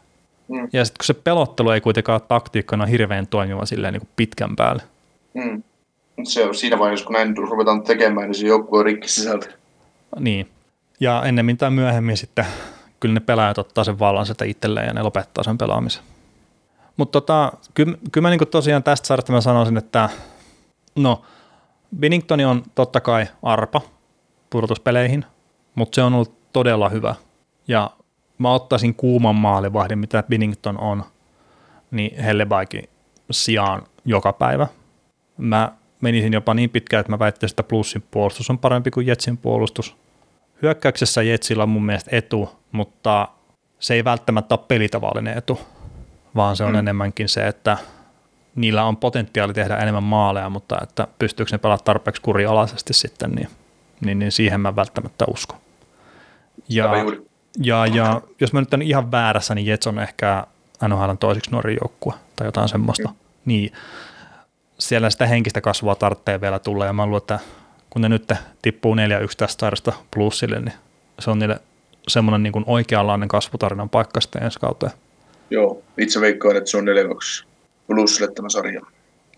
[0.47, 0.69] Mm.
[0.73, 4.83] Ja sitten kun se pelottelu ei kuitenkaan ole taktiikkana hirveän toimiva silleen niinku pitkän päälle.
[5.33, 5.63] Mm.
[6.23, 9.47] Se on siinä vaiheessa, kun näin ruvetaan tekemään, niin se joukkue on rikki sisältä.
[10.19, 10.47] Niin.
[10.99, 12.45] Ja ennemmin tai myöhemmin sitten
[12.99, 16.03] kyllä ne pelaajat ottaa sen vallan sitä itselleen ja ne lopettaa sen pelaamisen.
[16.97, 20.09] Mutta tota, kyllä, kyllä mä niinku tosiaan tästä sarjasta mä sanoisin, että
[20.95, 21.21] no,
[21.99, 23.81] Binnington on totta kai arpa
[24.49, 25.25] pudotuspeleihin,
[25.75, 27.15] mutta se on ollut todella hyvä.
[27.67, 27.91] Ja
[28.37, 31.03] mä ottaisin kuuman maalivahdin, mitä Binnington on,
[31.91, 32.89] niin Hellebaikin
[33.31, 34.67] sijaan joka päivä.
[35.37, 35.71] Mä
[36.01, 39.95] menisin jopa niin pitkään, että mä väittäisin, että plussin puolustus on parempi kuin Jetsin puolustus.
[40.61, 43.27] Hyökkäyksessä Jetsillä on mun mielestä etu, mutta
[43.79, 45.59] se ei välttämättä ole pelitavallinen etu.
[46.35, 46.79] vaan se on mm.
[46.79, 47.77] enemmänkin se, että
[48.55, 53.49] niillä on potentiaali tehdä enemmän maaleja, mutta että pystyykö ne pelaamaan tarpeeksi kurialaisesti sitten, niin,
[54.01, 55.55] niin, niin siihen mä välttämättä usko.
[56.69, 56.91] Ja,
[57.57, 60.47] ja, ja jos mä nyt olen ihan väärässä, niin Jets on ehkä
[60.87, 63.07] NHLn toiseksi nuori joukkue tai jotain semmoista.
[63.07, 63.15] Mm.
[63.45, 63.73] Niin
[64.79, 67.39] siellä sitä henkistä kasvua tarvitsee vielä tulla ja mä luulen, että
[67.95, 68.31] kun ne nyt
[68.61, 68.97] tippuu 4-1
[69.37, 70.73] tästä sairasta plussille, niin
[71.19, 71.59] se on niille
[72.07, 74.91] semmoinen niin kuin oikeanlainen kasvutarinan paikka sitten ensi kauteen.
[75.49, 76.85] Joo, itse veikkaan, että se on
[77.43, 77.45] 4-2
[77.87, 78.81] plussille tämä sarja.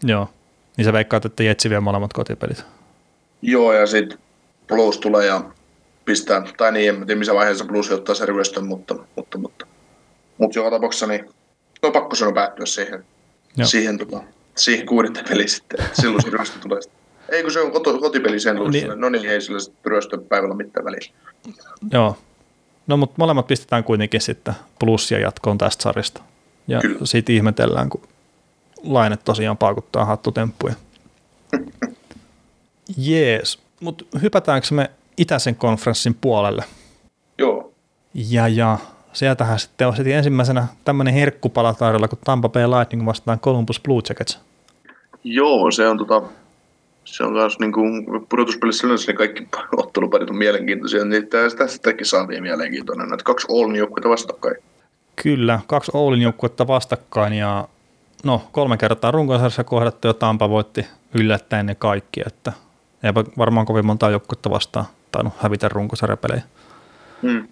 [0.04, 0.30] Joo,
[0.78, 2.64] niin sä veikkaat, että Jetsi vie molemmat kotipelit.
[3.42, 4.20] Joo, ja sitten
[4.68, 5.42] plus tulee ja
[6.06, 9.66] pistää, tai niin, en tiedä missä vaiheessa plus ottaa se ryöstön, mutta, mutta, mutta,
[10.38, 11.30] mutta joka tapauksessa niin
[11.82, 13.06] no pakko sanoa päättyä siihen,
[13.58, 13.68] Joo.
[13.68, 14.24] siihen, tota,
[14.56, 16.97] siihen kuudenteen peliin sitten, silloin se ryöstö tulee sitten.
[17.30, 18.92] Ei kun se on koto, kotipeli sen niin.
[18.96, 21.00] no niin, ei sillä ryöstön päivällä mitään väliä.
[21.92, 22.18] Joo,
[22.88, 26.22] no mutta molemmat pistetään kuitenkin sitten plussia jatkoon tästä sarjasta.
[26.68, 27.00] Ja Kyllä.
[27.04, 28.02] siitä ihmetellään, kun
[28.84, 30.74] Laine tosiaan paukuttaa hattutemppuja.
[32.98, 36.64] Jees, mutta hypätäänkö me itäisen konferenssin puolelle?
[37.38, 37.74] Joo.
[38.14, 38.78] Ja, ja
[39.14, 44.40] sieltähän sitten on ensimmäisenä tämmöinen herkkupala tarjolla, kun Tampa Bay Lightning vastaan Columbus Blue Jackets.
[45.24, 46.22] Joo, se on tota,
[47.08, 49.48] se on myös niin kuin pudotuspelissä yleensä niin kaikki
[49.84, 51.28] otteluparit on mielenkiintoisia, niin
[51.58, 54.56] tästäkin saatiin mielenkiintoinen, että kaksi Oulun joukkuetta vastakkain.
[55.24, 57.68] Kyllä, kaksi Oulun joukkuetta vastakkain ja
[58.24, 62.54] no kolme kertaa runkosarjassa kohdattu ja Tampa voitti yllättäen ne kaikki, että
[63.04, 66.42] eipä varmaan kovin monta joukkuetta vastaan tainnut hävitä runkosarjapelejä.
[67.22, 67.48] Hmm.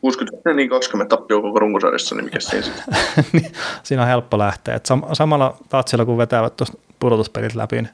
[0.00, 2.84] 60, niin 20 tappia koko runkosarjassa, niin mikä siinä sitten?
[3.32, 4.74] Niin, siinä on helppo lähteä.
[4.74, 7.88] Et sam- samalla tatsilla, kun vetävät tuosta pudotuspelit läpi, niin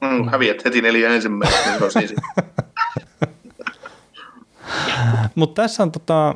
[0.00, 1.58] Mm, häviät heti neljä ensimmäistä,
[1.94, 2.10] niin.
[5.34, 6.34] Mutta tässä on tota,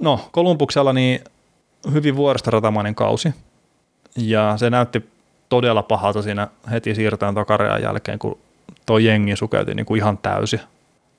[0.00, 1.20] no Kolumbuksella niin
[1.92, 3.34] hyvin vuoristoratamainen kausi.
[4.16, 5.08] Ja se näytti
[5.48, 8.38] todella pahalta siinä heti siirtojen takarean jälkeen, kun
[8.86, 10.60] tuo jengi sukeuti niin kuin ihan täysi.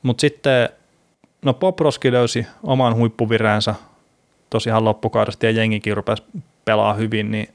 [0.04, 0.70] Mutta sitten,
[1.42, 3.76] no Poproski löysi oman huippuvireensä
[4.50, 6.24] tosiaan loppukaudesta ja jengikin rupesi
[6.66, 7.50] pelaa hyvin, niin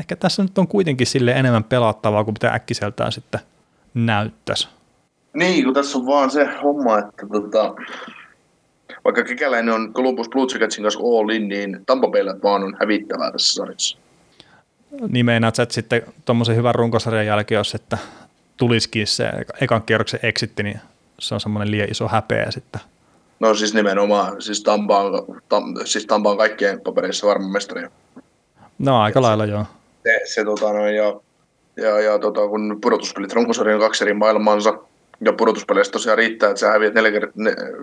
[0.00, 3.40] ehkä tässä nyt on kuitenkin sille enemmän pelattavaa kuin mitä äkkiseltään sitten
[3.94, 4.68] näyttäisi.
[5.34, 7.74] Niin, kun tässä on vaan se homma, että tota,
[9.04, 13.32] vaikka Kekäläinen on Columbus Blue Jacketsin kanssa all in, niin Tampa Baylla vaan on hävittävää
[13.32, 13.98] tässä sarjassa.
[15.08, 17.98] Niin meinaat että sitten tuommoisen hyvän runkosarjan jälkeen, jos että
[18.56, 19.30] tulisikin se
[19.60, 20.80] ekan kierroksen exitti, niin
[21.18, 22.80] se on semmoinen liian iso häpeä sitten.
[23.40, 27.88] No siis nimenomaan, siis Tampa on, tam, siis Tampa on kaikkien papereissa varmaan mestari.
[28.78, 29.66] No aika lailla joo.
[30.06, 31.20] Se, se tota, no, ja,
[31.76, 34.78] ja, ja tota, kun pudotuspelit runkosarjan kaksi eri maailmansa,
[35.20, 37.20] ja pudotuspeleissä tosiaan riittää, että sä häviät neljä,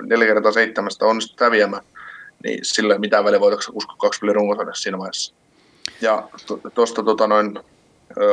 [0.05, 1.83] neljä kertaa seitsemästä onnistut häviämään,
[2.43, 5.33] niin sillä ei mitään väliä voitatko uskoa kaksi peliä runkosarjassa siinä vaiheessa.
[6.01, 6.29] Ja
[6.73, 7.59] tuosta to, tota noin,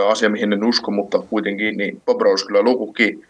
[0.09, 3.26] asia, mihin en usko, mutta kuitenkin, niin Bob Rose kyllä lukukin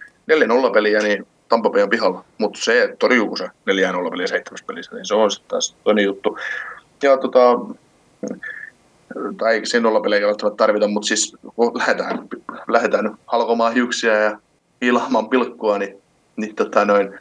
[0.68, 3.48] 4-0 peliä, niin Tampa Bay on pihalla, mutta se, torjuuko se 4-0
[4.10, 6.38] peliä seitsemässä pelissä, niin se on sitten taas toinen juttu.
[7.02, 7.60] Ja tota,
[9.38, 12.28] tai ei sen nollapelejä välttämättä tarvita, mutta siis kun lähdetään,
[12.68, 14.38] lähdetään halkomaan hiuksia ja
[14.80, 15.96] ilaamaan pilkkua, niin,
[16.36, 17.18] niin tota noin,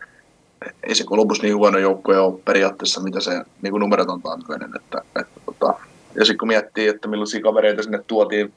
[0.84, 3.32] ei se Columbus niin huono joukkue ole periaatteessa, mitä se
[3.62, 4.70] niin kuin numerot on tankoinen.
[4.76, 5.74] Että, että, tota,
[6.16, 8.54] ja sitten kun miettii, että millaisia kavereita sinne tuotiin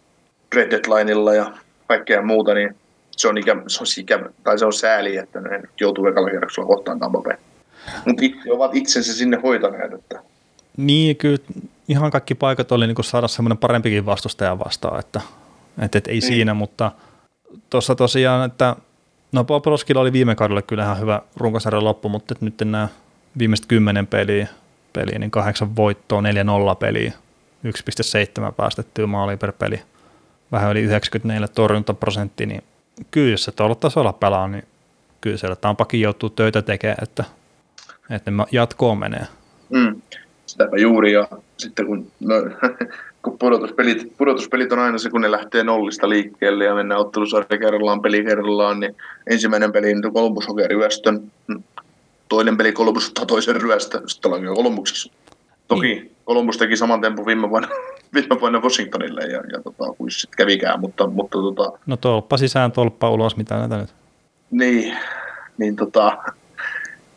[0.55, 1.53] Red Deadlineilla ja
[1.87, 2.77] kaikkea muuta, niin
[3.11, 6.67] se on, ikä, se on, ikä, tai se on sääli, että ne joutuu ekalla kierroksella
[6.67, 7.37] kohtaan Bay.
[8.07, 9.93] Mutta ovat itsensä sinne hoitaneet.
[9.93, 10.23] Että.
[10.77, 11.39] Niin, kyllä
[11.93, 15.21] ihan kaikki paikat oli niin saada semmoinen parempikin vastustaja vastaan, että,
[15.83, 16.23] että, että ei niin.
[16.23, 16.93] siinä, mutta
[17.71, 18.77] tuossa tosiaan, että
[19.33, 22.89] no Poproskilla oli viime kaudella kyllä ihan hyvä runkosarjan loppu, mutta nyt nämä
[23.39, 24.49] viimeiset kymmenen peliä,
[24.93, 26.25] peliä niin kahdeksan voittoa, 4-0
[26.79, 27.13] peliä,
[27.67, 29.83] 1,7 päästettyä maaliin per peli,
[30.53, 32.63] vähän yli 94 torjuntaprosenttia, niin
[33.11, 34.65] kyllä jos se tuolla tasolla pelaa, niin
[35.21, 37.25] kyllä siellä Tampakin joutuu töitä tekemään, että,
[38.11, 39.27] että ne jatkoon menee.
[39.71, 40.03] Mm,
[40.53, 42.35] sitäpä juuri, ja sitten kun, no,
[43.23, 48.03] kun pudotuspelit, pudotuspelit on aina se, kun ne lähtee nollista liikkeelle ja mennään ottelusarja kerrallaan,
[48.03, 48.97] peli kerrallaan, niin
[49.31, 51.23] ensimmäinen peli niin Columbus hokee ryöstön,
[52.29, 55.13] toinen peli Columbus ottaa toisen ryöstön, sitten ollaan jo Columbuksessa.
[55.69, 56.11] Toki niin.
[56.27, 57.69] Columbus teki saman tempun viime vuonna,
[58.15, 62.73] viime vuonna Washingtonille ja, ja tota, kuin sitten kävikään, mutta, mutta tota, No tolppa sisään,
[62.73, 63.95] tolppa ulos, mitä näitä nyt?
[64.51, 64.97] Niin,
[65.59, 66.19] niin tota,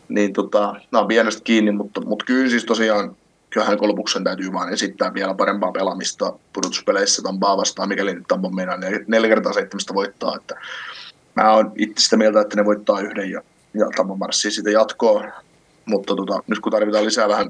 [0.09, 3.15] niin tota, nämä on pienestä kiinni, mutta, mutta kyllä siis tosiaan
[3.55, 8.77] kyllähän Kolmuksen täytyy vaan esittää vielä parempaa pelaamista pudotuspeleissä Tampaa vastaan, mikäli nyt Tampa meinaa
[9.07, 10.35] neljä kertaa seitsemästä voittaa.
[10.35, 10.55] Että
[11.35, 13.41] mä oon itse sitä mieltä, että ne voittaa yhden ja,
[13.73, 15.23] ja Tampa marssii sitä jatkoa.
[15.85, 17.47] Mutta tota, nyt kun tarvitaan lisää vähän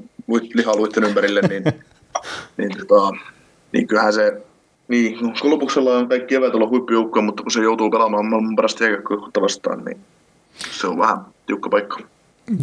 [0.54, 1.64] lihaa luitten ympärille, niin,
[2.56, 3.16] niin tota,
[3.72, 4.42] Niin kyllähän se,
[4.88, 9.18] niin Kolumbuksella on kaikki eväät olla huippujoukkoja, mutta kun se joutuu pelaamaan maailman parasta jääkäkköä
[9.40, 10.00] vastaan, niin
[10.70, 11.98] se on vähän tiukka paikka.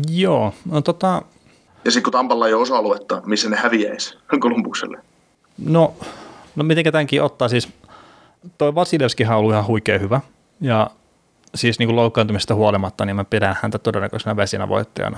[0.10, 1.22] Joo, no tota...
[1.86, 4.98] Ja sitten kun Tampalla ei ole osa-aluetta, missä ne häviäisi Kolumbukselle.
[5.66, 5.94] No,
[6.56, 7.70] no miten tämänkin ottaa, siis
[8.58, 10.22] toi Vasilevskihan on ollut ihan huikea hyvä,
[10.62, 10.90] ja
[11.56, 15.18] siis niin kuin loukkaantumista huolimatta, niin mä pidän häntä todennäköisenä vesinä voittajana,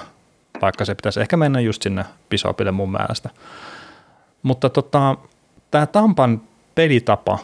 [0.61, 3.29] vaikka se pitäisi ehkä mennä just sinne pisopille mun mielestä.
[4.43, 5.17] Mutta tota,
[5.71, 6.41] tämä Tampan
[6.75, 7.39] pelitapa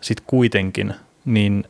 [0.00, 0.94] sitten kuitenkin,
[1.24, 1.64] niin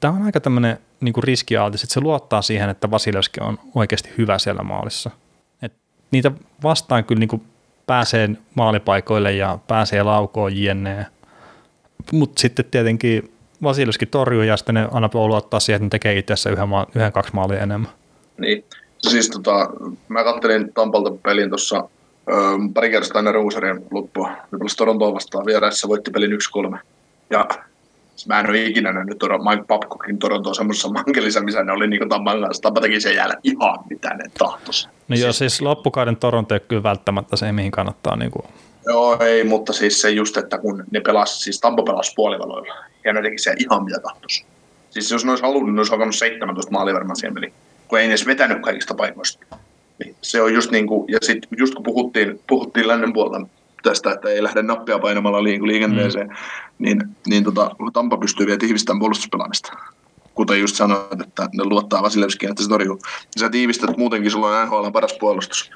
[0.00, 4.38] tämä on aika tämmöinen niin riskialtis, että se luottaa siihen, että Vasilevski on oikeasti hyvä
[4.38, 5.10] siellä maalissa.
[6.10, 6.30] Niitä
[6.62, 7.42] vastaan kyllä niin
[7.86, 11.06] pääsee maalipaikoille ja pääsee laukoon jne.
[12.12, 13.32] Mutta sitten tietenkin
[13.62, 17.12] Vasilevski torjuu ja sitten ne aina voi luottaa siihen, että ne tekee itse yhden, yhden,
[17.12, 17.90] kaksi maalia enemmän.
[18.38, 18.64] Niin,
[18.98, 19.70] siis tota,
[20.08, 21.88] mä kattelin Tampalta pelin tuossa
[22.74, 24.28] pari kertaa ennen ruusarien loppua.
[24.28, 26.38] Ne pelasi Torontoa vastaan vieraissa, voitti pelin
[26.74, 26.78] 1-3.
[27.30, 27.48] Ja
[28.26, 29.18] mä en ole ikinä nähnyt
[29.50, 32.62] Mike Babcockin Torontoa semmoisessa mankelissa, missä ne oli niin Tampan kanssa.
[32.62, 34.88] Tampa teki sen jälkeen ihan mitä ne tahtoisi.
[35.08, 38.44] No joo, siis loppukauden Toronto ei kyllä välttämättä se, mihin kannattaa niin kuin...
[38.86, 42.74] Joo, ei, mutta siis se just, että kun ne pelasi, siis Tampa pelasi puolivaloilla,
[43.04, 44.44] ja ne teki sen ihan mitä tahtoisi.
[44.90, 47.52] Siis jos ne olisi halunnut, ne olisi alkanut 17 maalia varmaan siihen peliin,
[47.88, 49.56] kun ei edes vetänyt kaikista paikoista.
[50.04, 53.40] Niin se on just niin kuin, ja sitten just kun puhuttiin, puhuttiin lännen puolta
[53.82, 56.34] tästä, että ei lähde nappia painamalla liikenteeseen, mm.
[56.78, 59.72] niin, niin tota, Tampa pystyy vielä tiivistämään puolustuspelaamista.
[60.34, 62.98] Kuten just sanoit, että ne luottaa Vasilevskiin, että se torjuu.
[63.38, 65.70] Sä tiivistät muutenkin, sulla on NHL paras puolustus.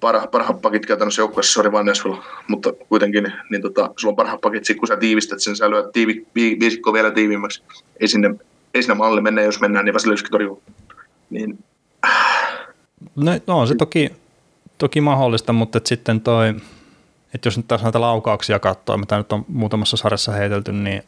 [0.00, 4.40] Parha, parhaat pakit käytännössä joukkueessa, sorry Van Nashville, mutta kuitenkin niin tota, sulla on parhaat
[4.40, 7.62] pakit, sit kun sä tiivistät sen, sä lyöt tiivi, viisikko vielä tiiviimmäksi.
[8.00, 8.34] Ei sinne,
[8.74, 10.62] ei sinne malli mennä, jos mennään, niin Vasilevski torjuu.
[11.30, 11.58] Niin,
[13.16, 14.10] No, no on se toki,
[14.78, 16.54] toki mahdollista, mutta sitten toi,
[17.34, 21.02] että jos nyt taas näitä laukauksia katsoo, mitä nyt on muutamassa sarjassa heitelty, niin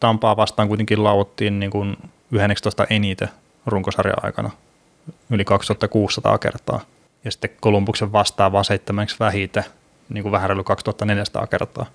[0.00, 1.96] Tampaa vastaan kuitenkin lauottiin niin kuin
[2.32, 3.28] 11 eniten
[3.66, 4.50] runkosarjan aikana,
[5.30, 6.80] yli 2600 kertaa.
[7.24, 9.64] Ja sitten Kolumbuksen vastaan vaan seitsemäksi vähiten,
[10.08, 11.86] niin kuin vähän reilu 2400 kertaa.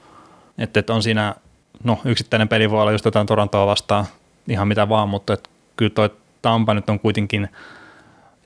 [0.57, 1.35] Että et on siinä,
[1.83, 4.05] no yksittäinen peli voi olla just jotain Torontoa vastaan,
[4.47, 6.09] ihan mitä vaan, mutta et kyllä toi
[6.41, 7.49] Tampa nyt on kuitenkin–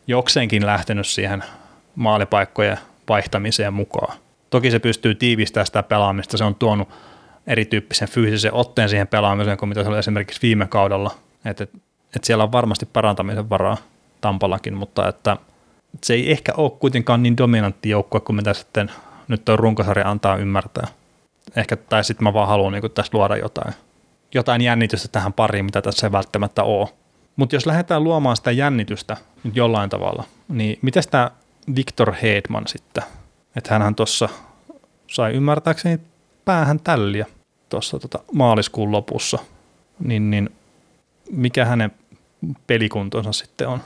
[0.07, 1.43] jokseenkin lähtenyt siihen
[1.95, 2.77] maalipaikkojen
[3.09, 4.17] vaihtamiseen mukaan.
[4.49, 6.89] Toki se pystyy tiivistämään sitä pelaamista, se on tuonut
[7.47, 11.11] erityyppisen fyysisen otteen siihen pelaamiseen kuin mitä se oli esimerkiksi viime kaudella.
[11.45, 11.69] Että et,
[12.15, 13.77] et siellä on varmasti parantamisen varaa
[14.21, 15.37] Tampallakin, mutta että
[16.03, 18.91] se ei ehkä ole kuitenkaan niin dominantti joukkue kuin mitä sitten
[19.27, 20.87] nyt tuo runkosarja antaa ymmärtää.
[21.55, 23.73] Ehkä, tai sitten mä vaan haluan niin tässä luoda jotain,
[24.33, 26.87] jotain jännitystä tähän pariin, mitä tässä ei välttämättä ole.
[27.35, 31.31] Mutta jos lähdetään luomaan sitä jännitystä nyt jollain tavalla, niin miten tämä
[31.75, 33.03] Victor Hedman sitten?
[33.57, 34.29] Että hänhän tuossa
[35.07, 35.99] sai ymmärtääkseni
[36.45, 37.25] päähän tälliä
[37.69, 39.37] tuossa tota maaliskuun lopussa,
[39.99, 40.49] niin, niin
[41.31, 41.91] mikä hänen
[42.67, 43.79] pelikuntonsa sitten on?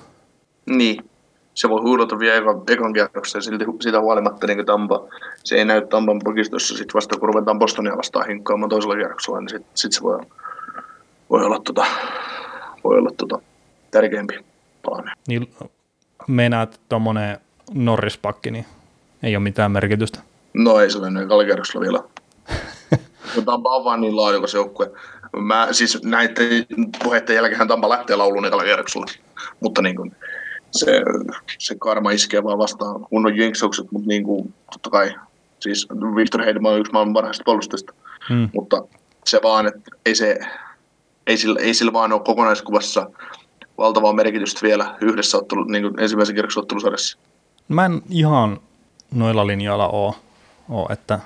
[0.66, 1.10] Niin,
[1.54, 5.08] se voi huudota vielä ekan, ekan kierroksen silti, siitä huolimatta niin Tampa,
[5.44, 9.50] se ei näy Tampan pakistossa sit vasta kun ruvetaan Bostonia vastaan hinkkaamaan toisella kierroksella, niin
[9.50, 10.20] sitten sit se voi,
[11.30, 11.86] voi olla tota,
[12.84, 13.40] voi olla tota,
[13.92, 14.34] tärkeämpi
[14.84, 15.16] palanen.
[15.28, 15.54] Niin
[16.28, 17.38] meinaat, tuommoinen
[17.74, 18.66] Norrispakki, niin
[19.24, 20.20] ei ole mitään merkitystä?
[20.54, 22.04] No ei se ole noin kalkierroksella vielä.
[23.46, 24.92] Tampa on vaan niin laadukas joukkue.
[25.38, 26.66] Mä siis näiden
[27.04, 29.06] puheiden jälkeen Tampa lähtee lauluun ekalla kierroksella.
[29.60, 30.16] Mutta niin kuin,
[30.72, 31.02] se,
[31.60, 35.14] se karma iskee vaan vastaan kunnon jinksukset, mutta niin kuin, totta kai
[35.60, 37.94] siis Victor Hedman on yksi maailman parhaista puolustajista,
[38.30, 38.50] hmm.
[38.54, 38.84] mutta
[39.26, 40.40] se vaan, että ei se,
[41.28, 43.10] ei sillä, ei sillä vaan ole kokonaiskuvassa
[43.78, 47.18] valtavaa merkitystä vielä yhdessä ottelu, niin kuin ensimmäisen kierroksen ottelusarjassa.
[47.68, 48.60] Mä en ihan
[49.12, 50.16] noilla linjoilla ole,
[50.70, 51.20] ole että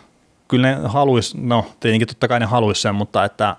[0.47, 3.55] kyllä ne haluis, no tietenkin totta kai ne haluis sen, mutta että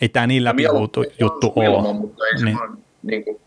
[0.00, 1.92] ei tämä niin läpihuuto juttu ole.
[1.94, 2.58] Mutta ei niin.
[2.58, 3.40] Vaan, niin kuin...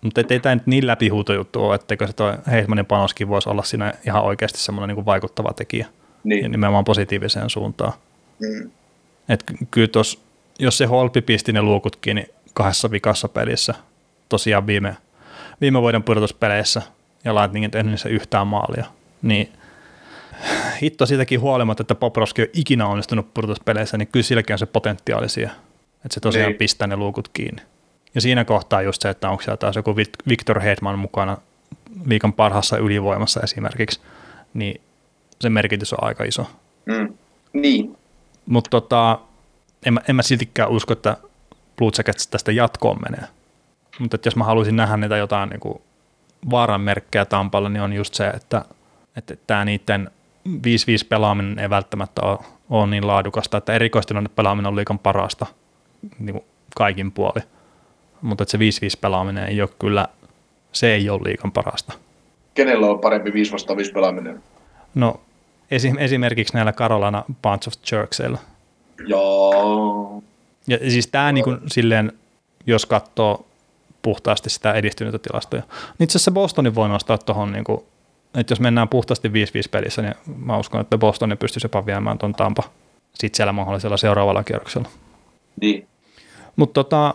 [0.00, 3.62] Mutta ei tämä nyt niin läpihuuto juttu ole, etteikö se toi Heismanin panoskin voisi olla
[3.62, 5.86] siinä ihan oikeasti semmoinen niin vaikuttava tekijä.
[6.24, 6.42] Niin.
[6.42, 7.92] Ja nimenomaan positiiviseen suuntaan.
[8.40, 8.70] Mm.
[9.28, 10.22] Et kyllä tos,
[10.58, 13.74] jos se Holpi pisti ne luukut kiinni kahdessa vikassa pelissä,
[14.28, 14.96] tosiaan viime,
[15.60, 16.82] viime vuoden pudotuspeleissä
[17.24, 18.84] ja Lightning ei tehnyt se yhtään maalia,
[19.22, 19.52] niin
[20.82, 25.28] hitto siitäkin huolimatta, että Poproski on ikinä onnistunut pudotuspeleissä, niin kyllä silläkin on se potentiaali
[25.28, 25.52] siihen,
[25.94, 26.58] että se tosiaan niin.
[26.58, 27.62] pistää ne luukut kiinni.
[28.14, 29.96] Ja siinä kohtaa just se, että onko siellä taas joku
[30.28, 31.36] Victor Hedman mukana
[32.06, 34.00] liikan parhaassa ylivoimassa esimerkiksi,
[34.54, 34.80] niin
[35.40, 36.46] se merkitys on aika iso.
[36.86, 37.14] Mm.
[37.52, 37.96] Niin.
[38.46, 39.18] Mutta tota,
[39.86, 41.16] en, mä, en mä siltikään usko, että
[41.76, 43.28] Blue Jackets tästä jatkoon menee.
[43.98, 45.82] Mutta jos mä haluaisin nähdä niitä jotain niin
[46.50, 48.64] vaaran merkkejä Tampalla, niin on just se, että,
[49.16, 50.10] että tämä niiden
[50.48, 50.50] 5-5
[51.08, 52.38] pelaaminen ei välttämättä ole,
[52.70, 55.46] ole niin laadukasta, että erikoistilanne pelaaminen on liikan parasta
[56.18, 56.44] niin kuin
[56.76, 57.40] kaikin puoli.
[58.22, 58.60] Mutta että se 5-5
[59.00, 60.08] pelaaminen ei ole kyllä,
[60.72, 61.92] se ei ole liikan parasta.
[62.54, 64.42] Kenellä on parempi 5 vastaan 5 pelaaminen?
[64.94, 65.20] No
[65.70, 68.38] esim, esimerkiksi näillä Carolina Bunch of Jerksillä.
[69.06, 70.22] Joo.
[70.66, 72.12] Ja siis tämä niin kuin, silleen,
[72.66, 73.46] jos katsoo
[74.02, 75.62] puhtaasti sitä edistynyttä tilastoja.
[76.00, 77.64] Itse asiassa Bostonin voi nostaa tuohon, niin
[78.34, 79.32] että jos mennään puhtaasti 5-5
[79.70, 82.62] pelissä, niin mä uskon, että Bostonin pystyisi jopa viemään tuon Tampa
[83.14, 84.88] sitten siellä mahdollisella seuraavalla kierroksella.
[85.60, 85.86] Niin.
[86.56, 87.14] Mutta tota,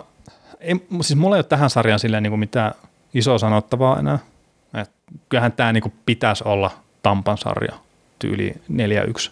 [0.59, 2.71] ei, siis mulla ei ole tähän sarjaan silleen niin kuin mitään
[3.13, 4.19] isoa sanottavaa enää.
[4.81, 4.91] Et
[5.29, 6.71] kyllähän tämä niin pitäisi olla
[7.03, 7.73] Tampan sarja
[8.19, 8.53] tyyli
[9.29, 9.31] 4-1.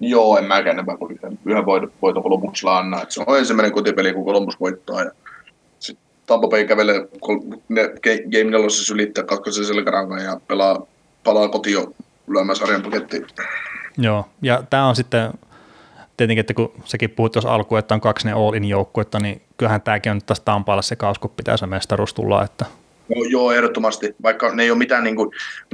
[0.00, 3.02] Joo, en mäkään enempää kuin yhden, yhden voiton, voiton Kolumbuksella anna.
[3.02, 5.02] Et se on ensimmäinen kotipeli, kun Columbus voittaa.
[5.02, 5.10] Ja
[5.78, 8.58] sitten Tampa Bay kävelee kol- ne, Game 4
[8.94, 10.86] ylittää kakkosen selkärangan ja pelaa,
[11.24, 11.86] palaa kotiin
[12.28, 13.26] lyömään sarjan pakettiin.
[13.98, 15.30] Joo, ja tämä on sitten
[16.16, 19.82] tietenkin, että kun sekin puhut tuossa alkuun, että on kaksi ne all-in joukkuetta, niin kyllähän
[19.82, 22.64] tämäkin on nyt taas Tampaalla se kaus, kun pitää se mestaruus tulla, että
[23.08, 24.14] No, joo, ehdottomasti.
[24.22, 25.30] Vaikka ne ei ole mitään, niin kuin,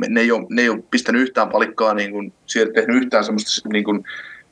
[0.09, 2.33] ne, ei ole, ne ei ole pistänyt yhtään palikkaa, niin kuin,
[2.75, 4.05] tehnyt yhtään semmoista niin kuin,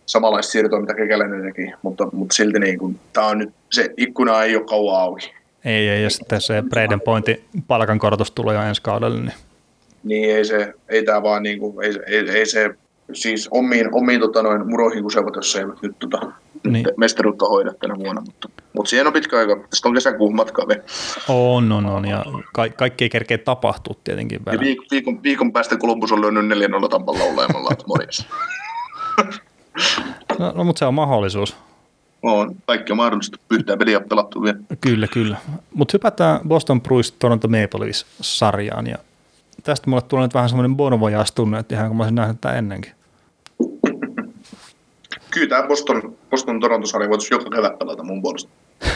[0.07, 4.43] samanlaista siirtoa, mitä Kekäläinen teki, mutta, mutta silti niin kuin, tää on nyt, se ikkuna
[4.43, 5.33] ei ole kauan auki.
[5.65, 9.35] ei, ei, ja sitten se Braden Pointin palkankorotus tulee jo ensi kaudelle, niin
[10.05, 12.71] Niin ei se, ei tää vaan niin kuin, ei, ei, ei se,
[13.13, 16.33] siis omiin, omiin tota, noin muroihin kusevat, jos eivät nyt tota,
[16.69, 16.87] Niin.
[16.97, 19.57] mestaruutta hoida tänä vuonna, mutta, mutta siihen on pitkä aika.
[19.71, 20.83] Tästä on kesäkuun matkaa vielä.
[21.29, 24.65] on, on, on, ja ka- kaikki ei kerkeä tapahtua tietenkin Ja vielä.
[24.65, 28.27] viikon, viikon, viikon päästä Columbus on lyönyt 4-0 Tampalla olemaan, että morjens.
[30.39, 31.57] No, no mutta se on mahdollisuus.
[32.23, 33.39] On, kaikki on mahdollista.
[33.51, 34.59] Yhtään peliä on pelattu vielä.
[34.81, 35.37] Kyllä, kyllä.
[35.75, 38.99] Mutta hypätään Boston Bruins Toronto Maple Leafs-sarjaan, ja
[39.63, 42.93] tästä mulle tulee nyt vähän semmoinen bonvojaastunne, että ihan kun mä olisin nähnyt tätä ennenkin.
[45.31, 48.51] Kyllä tämä Boston, Boston Toronto-sarja voitaisiin joka kevät pelata mun puolesta.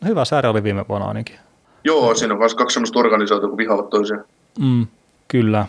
[0.00, 1.36] No, hyvä sarja oli viime vuonna ainakin.
[1.84, 4.24] Joo, siinä on myös kaksi semmoista organisaatiota, kun vihaavat toisiaan.
[4.58, 4.86] Mm,
[5.28, 5.66] kyllä.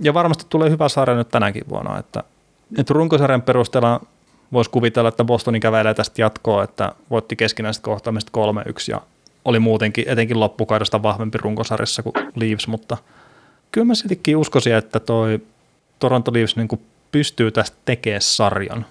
[0.00, 2.24] Ja varmasti tulee hyvä sarja nyt tänäkin vuonna, että,
[2.78, 4.00] että runkosarjan perusteella
[4.52, 9.00] voisi kuvitella, että Bostoni kävelee tästä jatkoa, että voitti keskinäiset kohtaamiset 3-1 ja
[9.44, 12.96] oli muutenkin etenkin loppukaudesta vahvempi runkosarjassa kuin Leafs, mutta
[13.72, 15.40] kyllä mä siltikin uskoisin, että toi
[15.98, 16.68] Toronto Leafs niin
[17.12, 18.86] pystyy tästä tekemään sarjan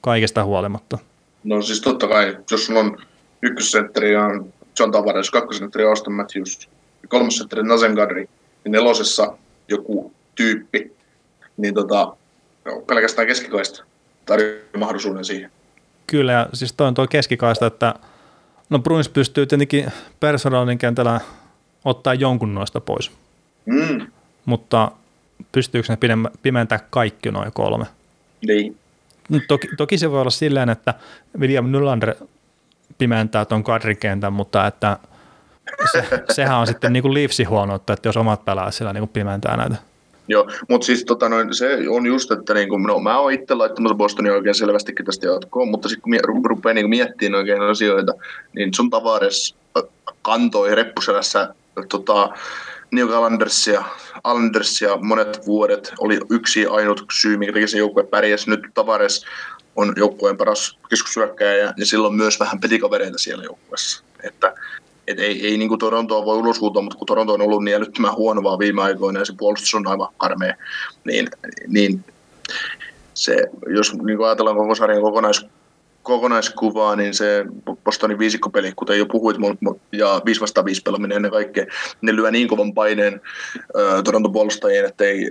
[0.00, 0.98] kaikesta huolimatta.
[1.44, 2.98] No siis totta kai, jos sulla on
[3.42, 6.68] ykkössentteri on John Tavares, kakkosentteri Austin Matthews,
[7.02, 8.28] ja kolmosentteri Nazen Kadri,
[8.64, 9.38] niin nelosessa
[9.68, 10.92] joku tyyppi,
[11.56, 12.16] niin tota,
[12.86, 13.84] pelkästään keskikaista
[14.26, 15.50] tarjoaa mahdollisuuden siihen.
[16.06, 17.94] Kyllä, ja siis toi on tuo keskikaista, että
[18.70, 21.20] no Bruins pystyy tietenkin personaalin kentällä
[21.84, 23.10] ottaa jonkun noista pois,
[23.66, 24.06] Mm,
[24.44, 24.90] mutta
[25.52, 25.98] pystyykö ne
[26.42, 27.86] pimentää kaikki noin kolme?
[28.46, 28.76] niin.
[29.28, 30.94] No, toki, toki se voi olla silleen, että
[31.38, 32.14] William Nylander
[32.98, 34.98] pimentää tuon kadrikentän, mutta että
[35.92, 39.12] se, sehän on sitten niin kuin Leafsin huonoutta, että jos omat pelaajat siellä niin kuin
[39.12, 39.76] pimentää näitä.
[40.28, 43.94] Joo, mutta siis tota noin, se on just, että niinku, no, mä oon itse laittamassa
[43.94, 48.12] Bostonia oikein selvästikin tästä jatkoon, mutta sitten kun mie- ru- rupeaa niinku miettimään oikein asioita,
[48.56, 49.56] niin sun Tavares
[50.22, 51.54] kantoi reppuselässä
[51.88, 52.28] tota,
[52.92, 53.84] New Andersia,
[54.24, 58.50] Andersia monet vuodet, oli yksi ainut syy, minkä se joukkue pärjäsi.
[58.50, 59.24] Nyt Tavares
[59.76, 64.04] on joukkueen paras keskushyökkäjä ja, ja sillä on myös vähän petikavereita siellä joukkueessa.
[64.22, 64.54] Että
[65.06, 68.14] et ei, ei niin kuin Torontoa voi uloshuutaa, mutta kun Toronto on ollut niin älyttömän
[68.14, 70.54] huono vaan viime aikoina ja se puolustus on aivan karmea,
[71.04, 71.28] niin,
[71.66, 72.04] niin
[73.14, 73.36] se,
[73.74, 75.46] jos niin ajatellaan koko sarjan kokonais,
[76.02, 77.44] kokonaiskuvaa, niin se
[77.84, 79.36] Bostonin viisikkopeli, kuten jo puhuit,
[79.92, 81.66] ja 5 vastaan 5 pelaaminen ennen kaikkea,
[82.00, 83.20] ne lyö niin kovan paineen
[83.76, 85.30] ö, Toronton puolustajien, että ei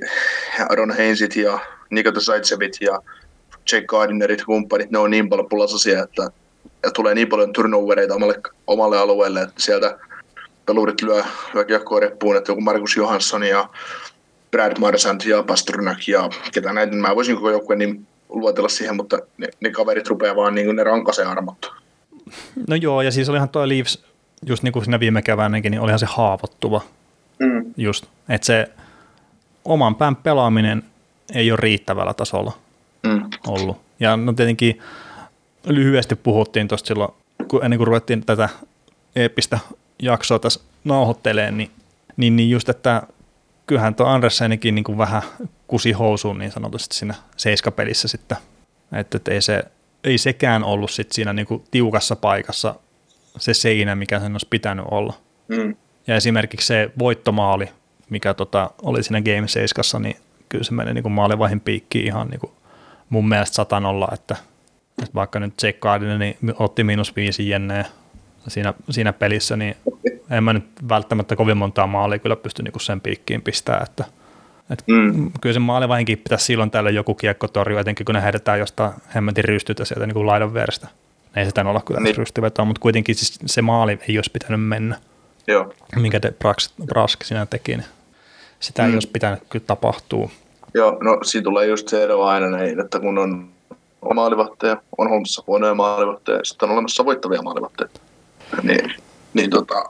[0.70, 3.00] Aaron Heinsit ja Nikita Zaitsevit ja
[3.72, 6.30] Jake Gardinerit kumppanit, ne on niin paljon pulasasia, että
[6.84, 9.98] ja tulee niin paljon turnovereita omalle, omalle alueelle, että sieltä
[10.66, 11.24] pelurit lyö,
[11.54, 13.70] lyö kiekkoa reppuun, että joku Markus Johansson ja
[14.52, 19.20] Brad Marsant ja Pasternak ja ketä näitä, mä voisin koko joukkueen niin luotella siihen, mutta
[19.38, 21.68] ne, ne kaverit rupeaa vaan niin kuin ne rankasee armottu.
[22.70, 24.04] No joo, ja siis olihan tuo Leafs,
[24.46, 26.82] just niin kuin siinä viime keväänäkin, niin olihan se haavoittuva
[27.40, 27.74] Mm.
[27.78, 28.70] just, että se
[29.66, 30.84] oman pään pelaaminen
[31.36, 32.52] ei ole riittävällä tasolla
[33.04, 33.30] Mm.
[33.48, 33.78] ollut.
[34.00, 34.80] Ja no tietenkin
[35.68, 37.12] lyhyesti puhuttiin tuosta silloin,
[37.48, 38.50] kun ennen kuin ruvettiin tätä
[39.16, 39.60] eeppistä
[40.02, 41.72] jaksoa tässä nauhoitteleen, niin,
[42.18, 43.04] niin, niin just, että
[43.66, 45.22] kyllähän tuo Andersenikin niin kuin vähän
[45.68, 48.38] kusi housuun niin sanotusti siinä seiskapelissä sitten,
[48.92, 49.64] että, että ei, se,
[50.04, 52.76] ei sekään ollut sit siinä niin kuin tiukassa paikassa
[53.38, 55.14] se seinä, mikä sen olisi pitänyt olla.
[55.48, 55.76] Mm.
[56.08, 57.70] Ja esimerkiksi se voittomaali,
[58.10, 60.16] mikä tota, oli siinä Game 7, niin
[60.50, 62.52] kyllä se meni niin kuin maalivahin piikkiin ihan niin kuin
[63.10, 64.36] mun mielestä satanolla, että,
[65.02, 67.86] että vaikka nyt Jake Gardiner niin otti miinus viisi jenneä
[68.48, 69.76] siinä, siinä pelissä, niin
[70.32, 74.06] en mä nyt välttämättä kovin montaa maalia kyllä pysty niin kuin sen piikkiin pistämään, että–
[74.72, 75.32] et mm.
[75.42, 79.44] Kyllä se maalivahinkin pitäisi silloin tällä joku kiekko torjua, etenkin kun ne heitetään jostain hemmetin
[79.44, 80.88] rystytä sieltä niin kuin laidan verestä.
[81.36, 82.16] Ei sitä olla kyllä niin.
[82.16, 84.96] rystyvetoa, mutta kuitenkin siis se maali ei olisi pitänyt mennä.
[85.48, 85.74] Joo.
[85.96, 87.86] Minkä de Brask, Brask sinä teki, niin
[88.60, 88.90] sitä mm.
[88.90, 90.30] ei olisi pitänyt kyllä tapahtua.
[90.74, 93.50] Joo, no siitä tulee just se ero aina näin, että kun on
[94.16, 97.90] maalivahteja, on Holmessa huonoja maalivahteja, ja sitten on olemassa voittavia maalivahteja.
[98.64, 98.94] Niin,
[99.34, 99.84] niin tota,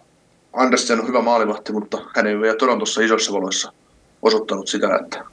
[0.54, 3.74] Andersen on hyvä maalivahti, mutta hän ei ole vielä Torontossa isoissa valoissa
[4.22, 5.24] osoittanut sitä, että...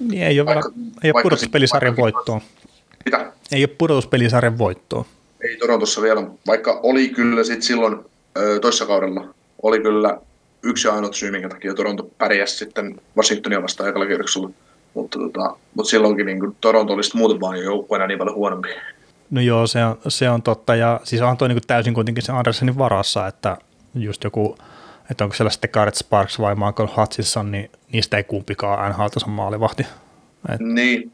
[0.00, 2.40] Niin ei ole, vaikka, vielä, ei ole pudotuspelisarjan voittoa.
[3.04, 3.32] Mitä?
[3.52, 5.04] Ei ole pudotuspelisarjan voittoa.
[5.48, 7.96] Ei Torontossa vielä, vaikka oli kyllä sit silloin
[8.60, 10.20] toissa kaudella, oli kyllä
[10.62, 14.50] yksi ainut syy, minkä takia Toronto pärjäsi sitten Washingtonia vastaan ekalla kierroksella.
[14.94, 18.68] Mutta, tota, mutta silloinkin niin Toronto olisi muuten vaan jo joukkueena niin paljon huonompi.
[19.30, 20.74] No joo, se on, se on totta.
[20.74, 23.56] Ja siis on toi niin täysin kuitenkin se Andersenin varassa, että
[23.94, 24.56] just joku
[25.10, 29.86] että onko siellä sitten Garrett Sparks vai Michael Hutchinson, niin niistä ei kumpikaan NHL-tason maalivahti.
[30.48, 31.12] Et, niin.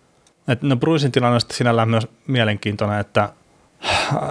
[0.48, 3.28] Et, no Brucein tilanne on sitten sinällään myös mielenkiintoinen, että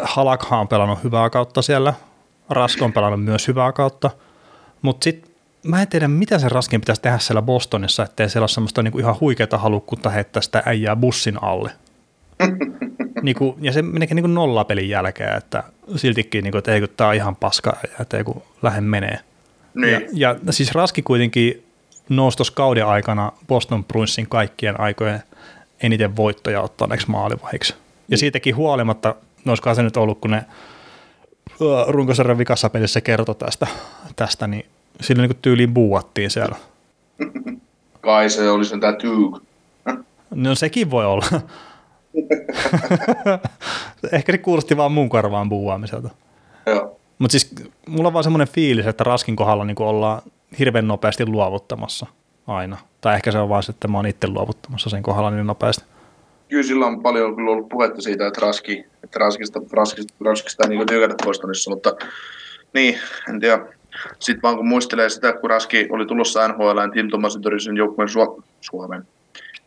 [0.03, 1.93] Halakha on pelannut hyvää kautta siellä,
[2.49, 4.11] Rasko on pelannut myös hyvää kautta,
[4.81, 5.31] mutta sitten
[5.63, 8.99] mä en tiedä, mitä se Raskin pitäisi tehdä siellä Bostonissa, ettei siellä ole semmoista niinku
[8.99, 11.71] ihan huikeata halukkuutta heittää sitä äijää bussin alle.
[13.25, 15.63] niinku, ja se meneekin niinku nollapelin jälkeen, että
[15.95, 19.19] siltikin, niinku, että ei kun tämä on ihan paska, että ei kun lähde menee.
[19.73, 20.07] Niin.
[20.13, 21.63] Ja, ja siis Raski kuitenkin
[22.09, 25.23] nousi tuossa kauden aikana Boston Bruinsin kaikkien aikojen
[25.83, 27.73] eniten voittoja ottaneeksi maalivahiksi.
[27.73, 27.79] Ja
[28.09, 28.17] niin.
[28.17, 29.15] siitäkin huolimatta,
[29.47, 30.45] olisikohan se nyt ollut, kun ne
[31.87, 33.67] runkosarjan vikassa pelissä kertoi tästä,
[34.15, 34.65] tästä niin
[35.01, 36.55] sillä niin tyyliin buuattiin siellä.
[38.01, 39.11] Kai se oli sen tämä tyy.
[40.35, 41.25] No sekin voi olla.
[44.11, 46.09] Ehkä se kuulosti vaan mun korvaan buuaamiselta.
[46.65, 46.99] Joo.
[47.19, 47.55] Mutta siis
[47.87, 50.21] mulla on vaan semmoinen fiilis, että Raskin kohdalla niin ollaan
[50.59, 52.05] hirveän nopeasti luovuttamassa
[52.47, 52.77] aina.
[53.01, 55.85] Tai ehkä se on vaan se, että mä oon itse luovuttamassa sen kohdalla niin nopeasti.
[56.49, 60.69] Kyllä sillä on paljon kyllä ollut puhetta siitä, että Raski, että Raskista, Raskista, Raskista ei
[60.69, 61.95] niin tykätä Bostonissa, mutta
[62.73, 63.65] niin, en tiedä.
[64.19, 68.09] Sitten vaan kun muistelee sitä, kun Raski oli tulossa NHL ja Tim Thomas sen joukkueen
[68.09, 69.07] Su- Suomen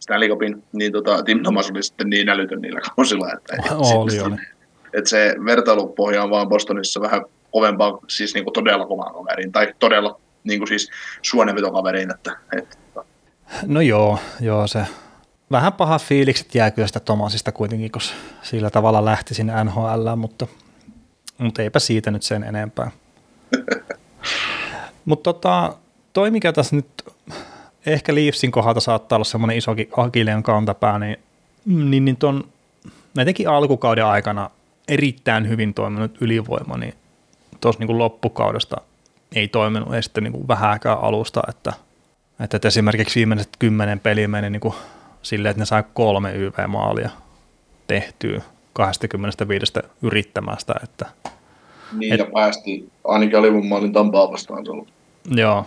[0.01, 4.37] Stanley Cupin, niin tota, Tim Thomas oli sitten niin älytön niillä kausilla, että, oli, oli.
[4.95, 7.23] että se vertailupohja on vaan Bostonissa vähän
[7.53, 10.91] kovempaa, siis niin kuin todella kovaan kaveriin, tai todella niin kuin siis
[11.23, 12.11] suonenvetokaveriin.
[12.11, 12.77] Että, että.
[13.67, 14.87] No joo, joo se
[15.51, 18.03] vähän pahat fiilikset jää kyllä sitä Tomasista kuitenkin, kun
[18.43, 20.47] sillä tavalla lähti sinne NHL, mutta,
[21.39, 22.91] mutta eipä siitä nyt sen enempää.
[25.05, 25.75] mutta tota,
[26.13, 26.87] toi mikä tässä nyt
[27.87, 31.17] ehkä Leafsin kohdalta saattaa olla semmoinen iso Akileon kantapää, niin,
[31.67, 32.45] niin, niin ton,
[33.19, 34.51] etenkin alkukauden aikana
[34.89, 36.95] erittäin hyvin toiminut ylivoima, niin
[37.61, 38.77] tuossa niin loppukaudesta
[39.35, 41.73] ei toiminut ei sitten niin vähääkään alusta, että,
[42.41, 44.75] että, että esimerkiksi viimeiset kymmenen peliä meni niin kuin
[45.23, 47.11] silleen, että ne sai kolme YV-maalia
[47.87, 48.43] tehtyä
[48.73, 49.73] 25
[50.03, 50.75] yrittämästä.
[50.83, 51.07] Että,
[51.93, 54.89] niin, et, ja päästi ainakin alivun maalin Tampaa vastaan se ollut.
[55.31, 55.67] Joo,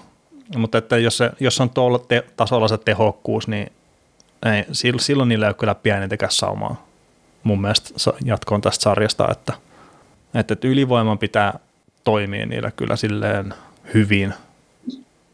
[0.57, 3.71] mutta että jos, se, jos on tuolla te, tasolla se tehokkuus, niin
[4.45, 4.65] ei,
[4.99, 6.85] silloin niillä ei ole kyllä pienintäkään saumaa.
[7.43, 9.53] Mun mielestä jatkoon tästä sarjasta, että,
[10.35, 11.59] että, että ylivoiman pitää
[12.03, 13.53] toimii niillä kyllä silleen
[13.93, 14.33] hyvin,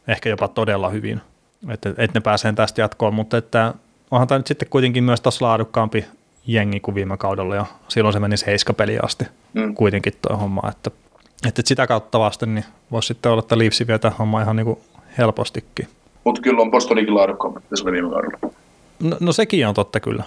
[0.08, 1.22] ehkä jopa todella hyvin,
[1.70, 3.74] että, että ne pääsee tästä jatkoon, mutta että
[4.12, 6.06] onhan tämä nyt sitten kuitenkin myös taas laadukkaampi
[6.48, 7.56] jengi kuin viime kaudella.
[7.56, 9.76] Ja silloin se meni seiskapeliin asti mm.
[9.76, 10.92] kuitenkin tuo homma, että,
[11.48, 14.80] että sitä kautta vasten niin voisi sitten olla, että Leafs vietä homma ihan niin kuin
[15.18, 15.88] helpostikin.
[16.24, 18.54] Mutta kyllä on Bostonikin laadukkaampi, se oli viime kaudella.
[19.00, 20.24] No, no, sekin on totta kyllä.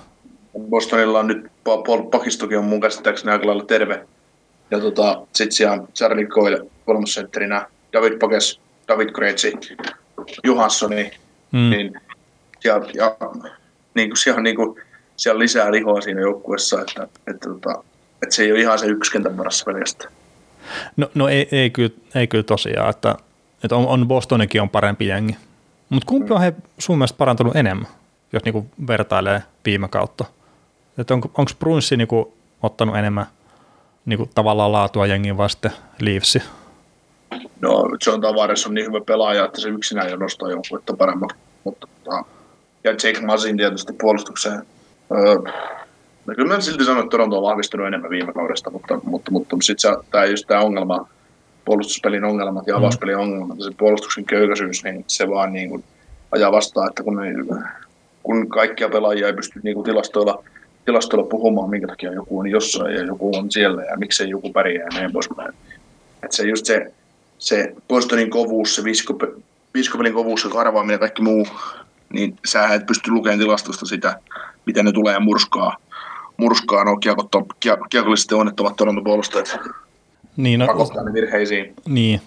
[0.70, 4.06] Bostonilla on nyt Paul Pakistokin on mun käsittääkseni aika lailla terve,
[4.70, 9.52] ja tota, sitten siellä Charlie Coyle kolmosentterinä, David Pokes, David Krejci,
[10.44, 11.10] Johanssoni,
[11.52, 11.70] mm.
[11.70, 12.00] niin,
[12.64, 13.16] ja, ja
[13.94, 14.80] niin kuin siellä, niin kuin,
[15.16, 17.84] siellä lisää lihoa siinä joukkueessa, että, että, että, tota,
[18.22, 20.12] että se ei ole ihan se yksi kentän varassa pelkästään.
[20.96, 23.16] No, no ei, ei, kyllä, ei kyllä tosiaan, että,
[23.64, 25.36] että on, on Bostonikin on parempi jengi.
[25.88, 27.88] Mutta kumpi on he sun mielestä parantunut enemmän,
[28.32, 30.24] jos niinku vertailee viime kautta?
[30.98, 33.26] Että on, onko Brunssi niinku ottanut enemmän–
[34.06, 35.70] niin kuin tavallaan laatua jengiin vasten
[36.00, 36.42] Leafsi?
[37.60, 41.30] No John Tavares on niin hyvä pelaaja, että se yksinään jo nostaa joukkuetta paremmin.
[41.64, 42.24] Mutta, tota,
[42.84, 44.62] ja Jake Masin tietysti puolustukseen.
[45.12, 45.34] Öö,
[46.26, 49.56] no kyllä mä silti sanon, että Toronto on vahvistunut enemmän viime kaudesta, mutta, mutta, mutta
[49.60, 51.08] sitten tämä just tämä ongelma,
[51.64, 52.78] puolustuspelin ongelmat ja mm.
[52.78, 55.84] avauspelin ongelmat ja se puolustuksen köykäisyys, niin se vaan niin kuin
[56.32, 57.34] ajaa vastaan, että kun ne
[58.22, 60.44] kun kaikkia pelaajia ei pysty niin kuin tilastoilla,
[60.84, 64.86] tilastoilla puhumaan, minkä takia joku on jossain ja joku on siellä ja miksei joku pärjää
[64.92, 65.54] ja näin poispäin.
[66.22, 66.92] Että se just se,
[67.38, 68.84] se Bostonin kovuus, se
[69.74, 71.46] viiskopelin kovuus ja karvaaminen ja kaikki muu,
[72.12, 74.20] niin sä et pysty lukemaan tilastosta sitä,
[74.66, 75.76] miten ne tulee murskaa,
[76.36, 76.96] murskaa no
[77.90, 79.58] kiekollisesti onnettomat Toronto-puolustajat.
[80.36, 81.74] Niin, no, pakottaa ne virheisiin.
[81.88, 82.20] Niin,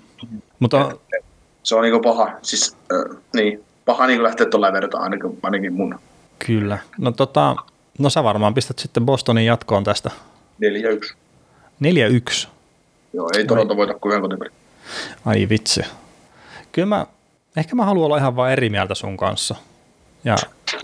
[0.60, 0.92] mutta...
[1.64, 6.00] Se on niinku paha, siis äh, niin, paha niinku lähteä tuolla vertaan ainakin, ainakin mun.
[6.46, 6.78] Kyllä.
[6.98, 7.56] No tota,
[8.00, 10.12] no sä varmaan pistät sitten Bostonin jatkoon tästä.
[11.12, 11.14] 4-1.
[11.84, 12.48] 4-1?
[13.14, 14.50] Joo, ei Toronto voita kuin yhden kotipeli.
[15.26, 15.82] Ai vitsi.
[16.72, 17.06] Kyllä mä,
[17.58, 19.56] ehkä mä haluan olla ihan vaan eri mieltä sun kanssa.
[20.24, 20.36] Ja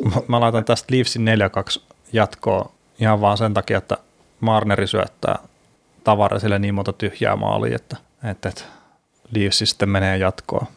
[0.04, 1.28] mä, mä laitan tästä Leafsin
[1.78, 1.82] 4-2
[2.14, 3.98] jatkoa ihan vaan sen takia, että
[4.40, 5.40] Marneri syöttää
[6.04, 8.64] Tavaresille niin monta tyhjää maalia, että, että, että
[9.36, 10.68] Leafs sitten menee jatkoon.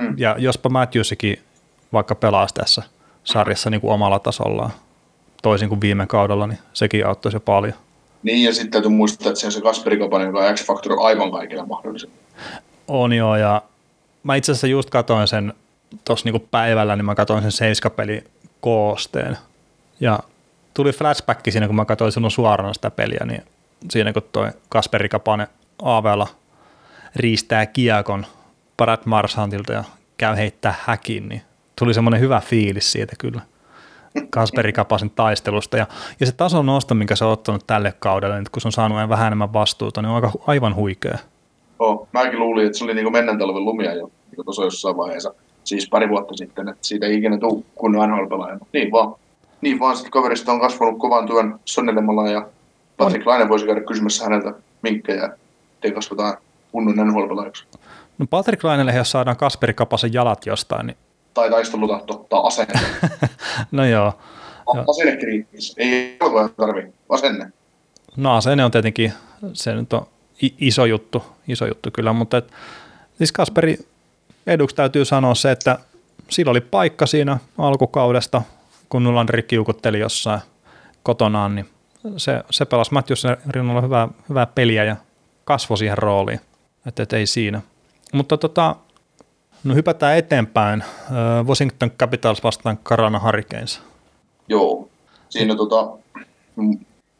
[0.00, 0.14] Hmm.
[0.16, 1.38] Ja jospa Matthewsikin
[1.92, 2.82] vaikka pelaisi tässä
[3.24, 4.70] sarjassa niin kuin omalla tasollaan,
[5.42, 7.74] toisin kuin viime kaudella, niin sekin auttaisi jo paljon.
[8.22, 11.30] Niin, ja sitten täytyy muistaa, että se on se Kasperi Kopanen, joka on X-Factor aivan
[11.30, 12.14] kaikilla mahdollisilla.
[12.88, 13.62] On joo, ja
[14.22, 15.52] mä itse asiassa just katoin sen
[16.04, 18.24] tuossa niinku päivällä, niin mä katoin sen seiskapeli
[18.60, 19.38] koosteen.
[20.00, 20.18] Ja
[20.74, 23.42] tuli flashback siinä, kun mä katsoin sinun suorana sitä peliä, niin
[23.90, 25.46] siinä kun toi Kasperi Kapanen
[25.82, 26.28] Aavella
[27.16, 28.26] riistää kiekon
[28.76, 29.84] Brad Marshantilta ja
[30.16, 31.42] käy heittää häkin, niin
[31.78, 33.40] tuli semmoinen hyvä fiilis siitä kyllä.
[34.30, 35.86] Kasperi Kapasen taistelusta ja,
[36.20, 39.08] ja se tason nosto, minkä se on ottanut tälle kaudelle, niin kun se on saanut
[39.08, 41.18] vähän enemmän vastuuta, niin on aika, aivan huikea.
[41.78, 45.34] Oh, mäkin luulin, että se oli niin menneen talven lumia jo niin tuossa jossain vaiheessa,
[45.64, 48.24] siis pari vuotta sitten, että siitä ei ikinä tule kunnon nhl
[48.72, 49.14] Niin vaan,
[49.60, 52.46] niin vaan sitten kaverista on kasvanut kovan työn sonnelemalla ja
[53.04, 55.30] Patrick Laine voisi käydä kysymässä häneltä minkkejä,
[55.74, 56.36] ettei kasvataan
[56.72, 57.34] kunnon nhl
[58.18, 60.96] No Patrick Lainelle, jos saadaan Kasperi Kapasen jalat jostain, niin...
[61.34, 62.80] Tai taistelutahto tai asenne.
[63.72, 64.12] no joo.
[64.66, 65.74] Asenne kriittis.
[65.76, 66.92] Ei ole tarvi.
[67.08, 67.52] Asenne.
[68.16, 69.12] No asenne on tietenkin,
[69.52, 70.06] se nyt on
[70.40, 72.52] iso juttu, iso juttu kyllä, mutta et,
[73.18, 73.78] siis Kasperi
[74.46, 75.78] eduksi täytyy sanoa se, että
[76.28, 78.42] sillä oli paikka siinä alkukaudesta,
[78.88, 80.40] kun Nulandri kiukutteli jossain
[81.02, 81.68] kotonaan, niin
[82.16, 84.96] se, se pelasi Matthewsin rinnalla hyvää, hyvää peliä ja
[85.44, 86.40] kasvoi siihen rooliin,
[86.86, 87.60] että et ei siinä.
[88.12, 88.76] Mutta tota,
[89.64, 90.84] no hypätään eteenpäin.
[91.46, 93.82] Washington Capitals vastaan Carolina Hurricanes.
[94.48, 94.88] Joo,
[95.28, 95.90] siinä tota,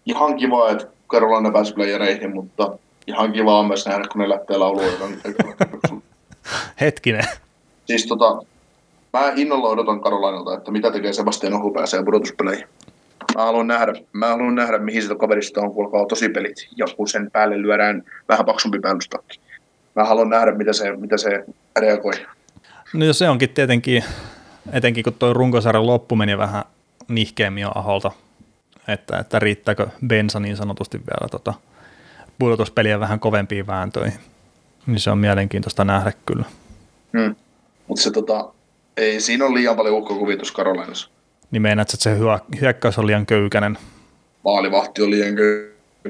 [0.07, 4.57] ihan kiva, että Carolina pääsi playereihin, mutta ihan kiva on myös nähdä, kun ne lähtee
[4.57, 4.83] laulua.
[6.81, 7.25] Hetkinen.
[7.87, 8.43] Siis tota,
[9.13, 12.67] mä innolla odotan Karolinalta, että mitä tekee Sebastian Ohu pääsee pudotuspeleihin.
[13.37, 17.09] Mä haluan nähdä, mä haluan nähdä mihin sitä kaverista on, kuulkaa tosi pelit, ja kun
[17.09, 19.41] sen päälle lyödään vähän paksumpi päällystakki.
[19.97, 21.45] Mä haluan nähdä, mitä se, mitä se
[21.79, 22.13] reagoi.
[22.93, 24.05] No se onkin tietenkin,
[24.73, 26.65] etenkin kun tuo runkosarjan loppu meni vähän
[27.09, 28.11] nihkeämmin aholta,
[28.89, 31.55] että, että riittääkö bensa niin sanotusti vielä tota,
[32.39, 34.19] pudotuspeliä vähän kovempiin vääntöihin.
[34.87, 36.45] Niin se on mielenkiintoista nähdä kyllä.
[37.19, 37.35] Hmm.
[37.89, 38.53] Mutta se tota,
[38.97, 41.11] ei siinä ole liian paljon uhkakuvitus Karolainassa.
[41.53, 42.19] Niin meinaat, että se
[42.61, 43.79] hyökkäys on liian köykäinen?
[44.45, 45.35] Maalivahti on liian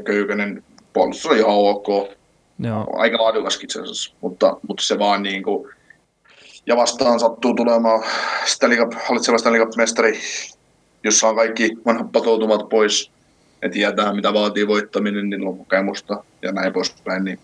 [0.05, 1.87] köykäinen, puolustus on ihan ok.
[2.59, 2.87] Joo.
[2.97, 5.69] Aika laadukaskin itse asiassa, mutta, mutta se vaan niin kuin,
[6.67, 8.05] ja vastaan sattuu tulemaan
[8.45, 10.21] Stanley Cup, hallitseva Stanley Cup-mestari,
[11.05, 13.11] jossa on kaikki vanhat patoutumat pois,
[13.63, 17.25] ja tietää mitä vaatii voittaminen, niin on kokemusta ja näin poispäin.
[17.25, 17.39] Niin.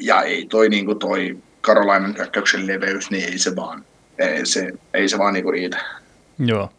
[0.00, 3.84] Ja ei toi, niin kuin toi Karolainen hyökkäyksen leveys, niin ei se vaan,
[4.18, 5.78] ei se, ei se vaan niin kuin riitä.
[6.38, 6.70] Joo.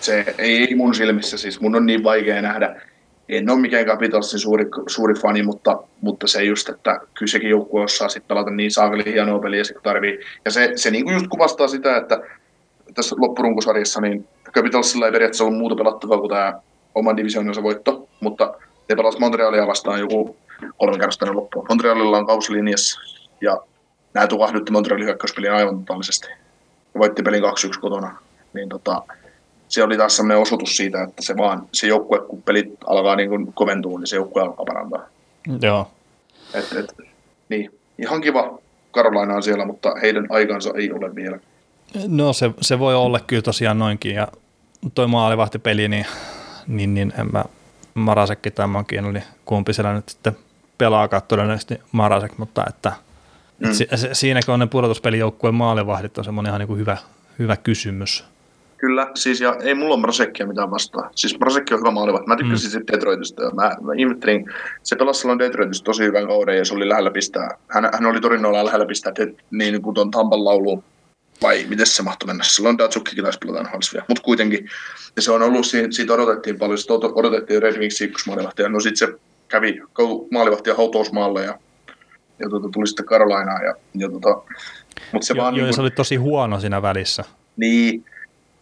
[0.00, 2.80] Se ei, ei mun silmissä, siis mun on niin vaikea nähdä,
[3.28, 7.82] en ole mikään Capitalsin suuri, suuri fani, mutta, mutta se just, että kyllä sekin joukkue
[7.82, 10.20] osaa sitten pelata niin saakeli hienoa peliä, kun tarvii.
[10.44, 12.20] Ja se, se niin kuin just kuvastaa sitä, että
[12.94, 16.60] tässä loppurunkosarjassa niin Capitalsilla ei periaatteessa ollut muuta pelattavaa kuin tämä
[16.94, 18.54] oman divisiooninsa voitto, mutta
[18.88, 20.36] ne pelasivat Montrealia vastaan joku
[20.76, 21.66] kolme kertaa loppuun.
[21.68, 23.00] Montrealilla on kausilinjassa
[23.40, 23.60] ja
[24.14, 26.28] nämä tukahdutti Montrealin hyökkäyspeliin aivan totaalisesti.
[26.98, 28.18] Voitti pelin 2-1 kotona.
[28.52, 29.02] Niin tota,
[29.68, 33.28] se oli taas sellainen osoitus siitä, että se vaan, se joukkue, kun pelit alkaa niin
[33.28, 35.02] kuin koventua, niin se joukkue alkaa parantaa.
[35.62, 35.90] Joo.
[36.54, 36.94] Et, et,
[37.48, 38.58] niin, ihan kiva
[38.90, 41.38] Karolaina on siellä, mutta heidän aikansa ei ole vielä.
[42.08, 44.28] No se, se voi olla kyllä tosiaan noinkin, ja
[44.94, 46.06] toi maalivahtipeli, niin,
[46.66, 47.44] niin, niin en mä
[47.94, 50.36] Marasekki tämänkin, eli kumpi siellä nyt sitten
[50.78, 52.92] pelaa todennäköisesti Marasek, mutta että
[53.58, 53.72] mm.
[53.72, 56.96] si, siinäkin on ne pudotuspelijoukkueen maalivahdit on semmoinen ihan niin kuin hyvä,
[57.38, 58.24] hyvä kysymys.
[58.78, 61.10] Kyllä, siis ja ei mulla ole Mrasekkia mitään vastaa.
[61.14, 62.26] Siis Mrasekki on hyvä maalivat.
[62.26, 62.72] Mä tykkäsin mm.
[62.72, 63.54] sitten Detroitista.
[63.54, 64.44] Mä, mä ihmettelin,
[64.82, 67.58] se pelasi silloin Detroitista tosi hyvän kauden ja se oli lähellä pistää.
[67.68, 70.84] Hän, hän oli Torinoilla lähellä pistää det, niin kuin tuon Tampan lauluun.
[71.42, 72.44] vai miten se mahtoi mennä?
[72.44, 74.68] Silloin Datsukkikin taisi pelata vielä, mutta kuitenkin.
[75.16, 78.68] Ja se on ollut, siitä odotettiin paljon, sitä odotettiin Red Wings ykkösmaalivahtia.
[78.68, 79.82] No sitten se kävi
[80.30, 81.58] maalivahtia hautausmaalle ja,
[82.38, 83.64] ja tuota, tuli sitten Karolainaan.
[83.64, 84.42] Ja, ja tuota,
[85.12, 87.24] mutta se jo, vaan jo, niin kuin, se oli tosi huono siinä välissä.
[87.56, 88.04] Niin,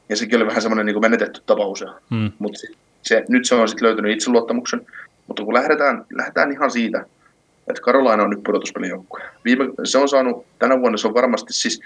[0.09, 1.85] ja sekin oli vähän semmoinen niin menetetty tapaus.
[2.11, 2.33] Hmm.
[2.39, 2.61] Mutta
[3.03, 4.87] se, nyt se on sitten löytynyt itseluottamuksen.
[5.27, 7.07] Mutta kun lähdetään, lähdetään ihan siitä,
[7.69, 9.23] että Karolaina on nyt pudotuspelijoukkue.
[9.45, 11.81] Viime, se on saanut, tänä vuonna se on varmasti siis,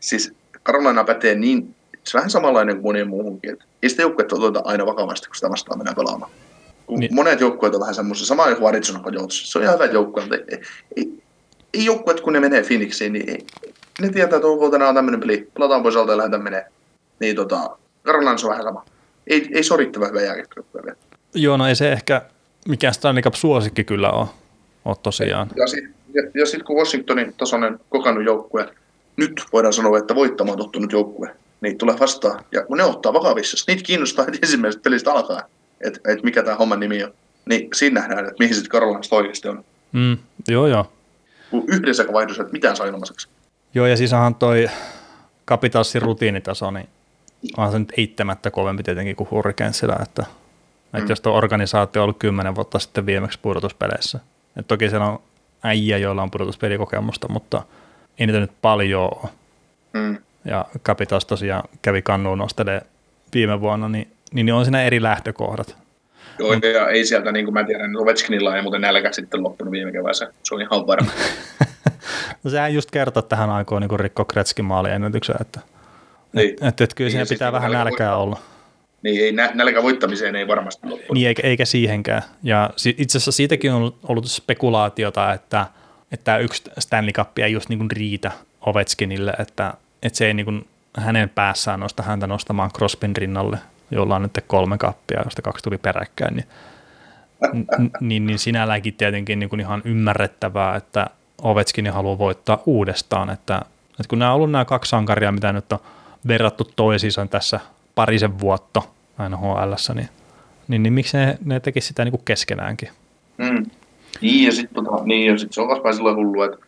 [0.00, 0.32] siis
[0.62, 1.74] Karolaina pätee niin,
[2.04, 5.34] se on vähän samanlainen kuin monien muuhunkin, että ei sitä joukkuetta oteta aina vakavasti, kun
[5.34, 6.30] sitä vastaan mennään pelaamaan.
[6.88, 7.14] Niin.
[7.14, 10.36] Monet joukkueet on vähän semmoisia, sama kuin Arizona Coyotes, se on ihan hyvä joukkue, mutta
[10.36, 10.60] ei,
[10.96, 11.22] ei,
[11.74, 13.46] ei joukkueet, kun ne menee Phoenixiin, niin ei,
[14.00, 16.66] ne tietää, että onko tänään tämmöinen peli, pelataan pois alta ja lähdetään menee.
[17.20, 18.84] Niin tota, Karolaina on vähän sama.
[19.26, 20.96] Ei, ei sorittava hyvä jääkiekkojoukkue vielä.
[21.34, 22.22] Joo, no ei se ehkä
[22.68, 24.26] mikään Stanley Cup-suosikki kyllä ole,
[24.84, 25.50] ole tosiaan.
[25.56, 28.68] Ja, sitten ja, ja sit kun Washingtonin tasoinen kokannut joukkue,
[29.16, 32.44] nyt voidaan sanoa, että voittamaan tottunut joukkue, niin tulee vastaan.
[32.52, 35.42] Ja kun ne ottaa vakavissa, niitä kiinnostaa heti ensimmäisestä pelistä alkaa,
[35.80, 37.14] että et mikä tämä homman nimi on.
[37.46, 39.64] Niin siinä nähdään, että mihin sitten Karolanasta oikeasti on.
[39.92, 40.18] Mm,
[40.48, 40.92] joo, joo.
[41.50, 43.28] Kun yhdessä vaihdossa, että mitään saa ilmaiseksi.
[43.76, 44.68] Joo, ja siis onhan toi
[45.48, 46.88] Capitalsin rutiinitaso, niin
[47.56, 50.24] onhan se nyt eittämättä kovempi tietenkin kuin Hurricanesilla, että
[50.92, 50.98] Mm.
[50.98, 54.20] Että jos tuo organisaatio on ollut kymmenen vuotta sitten viimeksi pudotuspeleissä.
[54.56, 55.18] Et toki siellä on
[55.62, 57.62] äijä, joilla on pudotuspelikokemusta, mutta
[58.18, 59.30] ei niitä nyt paljon ole.
[59.92, 60.16] Mm.
[60.44, 62.82] Ja Capitals tosiaan kävi kannuun nostelee
[63.34, 65.76] viime vuonna, niin, niin on siinä eri lähtökohdat.
[66.38, 66.60] Joo, mm.
[66.74, 70.32] ja ei sieltä, niin kuin mä tiedän, Ovechkinilla ei muuten nälkä sitten loppunut viime kevässä.
[70.42, 71.10] Se on ihan varma.
[72.44, 75.60] no sehän just kertoo tähän aikoon niin Rikko Kretskin maaliennätyksen, että
[76.32, 76.50] niin.
[76.50, 78.22] että, että, kyllä niin, siinä pitää vähän nälkää voi...
[78.22, 78.40] olla
[79.02, 81.14] niin ei nälkä voittamiseen ei varmasti loppu.
[81.14, 82.22] Niin eikä, eikä siihenkään.
[82.42, 85.66] Ja itse asiassa siitäkin on ollut spekulaatiota, että,
[86.12, 90.34] että tämä yksi Stanley Cup ei just niin kuin riitä Ovechkinille, että, että se ei
[90.34, 93.58] niin kuin hänen päässään nosta häntä nostamaan Crospin rinnalle,
[93.90, 96.46] jolla on nyt kolme kappia, josta kaksi tuli peräkkäin, niin,
[98.00, 101.06] niin, niin sinälläkin tietenkin niin kuin ihan ymmärrettävää, että
[101.42, 105.72] Ovechkin haluaa voittaa uudestaan, että, että kun nämä on ollut nämä kaksi sankaria, mitä nyt
[105.72, 105.78] on
[106.28, 107.60] verrattu toisiinsa tässä
[107.94, 108.82] parisen vuotta
[109.18, 110.08] aina HL, niin,
[110.68, 112.88] niin, niin miksi ne, ne tekisi sitä niin kuin keskenäänkin?
[113.36, 113.66] Mm.
[114.20, 116.58] Niin, ja sitten tota, niin, sit se on vähän sillä hullu, että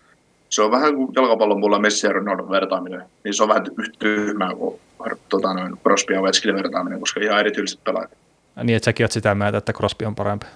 [0.48, 3.02] se on vähän kuin jalkapallon puolella Messi ja Ronaldon vertaaminen.
[3.24, 3.64] Niin se on vähän
[3.98, 4.80] tyhmää kuin
[5.28, 8.10] tota, noin Crosby ja Ovechkin vertaaminen, koska ihan erityiset pelaajat.
[8.56, 10.46] Ja niin, että säkin oot sitä mieltä, että Crosby on parempi.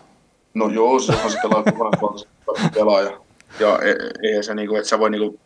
[0.55, 1.65] No joo, se on se pelaaja
[2.75, 3.11] pelaaja.
[3.61, 3.95] Ja e,
[4.29, 5.41] eihän se, niinku, että sä voi niinku,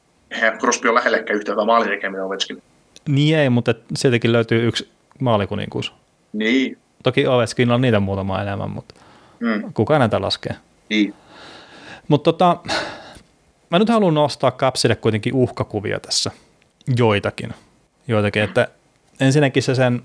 [0.59, 2.63] Crosby on lähellekään yhtä hyvä maalitekeminen Ovechkin.
[3.09, 4.89] Niin ei, mutta sieltäkin löytyy yksi
[5.21, 5.93] maalikuninkuus.
[6.33, 6.79] Niin.
[7.03, 8.95] Toki Ovechkin on niitä muutama enemmän, mutta
[9.41, 9.73] mm.
[9.75, 10.57] kuka näitä laskee?
[10.89, 11.15] Niin.
[12.09, 12.57] Mutta tota,
[13.71, 16.31] mä nyt haluan nostaa Kapsille kuitenkin uhkakuvia tässä.
[16.97, 17.55] Joitakin.
[18.09, 18.69] Joitakin, että
[19.21, 20.03] ensinnäkin se sen,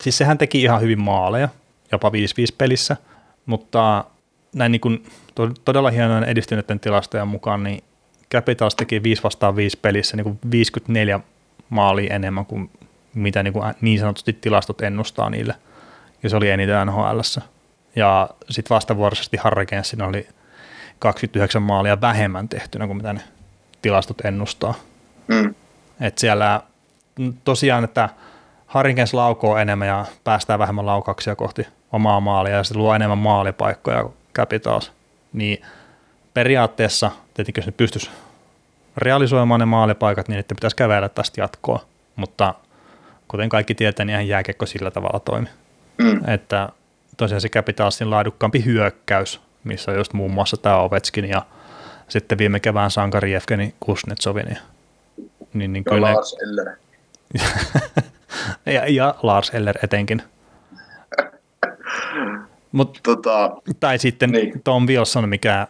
[0.00, 1.48] siis sehän teki ihan hyvin maaleja,
[1.92, 2.12] jopa 5-5
[2.58, 2.96] pelissä,
[3.46, 4.04] mutta
[4.58, 5.04] näin niin kuin
[5.64, 7.84] todella hienojen edistyneiden tilastojen mukaan, niin
[8.34, 11.20] Capitals teki 5 vastaan 5 pelissä niin kuin 54
[11.68, 12.70] maalia enemmän kuin
[13.14, 15.54] mitä niin, kuin niin sanotusti tilastot ennustaa niille,
[16.22, 17.20] ja se oli eniten nhl
[17.96, 20.28] Ja sitten vastavuoroisesti Harrikensin oli
[20.98, 23.20] 29 maalia vähemmän tehtynä kuin mitä ne
[23.82, 24.74] tilastot ennustaa.
[25.28, 25.54] Mm.
[26.00, 26.62] Et siellä
[27.44, 28.08] tosiaan, että
[28.66, 34.10] Harrikens laukoo enemmän ja päästää vähemmän laukauksia kohti omaa maalia ja se luo enemmän maalipaikkoja
[34.34, 34.92] Capitals,
[35.32, 35.62] niin
[36.34, 38.10] periaatteessa tietenkin jos ne pystyisi
[38.96, 41.84] realisoimaan ne maalipaikat, niin että pitäisi kävellä tästä jatkoa,
[42.16, 42.54] mutta
[43.28, 45.48] kuten kaikki tietää, niin ihan jääkekko sillä tavalla toimi.
[45.98, 46.28] Mm.
[46.28, 46.68] Että
[47.16, 51.42] tosiaan se Capitalsin laadukkaampi hyökkäys, missä on just muun muassa tämä Ovechkin ja
[52.08, 54.46] sitten viime kevään sankari Evgeni Kuznetsovin.
[54.46, 54.58] Niin,
[55.52, 56.76] niin, niin kyllä Lars Eller.
[58.74, 60.22] ja, ja Lars Eller etenkin.
[62.72, 63.50] Mut, tota,
[63.80, 64.62] tai sitten niin.
[64.64, 65.66] Tom Wilson, mikä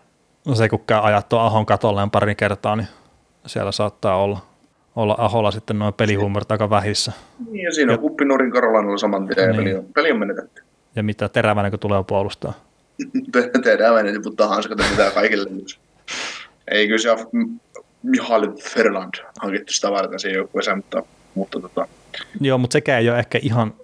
[0.55, 2.89] se kun käy ajat Ahon katolleen pari kertaa, niin
[3.47, 4.49] siellä saattaa olla
[4.97, 7.13] olla Aholla sitten noin pelihuumor aika vähissä.
[7.51, 9.57] Niin, ja siinä on kuppinurin Karolanilla saman tien, niin.
[9.57, 10.63] peli, on, peli on menetetty.
[10.97, 12.53] Ja mitä teräväinen, kun tulee puolustaa.
[13.65, 15.51] teräväinen, niin mutta hanskat mitä kaikille.
[16.71, 17.09] Ei kyllä se
[18.03, 21.03] Mihal Ferland hankittu sitä varten siihen joukkueeseen, mutta,
[21.35, 21.89] mutta tota.
[22.41, 23.75] Joo, mutta sekään ei ole ehkä ihan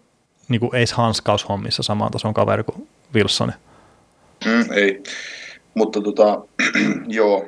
[0.48, 3.52] niin kuin eis hanskaushommissa samaan tason kaveri kuin Wilson.
[4.44, 5.02] Mm, ei,
[5.74, 6.44] mutta tota,
[7.06, 7.44] joo.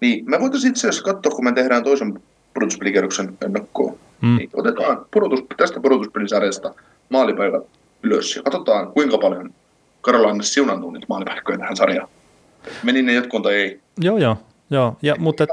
[0.00, 2.22] Niin, me voitaisiin itse asiassa katsoa, kun me tehdään toisen
[2.54, 3.98] pudotuspelikierroksen ennakkoon.
[4.20, 4.36] Mm.
[4.36, 6.74] Niin otetaan pudotus, tästä pudotuspelisarjasta
[7.08, 7.66] maalipaikat
[8.02, 9.54] ylös ja katsotaan kuinka paljon
[10.00, 12.08] Karolainen siunantuu niitä maalipaikkoja tähän sarjaan.
[12.82, 13.80] Meni ne jatkoon tai ei.
[14.00, 14.36] Joo, joo.
[14.70, 14.96] joo.
[15.02, 15.46] Ja, mutta...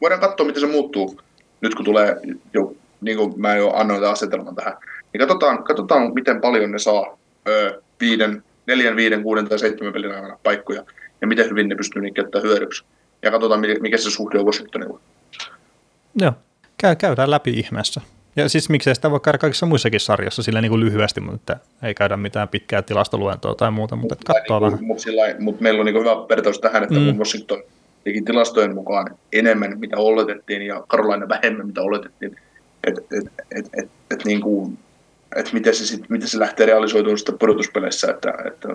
[0.00, 1.20] Voidaan katsoa, miten se muuttuu
[1.60, 2.16] nyt kun tulee
[2.54, 4.76] jo, niin kuin mä jo annoin tämän asetelman tähän,
[5.12, 7.18] niin katsotaan, katsotaan miten paljon ne saa
[7.48, 10.84] öö, viiden, neljän, viiden, kuuden tai seitsemän pelin aikana paikkoja
[11.20, 12.84] ja miten hyvin ne pystyy niitä käyttämään hyödyksi.
[13.22, 15.00] Ja katsotaan, mikä se suhde on Washingtonilla.
[16.20, 16.32] Joo,
[16.80, 18.00] Käy, käydään läpi ihmeessä.
[18.36, 21.94] Ja siis miksei sitä voi käydä kaikissa muissakin sarjoissa sillä niin kuin lyhyesti, mutta ei
[21.94, 24.84] käydä mitään pitkää tilastoluentoa tai muuta, mutta et katsoa niin, vähän.
[24.84, 25.04] Mutta,
[25.38, 27.18] mut meillä on niin hyvä vertaus tähän, että mm.
[27.18, 27.62] Washington
[28.04, 32.36] teki tilastojen mukaan enemmän, mitä oletettiin, ja Carolina vähemmän, mitä oletettiin.
[32.84, 34.78] Että et, et, et, et, niin kuin,
[35.36, 38.68] et miten, se sit, miten se lähtee realisoitumaan sitten pudotuspeleissä, että, että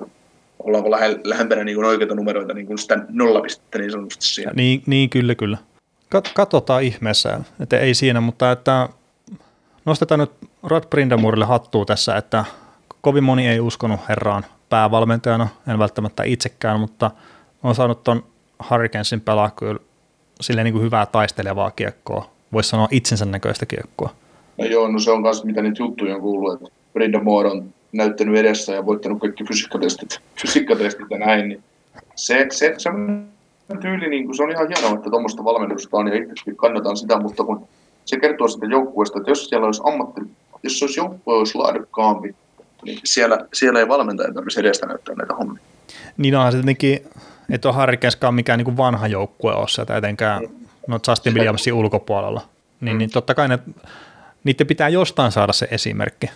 [0.59, 4.53] ollaanko lähe, lähempänä niin kuin oikeita numeroita, niin kuin sitä nollapistettä niin sanotusti siihen.
[4.55, 5.57] Niin, niin kyllä, kyllä.
[6.09, 8.89] Kat, katsotaan ihmeessä, että ei siinä, mutta että
[9.85, 10.31] nostetaan nyt
[10.63, 12.45] Rod Brindamurille hattua tässä, että
[13.01, 17.11] kovin moni ei uskonut herraan päävalmentajana, en välttämättä itsekään, mutta
[17.63, 18.23] on saanut ton
[18.69, 19.79] Hurricanesin pelaa kyllä
[20.41, 24.15] silleen niin kuin hyvää taistelevaa kiekkoa, voisi sanoa itsensä näköistä kiekkoa.
[24.57, 28.37] No joo, no se on myös mitä niitä juttuja on kuullut, että Brindamore on näyttänyt
[28.37, 31.63] edessä ja voittanut kaikki fysiikkatestit, fysiikkatestit ja näin, niin
[32.15, 33.27] se, se, se on
[33.81, 37.19] tyyli, niin kuin, se on ihan hienoa, että tuommoista valmennusta on ja itsekin kannataan sitä,
[37.19, 37.67] mutta kun
[38.05, 40.21] se kertoo sitä joukkueesta, että jos siellä olisi ammatti,
[40.63, 42.35] jos olisi joukkue olisi laadukkaampi,
[42.83, 45.63] niin siellä, siellä ei valmentaja tarvitsisi edestä näyttää näitä hommia.
[46.17, 46.99] Niin onhan se tietenkin,
[47.49, 50.43] että on Harrikenskaan mikään niin kuin vanha joukkue ole sieltä etenkään
[50.87, 52.41] no Justin Williamsin ulkopuolella.
[52.81, 52.97] Niin, mm.
[52.97, 53.59] niin totta kai ne,
[54.45, 56.29] niiden pitää jostain saada se esimerkki.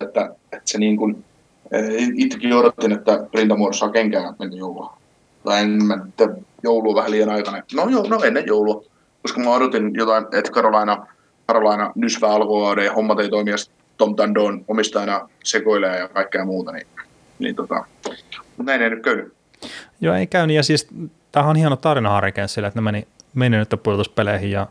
[0.00, 1.24] Että, että se niin kuin,
[1.72, 4.98] eh, itsekin odotin, että Brindamore saa kenkään mennä joulua.
[5.44, 6.28] Tai en mä, että
[6.62, 7.62] joulu on vähän liian aikana.
[7.74, 8.84] No joo, no ennen joulua
[9.22, 11.06] koska mä odotin jotain, että Carolina,
[11.48, 13.56] Carolina nysvä alkuvuoden ja hommat ei toimi, ja
[13.96, 16.86] Tom Tandon omistajana sekoilee ja kaikkea muuta, niin,
[17.38, 19.32] niin tota, mutta näin ei nyt käynyt.
[20.00, 20.88] Joo, ei käynyt, ja siis
[21.32, 24.66] tämähän on hieno tarina Harikensille, että ne meni, meni nyt pudotuspeleihin ja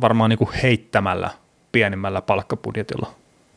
[0.00, 1.30] varmaan niin kuin heittämällä
[1.72, 3.10] pienimmällä palkkapudjetilla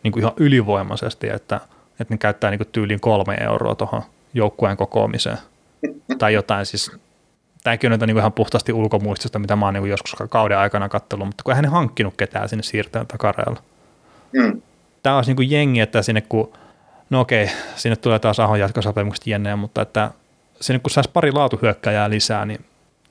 [0.04, 1.60] niin kuin ihan ylivoimaisesti, että,
[2.00, 4.02] että ne käyttää niin kuin tyyliin kolme euroa tuohon
[4.34, 5.38] joukkueen kokoamiseen
[6.20, 6.92] tai jotain, siis
[7.64, 11.44] tämäkin on niin ihan puhtaasti ulkomuistosta, mitä mä oon niin joskus kauden aikana katsellut, mutta
[11.44, 13.62] kun hän ei hankkinut ketään sinne siirtäjän takareella.
[14.34, 14.62] Mm.
[15.04, 16.54] Tämä olisi niin kuin jengi, että sinne kun,
[17.10, 20.12] no okei, sinne tulee taas Ahon jatkosopimukset jenneen, mutta että
[20.62, 22.66] sinne kun saisi pari laatuhyökkäjää lisää, niin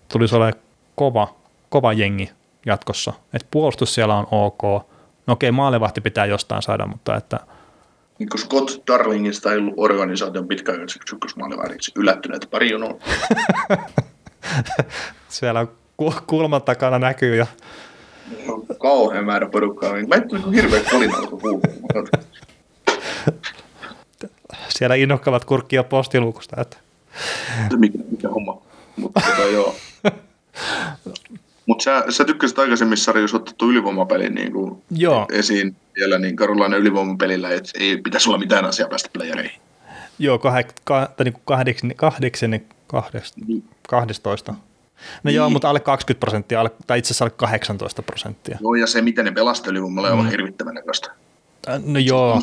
[0.08, 0.62] tulisi olemaan
[0.94, 1.34] kova,
[1.68, 2.30] kova jengi
[2.66, 3.12] jatkossa.
[3.34, 4.91] Että puolustus siellä on ok.
[5.26, 7.40] No okei, maalevahti pitää jostain saada, mutta että
[8.18, 12.98] niin kuin Scott Darlingista ei ollut organisaation pitkäaikaiseksi ykkösmaalivahdiksi yllättyneet pari jonoa.
[15.28, 15.66] Siellä
[16.26, 17.46] kulman takana näkyy jo.
[18.78, 19.92] Kauhean määrä porukkaa.
[20.08, 21.18] Mä en tule hirveä kolina
[24.68, 26.60] Siellä innokkavat kurkkia postiluukusta.
[26.60, 26.76] Että.
[27.76, 28.62] Mikä, mikä homma.
[28.96, 29.74] Mutta tota, joo.
[31.66, 35.26] Mutta sä, sä tykkäsit aikaisemmin sarjoissa otettu ylivoimapelin niin kuin joo.
[35.32, 39.60] esiin vielä, niin Karolainen ylivoimapelillä, että ei pitäisi olla mitään asiaa päästä playereihin.
[40.18, 43.64] Joo, kah, kah, niin kahdeksan, kahdeksan, kahdesta, niin.
[43.88, 44.52] 12.
[44.52, 44.58] No
[45.24, 45.34] niin.
[45.34, 48.58] joo, mutta alle 20 prosenttia, alle, tai itse asiassa alle 18 prosenttia.
[48.60, 50.20] Joo, ja se miten ne pelasteli mun mielestä mm.
[50.20, 51.10] on hirvittävän näköistä.
[51.68, 52.42] Äh, no joo.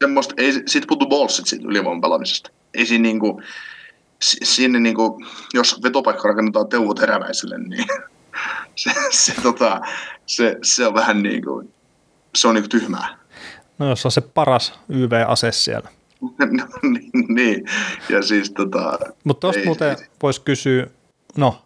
[0.00, 2.50] Semmoista, ei, sit puuttuu ballsit siitä ylivoiman pelaamisesta.
[2.74, 3.42] Ei siinä niinku,
[4.20, 5.22] sinne niinku,
[5.54, 7.86] jos vetopaikka rakennetaan teuvot heräväisille, niin
[8.76, 9.80] se, se, tota,
[10.26, 11.72] se, se, on vähän niin kuin,
[12.34, 13.18] se on niinku tyhmää.
[13.78, 15.88] No jos on se paras YV-ase siellä.
[16.38, 17.64] no, niin, niin,
[18.08, 18.98] ja siis tota...
[19.24, 20.86] Mutta tuosta muuten voisi kysyä,
[21.36, 21.62] no,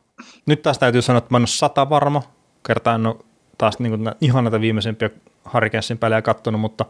[0.47, 2.23] nyt taas täytyy sanoa, että mä en ole sata varma,
[2.66, 3.16] kertaa en ole
[3.59, 5.11] taas niin kuin, ihan näitä viimeisimpiä
[5.53, 6.85] Hurricanesin pelejä katsonut, mutta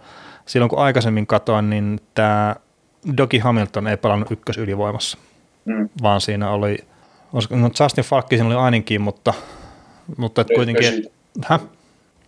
[0.46, 2.56] silloin kun aikaisemmin katoin, niin tämä
[3.16, 5.18] Doki Hamilton ei pelannut ykkösylivoimassa,
[5.64, 5.88] mm.
[6.02, 6.78] vaan siinä oli,
[7.50, 9.34] no Justin Falkki siinä oli ainakin, mutta,
[10.16, 11.10] mutta et kuitenkin...
[11.44, 11.60] Häh?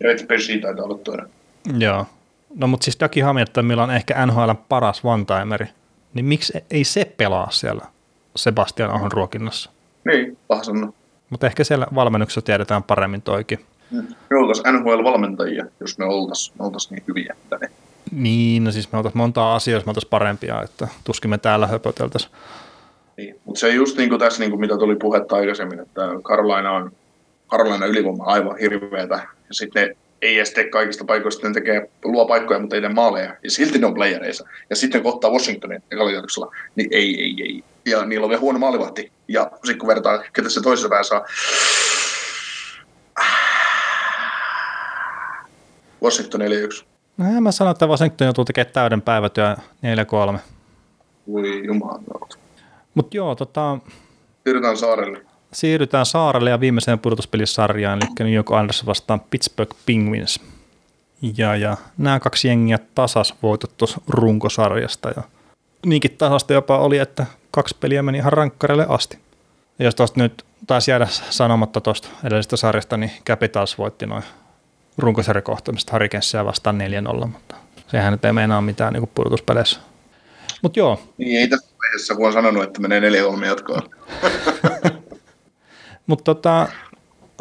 [0.01, 1.27] Red Persi taitaa olla toinen.
[1.79, 2.07] Joo,
[2.55, 5.67] No mutta siis Daki Hamilton, millä on ehkä NHL paras one-timeri,
[6.15, 7.85] niin miksi ei se pelaa siellä
[8.37, 9.71] Sebastian Ahon ruokinnassa?
[10.05, 10.93] Niin, paha sanoa.
[11.31, 13.59] Mutta ehkä siellä valmennuksessa tiedetään paremmin toikin.
[14.31, 17.37] Me oltaisiin NHL-valmentajia, jos me oltaisiin oltais niin hyviä.
[17.61, 17.71] Ne.
[18.13, 21.67] Niin, no siis me oltaisiin montaa asiaa, jos me oltaisiin parempia, että tuskin me täällä
[21.67, 22.33] höpöteltäisiin.
[23.17, 26.73] Niin, mutta se just niin kuin tässä, niin kuin mitä tuli puhetta aikaisemmin, että Carolina
[26.73, 26.93] on
[27.51, 29.15] Carolina ylivoima aivan hirveätä.
[29.49, 32.93] Ja sitten ne ei edes tee kaikista paikoista, ne tekee, luo paikkoja, mutta ei tee
[32.93, 34.49] maaleja, ja silti ne on playereissa.
[34.71, 37.65] Ja sitten kohtaa Washingtonin ekalla niin ei, ei, ei.
[37.87, 39.13] Ja niillä on vielä huono maalivahti.
[39.29, 41.25] Ja sitten kun vertaa, ketä se toisessa päässä on,
[46.03, 46.85] Washington 4-1.
[47.17, 49.57] No en mä sano, että Washington joutuu tekemään täyden päivätyö
[50.35, 50.39] 4-3.
[51.33, 52.03] Voi jumala.
[52.95, 53.79] Mutta joo, tota...
[54.45, 55.30] Siirrytään saarelle.
[55.53, 60.41] Siirrytään saarelle ja viimeiseen pudotuspelisarjaan, eli New York Islanders vastaan Pittsburgh Penguins.
[61.37, 65.09] Ja, ja nämä kaksi jengiä tasas voitot tuossa runkosarjasta.
[65.17, 65.23] Ja
[65.87, 69.19] niinkin tasasta jopa oli, että kaksi peliä meni ihan rankkarille asti.
[69.79, 74.23] Ja jos tuosta nyt taisi jäädä sanomatta tuosta edellisestä sarjasta, niin Capitals voitti noin
[74.99, 76.81] runkosarjakohtaamista Hurricanesia vastaan
[77.23, 77.55] 4-0, mutta
[77.87, 79.81] sehän nyt ei meinaa mitään niin pudotuspeleissä.
[80.63, 81.01] Mutta joo.
[81.19, 83.83] Niin ei tässä vaiheessa, on sanonut, että menee 4-3 jatkoa.
[86.11, 86.69] Mutta tota,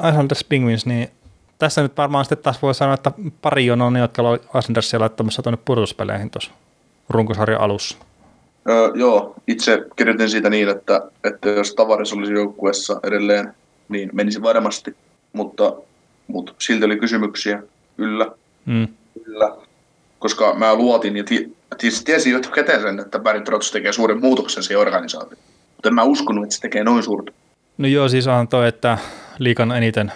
[0.10, 1.10] Islanders Penguins, niin
[1.58, 5.42] tässä nyt varmaan sitten taas voi sanoa, että pari on ne, jotka oli Islandersia laittamassa
[5.42, 6.52] tuonne pudotuspeleihin tuossa
[7.10, 7.98] runkosarjan alussa.
[8.70, 13.54] Öö, joo, itse kirjoitin siitä niin, että, että jos Tavares olisi joukkueessa edelleen,
[13.90, 14.96] niin menisi varmasti,
[15.34, 15.74] mutta,
[16.28, 17.64] mutta silti oli kysymyksiä,
[17.98, 18.32] kyllä,
[18.66, 18.88] mm.
[19.24, 19.58] kyllä,
[20.20, 24.64] koska mä luotin ja t- tiesin jo käteen sen, että Barry Trotz tekee suuren muutoksen
[24.64, 25.44] siihen organisaatioon,
[25.76, 27.32] mutta en mä uskonut, että se tekee noin suurta.
[27.80, 28.98] No joo, siis on toi, että
[29.38, 30.12] liikan eniten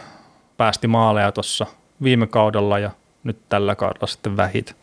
[0.57, 1.65] päästi maaleja tuossa
[2.03, 2.91] viime kaudella ja
[3.23, 4.75] nyt tällä kaudella sitten vähit.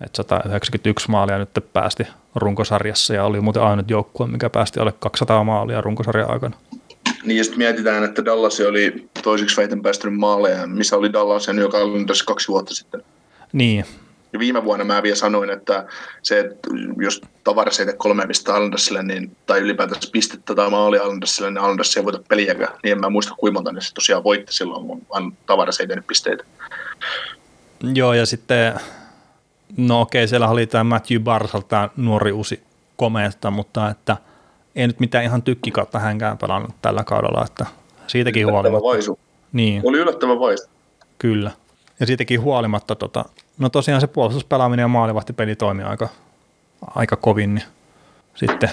[0.00, 5.44] Et 191 maalia nyt päästi runkosarjassa ja oli muuten ainut joukkue, mikä päästi alle 200
[5.44, 6.56] maalia runkosarjan aikana.
[7.24, 11.58] Niin ja sitten mietitään, että Dallas oli toisiksi vähiten päästynyt maaleja, missä oli Dallas New
[11.58, 11.74] York
[12.06, 13.02] tässä kaksi vuotta sitten.
[13.52, 13.84] Niin,
[14.32, 15.86] ja viime vuonna mä vielä sanoin, että
[16.22, 21.50] se, että jos Tavares ei tee kolme Allendersille, niin, tai ylipäätänsä pistettä tai maali Allendersille,
[21.50, 22.78] niin Alenders ei voita peliäkään.
[22.82, 26.06] Niin en mä muista kuinka monta ne se tosiaan voitti silloin, kun Tavares ei tehnyt
[26.06, 26.44] pisteitä.
[27.94, 28.74] Joo, ja sitten,
[29.76, 32.62] no okei, siellä oli tämä Matthew Barsal, tämä nuori uusi
[32.96, 34.16] komeesta, mutta että
[34.74, 37.66] ei nyt mitään ihan tykkikautta hänkään pelannut tällä kaudella, että
[38.06, 38.88] siitäkin huolimatta.
[38.88, 39.18] Vaisu.
[39.52, 39.82] Niin.
[39.84, 40.68] Oli yllättävän vaisu.
[41.18, 41.50] Kyllä.
[42.00, 43.24] Ja siitäkin huolimatta tota,
[43.58, 46.08] No tosiaan se puolustuspelaaminen ja maalivahtipeli toimii aika,
[46.94, 47.64] aika kovin, niin
[48.34, 48.70] sitten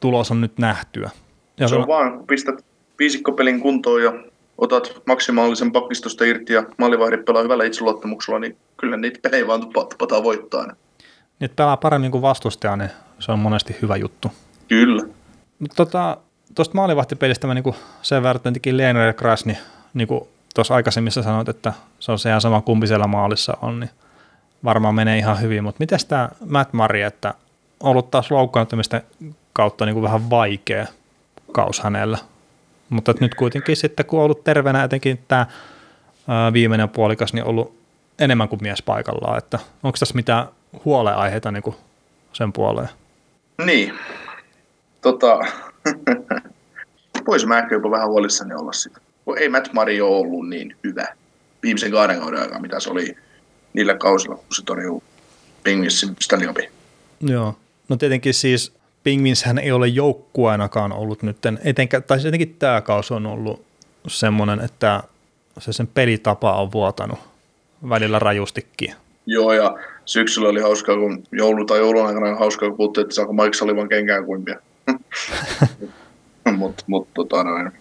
[0.00, 1.10] tulos on nyt nähtyä.
[1.60, 2.64] Ja se on vaan, kun pistät
[2.98, 4.12] viisikkopelin kuntoon ja
[4.58, 10.22] otat maksimaalisen pakistosta irti ja maalivahdit pelaa hyvällä itseluottamuksella, niin kyllä niitä pelejä vaan tupataan
[10.22, 10.66] voittaa.
[11.40, 14.28] Niin pelaa paremmin kuin vastustaja, niin se on monesti hyvä juttu.
[14.68, 15.02] Kyllä.
[15.58, 16.16] Mutta tota,
[16.54, 19.58] tuosta maalivahtipelistä mä niinku sen verran jotenkin Lehner ja Krasni,
[19.94, 23.80] niin kuin tuossa aikaisemmissa sanoit, että se on se ihan sama kumpi siellä maalissa on,
[23.80, 23.90] niin
[24.64, 27.34] varmaan menee ihan hyvin, mutta miten tämä Matt Murray, että
[27.80, 29.02] ollut taas loukkaantumisten
[29.52, 30.86] kautta niin kuin vähän vaikea
[31.52, 32.18] kaus hänellä.
[32.88, 35.46] Mutta nyt kuitenkin sitten, kun on ollut terveenä etenkin tämä
[36.52, 37.76] viimeinen puolikas, niin ollut
[38.18, 40.46] enemmän kuin mies paikallaan, että onko tässä mitään
[40.84, 41.76] huoleaiheita niin kuin
[42.32, 42.88] sen puoleen?
[43.64, 43.94] Niin,
[45.00, 45.38] tota,
[47.26, 49.00] voisi mä ehkä jopa vähän huolissani olla sitä.
[49.36, 51.06] Ei Matt ole ollut niin hyvä
[51.62, 53.16] viimeisen kahden kauden aikaa, mitä se oli
[53.72, 55.02] niillä kausilla, kun se torjuu
[55.64, 56.68] Pingvinsin Stanley Cupin.
[57.20, 57.56] Joo,
[57.88, 58.72] no tietenkin siis
[59.04, 63.64] Pingvinshän ei ole joukkueenakaan ollut nyt, etenkä, tai siis etenkin tämä kausi on ollut
[64.08, 65.02] semmoinen, että
[65.58, 67.18] se sen pelitapa on vuotanut
[67.88, 68.94] välillä rajustikin.
[69.26, 73.14] Joo, ja syksyllä oli hauskaa, kun joulu tai joulun aikana oli hauskaa, kun puhuttiin, että
[73.14, 74.58] saako Mike Sullivan kenkään kuimpia.
[76.58, 77.72] mutta mut, tota noin.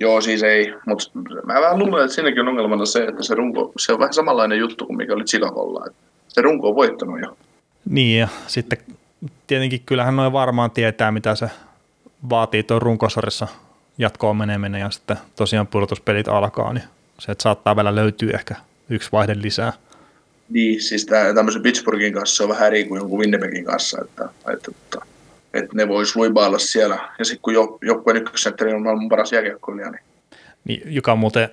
[0.00, 1.10] Joo, siis ei, mutta
[1.46, 4.58] mä vähän luulen, että siinäkin on ongelmana se, että se runko, se on vähän samanlainen
[4.58, 5.86] juttu kuin mikä oli Chicagolla.
[6.28, 7.36] Se runko on voittanut jo.
[7.90, 8.78] Niin, ja sitten
[9.46, 11.50] tietenkin kyllähän noin varmaan tietää, mitä se
[12.30, 13.48] vaatii tuon runkosarissa
[13.98, 16.84] jatkoon meneminen ja sitten tosiaan pudotuspelit alkaa, niin
[17.18, 18.54] se, että saattaa vielä löytyä ehkä
[18.90, 19.72] yksi vaihde lisää.
[20.48, 24.70] Niin, siis tämmöisen Pittsburghin kanssa se on vähän eri kuin jonkun Winnipegin kanssa, että, että,
[24.70, 25.11] että
[25.54, 26.98] että ne vois luibailla siellä.
[27.18, 30.02] Ja sitten kun joukkueen ykkössentteri on maailman paras jääkiekkoilija, niin...
[30.64, 31.48] niin joka muuten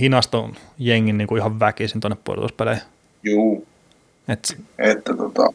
[0.00, 2.82] hinaston jengin niin kuin ihan väkisin tuonne puolustuspeleihin.
[3.22, 3.66] Juu.
[4.28, 5.52] Et, että tota...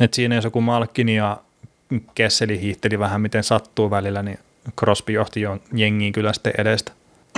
[0.00, 1.40] Et siinä jos joku Malkin ja
[2.14, 4.38] Kesseli hiihteli vähän miten sattuu välillä, niin
[4.78, 6.92] Crosby johti jo jengiin kyllä sitten edestä.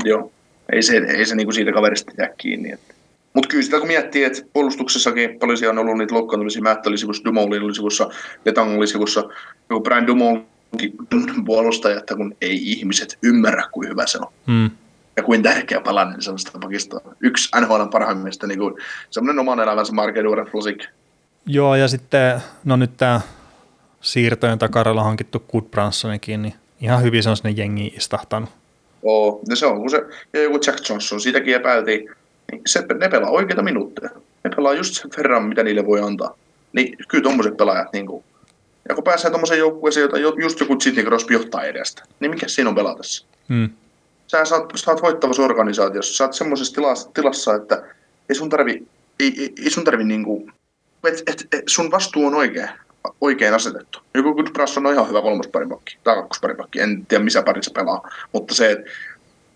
[0.05, 0.32] Joo,
[0.72, 2.72] ei se, ei se niinku siitä kaverista jää kiinni.
[2.72, 2.91] Että.
[3.34, 6.98] Mutta kyllä sitä kun miettii, että puolustuksessakin paljon siellä on ollut niitä loukkaantumisia, Matt oli
[6.98, 8.09] sivussa, Dumoulin oli sivussa,
[8.44, 9.24] Letang oli sivussa,
[9.70, 10.46] joku Brian Dumoulin
[11.46, 14.32] puolustaja, että kun ei ihmiset ymmärrä, kuin hyvä se on.
[14.46, 14.70] Hmm.
[15.16, 17.14] Ja kuin tärkeä palanen sellaista pakistoa.
[17.20, 18.74] Yksi NHL parhaimmista, niin kuin
[19.10, 20.84] semmoinen oman elämänsä Markeduren Flosik.
[21.46, 23.20] Joo, ja sitten, no nyt tämä
[24.00, 28.50] siirtojen takaralla hankittu Goodbransonikin, niin ihan hyvin se on sinne jengiin istahtanut.
[29.02, 30.02] Oo, no se on, kun se,
[30.32, 32.10] ja joku Jack Johnson, siitäkin epäiltiin,
[32.52, 34.10] niin se, ne pelaa oikeita minuutteja.
[34.44, 36.36] Ne pelaa just sen verran, mitä niille voi antaa.
[36.72, 38.24] Niin kyllä tuommoiset pelaajat, niin kuin,
[38.88, 42.68] ja kun pääsee tuommoiseen joukkueeseen, jota just joku Sidney Crosby johtaa edestä, niin mikä siinä
[42.70, 43.26] on pelatessa?
[43.48, 43.70] Hmm.
[44.26, 47.82] Sä saat, saat voittavassa organisaatiossa, sä oot semmoisessa tilassa, tilassa, että
[48.28, 48.86] ei sun tarvi,
[49.20, 50.50] ei, ei, ei sun tarvi niinku,
[51.04, 52.68] et, et, et, sun vastuu on oikea.
[53.20, 53.98] oikein asetettu.
[54.14, 58.70] Joku Goodbranson on ihan hyvä kolmosparipakki tai kakkosparipakki, en tiedä missä parissa pelaa, mutta se,
[58.70, 58.90] että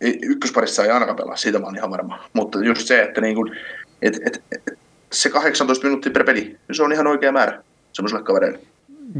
[0.00, 2.24] ykkösparissa ei ainakaan pelaa, siitä mä oon ihan varma.
[2.32, 3.56] Mutta just se, että niin kuin,
[4.02, 4.78] et, et, et,
[5.12, 7.62] se 18 minuuttia per peli, se on ihan oikea määrä
[7.92, 8.58] semmoiselle kavereille.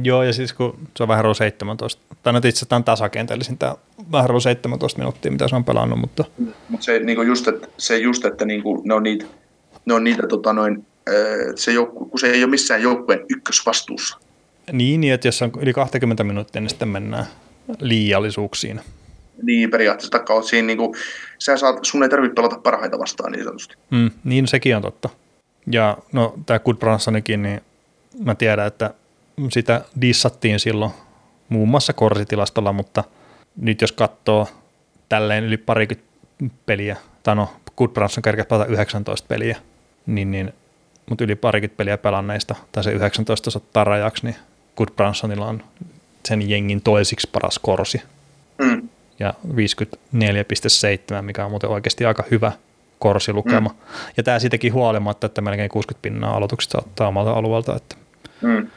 [0.02, 3.74] Joo, ja siis kun se on vähän 17, tai no itse asiassa tasakenteellisin tämä
[4.12, 6.24] vähän 17 minuuttia, mitä se on pelannut, mutta...
[6.68, 9.24] Mutta se, niin kuin just, että, se just, että niin kuin, ne on niitä,
[9.86, 10.86] ne on niitä tota noin,
[11.54, 14.18] se joukku, kun se ei ole missään joukkueen ykkösvastuussa.
[14.72, 17.26] Niin, niin, että jos on yli 20 minuuttia, niin sitten mennään
[17.80, 18.80] liiallisuuksiin.
[19.42, 20.94] Niin, periaatteessa takaa siinä, niin kuin,
[21.38, 23.76] sä saat, sun ei tarvitse pelata parhaita vastaan niin sanotusti.
[23.90, 25.08] Mm, niin, sekin on totta.
[25.72, 27.60] Ja no, tämä Good Bransonikin, niin
[28.24, 28.94] mä tiedän, että
[29.50, 30.90] sitä dissattiin silloin
[31.48, 33.04] muun muassa korsitilastolla, mutta
[33.56, 34.48] nyt jos katsoo
[35.08, 36.06] tälleen yli parikymmentä
[36.66, 39.56] peliä, tai no Good Branson kerkesi pelata 19 peliä,
[40.06, 40.52] niin, niin
[41.08, 44.36] mutta yli parikymmentä peliä pelanneista, tai se 19 ottaa rajaksi, niin
[44.76, 45.62] Good Bransonilla on
[46.28, 48.02] sen jengin toisiksi paras korsi.
[48.58, 48.88] Mm.
[49.18, 52.52] Ja 54,7, mikä on muuten oikeasti aika hyvä
[52.98, 53.68] korsilukema.
[53.68, 53.76] Mm.
[54.16, 57.76] Ja tämä siitäkin huolimatta, että melkein 60 pinnaa aloituksista ottaa omalta alueelta.
[57.76, 57.96] Että.
[58.42, 58.70] Mm.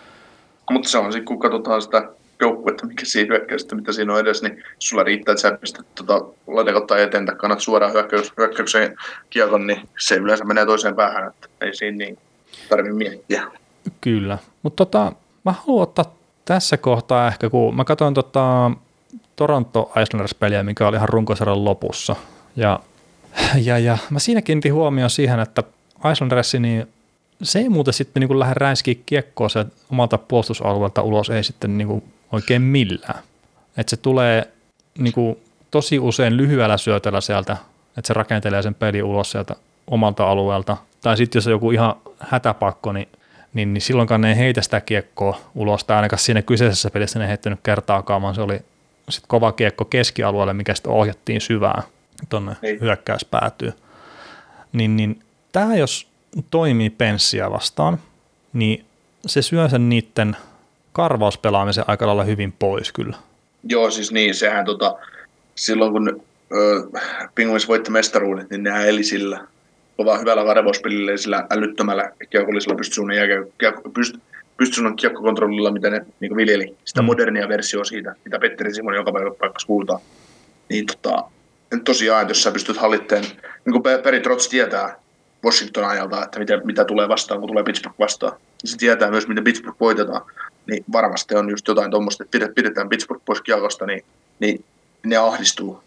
[0.72, 2.10] Mutta se on sitten, kun katsotaan sitä
[2.42, 6.26] joukkuetta, mikä siinä hyökkäystä, mitä siinä on edes, niin sulla riittää, että sä pistät tota,
[6.48, 8.96] latekottaa eteen tai kannat suoraan hyökkäys, hyökkäykseen
[9.30, 12.18] kiekon, niin se yleensä menee toiseen päähän, että ei siinä niin
[12.70, 13.44] tarvitse miettiä.
[14.02, 15.12] Kyllä, mutta tota,
[15.46, 18.72] mä haluan ottaa tässä kohtaa ehkä, kun mä katsoin tota
[19.40, 22.16] Toronto Islanders-peliä, mikä oli ihan runkosarjan lopussa,
[22.56, 22.80] ja,
[23.56, 25.64] ja, ja mä siinä kiinnitin huomioon siihen, että
[26.12, 26.88] Islanders, niin
[27.44, 31.88] se ei muuten sitten niin lähde räiskiä kiekkoa se omalta puolustusalueelta ulos, ei sitten niin
[31.88, 33.24] kuin oikein millään.
[33.78, 34.48] Että se tulee
[34.98, 35.38] niin kuin
[35.72, 37.58] tosi usein lyhyellä syötöllä sieltä,
[37.98, 39.56] että se rakentelee sen peli ulos sieltä
[39.88, 40.78] omalta alueelta.
[41.02, 43.08] Tai sitten jos on joku ihan hätäpakko, niin,
[43.54, 47.26] niin, niin silloinkaan ne ei heitä sitä kiekkoa ulos, tai ainakaan siinä kyseisessä pelissä ne
[47.26, 48.62] ei heittänyt kertaakaan, vaan se oli
[49.12, 51.84] sit kova kiekko keskialueelle, mikä sitten ohjattiin syvään
[52.30, 53.74] tuonne hyökkäys päätyy.
[54.74, 55.20] Niin, niin
[55.52, 56.08] tämä jos
[56.52, 57.98] toimii penssiä vastaan,
[58.54, 58.86] niin
[59.26, 60.38] se syö sen niiden
[60.92, 63.18] karvauspelaamisen aika lailla hyvin pois kyllä.
[63.64, 64.96] Joo, siis niin, sehän tota,
[65.56, 66.22] silloin kun
[67.36, 69.48] Pinguins voitti mestaruudet, niin nehän eli sillä
[69.98, 73.48] kovaa hyvällä karvauspelillä ja sillä älyttömällä kiekollisella pystysuunnan jälkeen,
[73.94, 74.16] pyst,
[74.60, 77.06] pystysuunnan kiekkokontrollilla, mitä ne niin viljeli, sitä mm.
[77.06, 80.00] modernia versiota siitä, mitä Petteri Simon joka päivä paikassa kuultaa.
[80.70, 81.24] Niin tota,
[81.86, 83.24] tosiaan, jos sä pystyt hallitteen,
[83.66, 84.96] niin kuin Peri Trotz tietää,
[85.46, 88.34] Washington ajalta, että mitä, mitä tulee vastaan, kun tulee Pittsburgh vastaan.
[88.66, 90.22] Se tietää myös, miten Pittsburgh voitetaan.
[90.68, 94.04] Niin varmasti on just jotain tuommoista, että pidetään Pittsburgh pois kiekosta, niin,
[94.40, 94.66] niin
[95.06, 95.84] ne ahdistuu.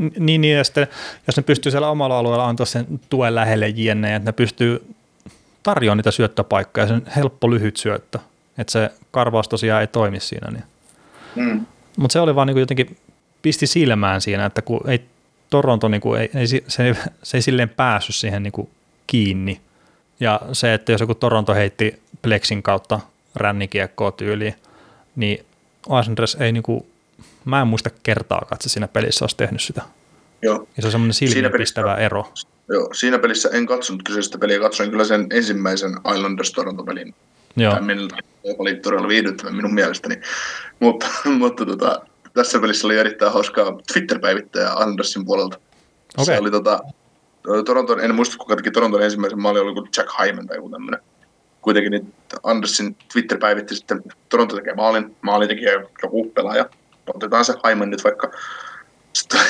[0.00, 0.86] Niin, niin ja sitten,
[1.26, 4.82] jos ne pystyy siellä omalla alueella antaa sen tuen lähelle jne, että ne pystyy
[5.68, 8.18] tarjoamaan niitä syöttöpaikkoja, se on helppo lyhyt syöttö,
[8.58, 10.50] että se karvaus tosiaan ei toimi siinä.
[10.50, 10.64] Niin.
[11.36, 11.66] Mm.
[11.96, 12.96] Mutta se oli vaan niin jotenkin
[13.42, 15.04] pisti silmään siinä, että kun ei
[15.50, 16.62] Toronto niin kuin ei, ei, se,
[17.22, 18.70] se ei silleen päässyt siihen niin kuin
[19.06, 19.60] kiinni.
[20.20, 23.00] Ja se, että jos joku Toronto heitti Plexin kautta
[23.36, 24.54] rännikiekkoa tyyliin,
[25.16, 25.46] niin
[26.00, 26.86] Islanders ei niinku,
[27.44, 29.82] mä en muista kertaakaan, että se siinä pelissä olisi tehnyt sitä.
[30.42, 30.68] Joo.
[30.76, 32.32] Ja se on semmoinen silmiinpistävä ero.
[32.68, 37.14] Joo, siinä pelissä en katsonut kyseistä peliä, katsoin kyllä sen ensimmäisen Islanders Toronto-pelin.
[37.56, 37.74] Joo.
[37.74, 37.92] Tämä
[38.58, 40.20] oli todella viihdyttävä minun mielestäni.
[40.80, 41.06] Mutta,
[41.38, 42.00] mutta tota,
[42.34, 45.58] tässä pelissä oli erittäin hauskaa Twitter-päivittäjä Andersin puolelta.
[46.18, 46.24] Okay.
[46.24, 46.80] Se oli tota,
[47.64, 51.00] Toronton, en muista kuka teki Toronton ensimmäisen maalin, oli kuin Jack Hyman tai joku tämmöinen.
[51.62, 55.64] Kuitenkin niin Andersin Twitter päivitti sitten, Toronto tekee maalin, maali teki
[56.02, 56.68] joku pelaaja.
[57.14, 58.30] Otetaan se Hyman nyt vaikka.
[59.12, 59.40] Sitten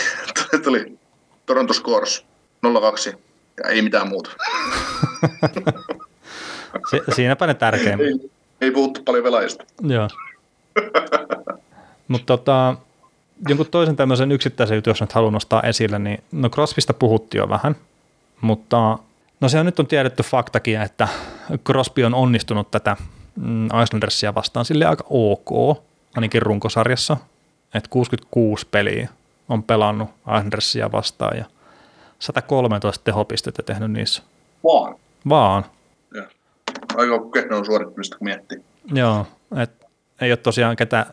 [0.64, 0.98] tuli
[1.46, 2.26] Toronto Scores
[2.66, 3.16] 0-2
[3.64, 4.30] ja ei mitään muuta.
[6.90, 8.06] si- siinäpä ne tärkeimmät.
[8.06, 8.30] Ei,
[8.60, 9.64] ei puhuttu paljon pelaajista.
[9.82, 10.08] Joo.
[12.08, 12.76] Mutta tota,
[13.48, 17.48] jonkun toisen tämmöisen yksittäisen jutun, jos nyt haluan nostaa esille, niin no Crosbysta puhuttiin jo
[17.48, 17.76] vähän,
[18.40, 18.98] mutta
[19.40, 21.08] no se on nyt on tiedetty faktakin, että
[21.66, 22.96] Crosby on onnistunut tätä
[23.36, 25.78] mm, Islandersia vastaan sille aika ok,
[26.16, 27.16] ainakin runkosarjassa,
[27.74, 29.08] että 66 peliä
[29.48, 31.44] on pelannut Islandersia vastaan ja
[32.18, 34.22] 113 tehopistettä tehnyt niissä.
[34.64, 34.96] Vaan?
[35.28, 35.64] Vaan.
[36.14, 36.22] Ja.
[36.96, 38.64] Aika kehnon suorittamista, kun miettii.
[38.92, 39.26] Joo,
[39.62, 39.86] et
[40.20, 41.06] ei ole tosiaan ketään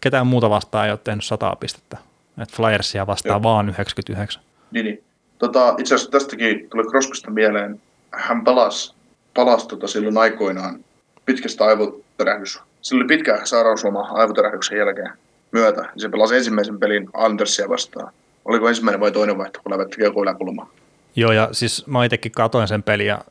[0.00, 1.96] ketään muuta vastaan ei ole tehnyt 100 pistettä.
[2.42, 3.42] Et Flyersia vastaan Joo.
[3.42, 4.42] vaan 99.
[4.70, 5.04] Niin, niin.
[5.38, 7.80] Tota, itse asiassa tästäkin tuli Crosbysta mieleen.
[8.12, 8.94] Hän palasi,
[9.34, 10.84] palasi tota silloin aikoinaan
[11.24, 12.58] pitkästä aivotärähdys.
[12.82, 15.12] Sillä oli pitkä sairausloma aivotärähdyksen jälkeen
[15.52, 15.88] myötä.
[15.96, 18.12] Se pelasi ensimmäisen pelin Andersia vastaan.
[18.44, 20.70] Oliko ensimmäinen vai toinen vaihto, kun lävetti joku yläkulmaa?
[21.16, 23.24] Joo, ja siis mä itsekin katoin sen pelin ja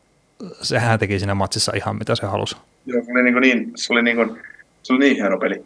[0.61, 2.57] sehän teki siinä matsissa ihan mitä se halusi.
[2.85, 4.41] Joo, se oli niin, niin, se oli niin, kuin,
[4.83, 5.65] se oli niin hieno peli,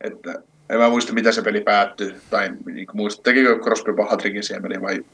[0.00, 0.34] että
[0.70, 4.82] en mä muista, mitä se peli päättyi, tai niin muista, tekikö Crosby pahatrikin siihen peliin
[4.82, 5.04] vai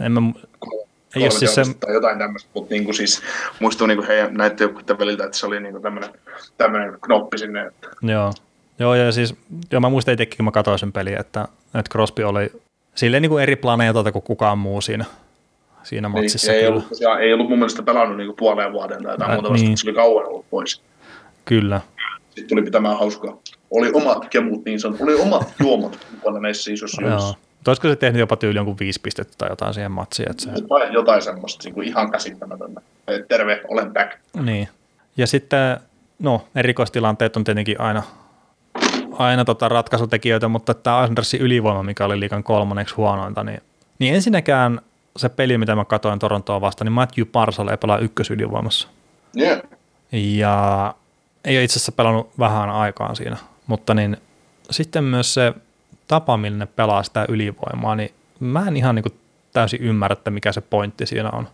[0.00, 0.20] en mä,
[1.16, 1.62] ei ole siis se...
[1.80, 3.22] tai jotain tämmöistä, mutta niin kuin siis
[3.60, 6.10] muistuu niin kuin heidän näiden väliltä, että se oli niin kuin tämmöinen,
[6.58, 7.66] tämmöinen knoppi sinne.
[7.66, 7.88] Että...
[8.02, 8.32] Joo.
[8.78, 9.34] Joo, ja siis,
[9.72, 12.52] joo, mä muistan itsekin, kun mä katsoin sen peliä, että, että Crosby oli
[12.94, 15.04] silleen niin kuin eri planeetalta kuin kukaan muu siinä,
[15.82, 16.52] siinä niin, matsissa.
[16.52, 16.84] Ei, ollut,
[17.20, 19.78] ei ollut mun mielestä pelannut niin kuin puoleen vuoden tai jotain muuta, niin.
[19.78, 20.82] se oli kauan ollut pois.
[21.44, 21.80] Kyllä.
[22.24, 23.36] Sitten tuli pitämään hauskaa.
[23.70, 27.34] Oli omat kemut niin sanottu, oli omat juomat mukana näissä isossa juomissa.
[27.66, 30.30] Olisiko se tehnyt jopa tyyli jonkun viisi pistettä tai jotain siihen matsiin?
[30.30, 30.50] Että se...
[30.50, 32.80] jotain, jotain semmoista niin kuin ihan käsittämätöntä.
[33.28, 34.12] Terve, olen back.
[34.42, 34.68] Niin.
[35.16, 35.76] Ja sitten,
[36.18, 38.02] no, erikoistilanteet on tietenkin aina,
[39.18, 43.60] aina tota ratkaisutekijöitä, mutta tämä Andersin ylivoima, mikä oli liikan kolmanneksi huonointa, niin,
[43.98, 44.80] niin ensinnäkään
[45.16, 48.88] se peli, mitä mä katsoin Torontoa vastaan, niin Matthew Parsale ei pelaa ykkösylivoimassa.
[49.38, 49.60] Yeah.
[50.12, 50.94] Ja
[51.44, 53.36] ei ole itse asiassa pelannut vähän aikaan siinä,
[53.66, 54.16] mutta niin
[54.70, 55.54] sitten myös se
[56.08, 59.18] tapa, millä ne pelaa sitä ylivoimaa, niin mä en ihan niin kuin
[59.52, 61.48] täysin ymmärrä, että mikä se pointti siinä on.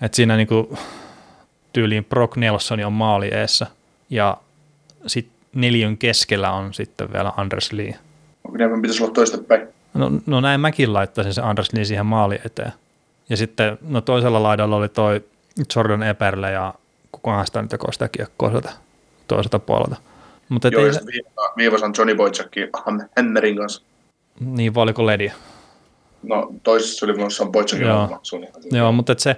[0.00, 0.78] Että siinä niin kuin
[1.72, 3.66] tyyliin Brock Nelson on maali eessä
[4.10, 4.36] ja
[5.06, 7.98] sitten neljön keskellä on sitten vielä Anders Lee.
[8.44, 9.68] Onko ne pitäisi olla toista päin?
[9.94, 12.72] No, no näin mäkin laittaisin se Anders Lee siihen maali eteen.
[13.28, 15.24] Ja sitten no toisella laidalla oli toi
[15.76, 16.74] Jordan Eperle ja
[17.12, 18.72] kukaan sitä nyt jakoi sitä kiekkoa sieltä
[19.28, 19.96] toiselta puolelta.
[20.48, 20.92] Mutta Joo, ei...
[21.56, 22.60] viivassa on Johnny Boychakki
[23.16, 23.82] Hennerin kanssa.
[24.40, 25.32] Niin, vai oliko Ledi?
[26.22, 28.20] No, toisessa oli myös Boychakin Joo,
[28.72, 29.36] Joo mutta se,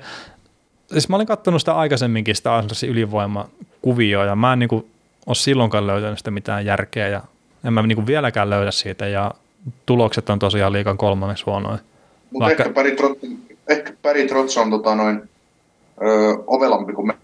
[0.92, 4.90] siis mä olin katsonut sitä aikaisemminkin sitä Andersin ylivoimakuvioa, ja mä en niin kuin,
[5.26, 7.22] ole silloinkaan löytänyt sitä mitään järkeä, ja
[7.64, 9.34] en mä niin kuin vieläkään löydä siitä, ja
[9.86, 11.78] tulokset on tosiaan liikan kolmanneksi huonoin.
[12.30, 12.62] Mutta Vaikka...
[12.62, 13.24] ehkä Päri Trotz,
[13.68, 15.22] ehkä Päri Trotz on tota noin,
[16.02, 17.14] ö, ovelampi kuin me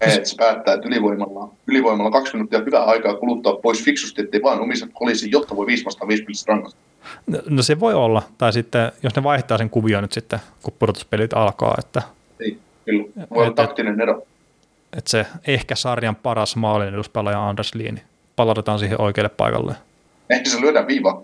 [0.00, 4.60] että se päättää, että ylivoimalla, ylivoimalla kaksi minuuttia hyvää aikaa kuluttaa pois fiksusti, ettei vaan
[4.60, 6.80] omissa olisi, jotta voi 5 vastaan 5 pelissä rangaista.
[7.26, 10.74] No, no, se voi olla, tai sitten jos ne vaihtaa sen kuvio nyt sitten, kun
[10.78, 11.74] pudotuspelit alkaa.
[11.78, 12.02] Että,
[12.38, 13.04] niin, kyllä.
[13.30, 14.26] Voi olla taktinen ero.
[14.96, 18.02] Että se ehkä sarjan paras maalin eduspelaaja Anders Liini
[18.36, 19.74] palautetaan siihen oikealle paikalle.
[20.30, 21.22] Ehkä se lyödään viiva.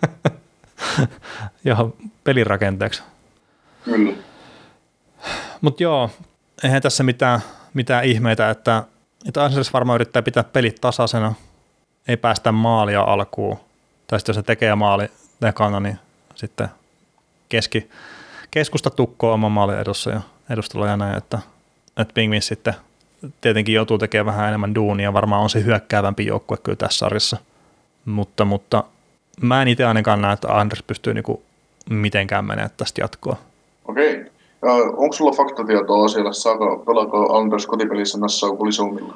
[1.64, 3.02] Joo, pelirakenteeksi.
[3.84, 4.12] Kyllä.
[5.60, 6.10] Mutta joo,
[6.64, 7.40] eihän tässä mitään,
[7.74, 8.84] mitään ihmeitä, että,
[9.28, 11.34] että Angeles varmaan yrittää pitää pelit tasaisena,
[12.08, 13.58] ei päästä maalia alkuun,
[14.06, 15.08] tai sitten jos se tekee maali
[15.40, 15.98] tekana, niin
[16.34, 16.68] sitten
[17.48, 17.90] keski,
[18.50, 21.38] keskusta tukkoo oman maalin edussa ja edustalla ja näin, että,
[21.98, 22.74] että Pingvin sitten
[23.40, 27.36] tietenkin joutuu tekemään vähän enemmän duunia, varmaan on se hyökkäävämpi joukkue kyllä tässä sarjassa,
[28.04, 28.84] mutta, mutta
[29.40, 31.42] mä en itse ainakaan näe, että Anders pystyy niinku
[31.90, 33.36] mitenkään menemään tästä jatkoa.
[33.88, 34.20] Okei.
[34.20, 34.30] Okay.
[34.96, 39.14] Onko sulla faktatietoa siellä, saako, pelaako Anders kotipelissä Nassau Kulisumilla?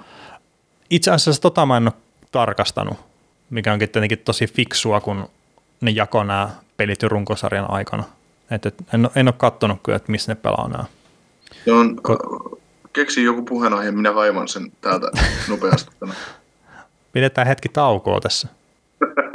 [0.91, 1.93] Itse asiassa tota mä en ole
[2.33, 2.97] tarkastanut,
[3.51, 5.29] mikä onkin tietenkin tosi fiksua, kun
[5.81, 8.05] ne jako nämä pelit jo runkosarjan aikana.
[8.51, 10.85] Et, et, en, en ole katsonut kyllä, että missä ne pelaa nämä.
[11.81, 12.59] On, Ko-
[12.93, 15.11] keksi joku puheenaihe, minä kaivan sen täältä
[15.49, 15.91] nopeasti.
[17.13, 18.49] Pidetään hetki taukoa tässä.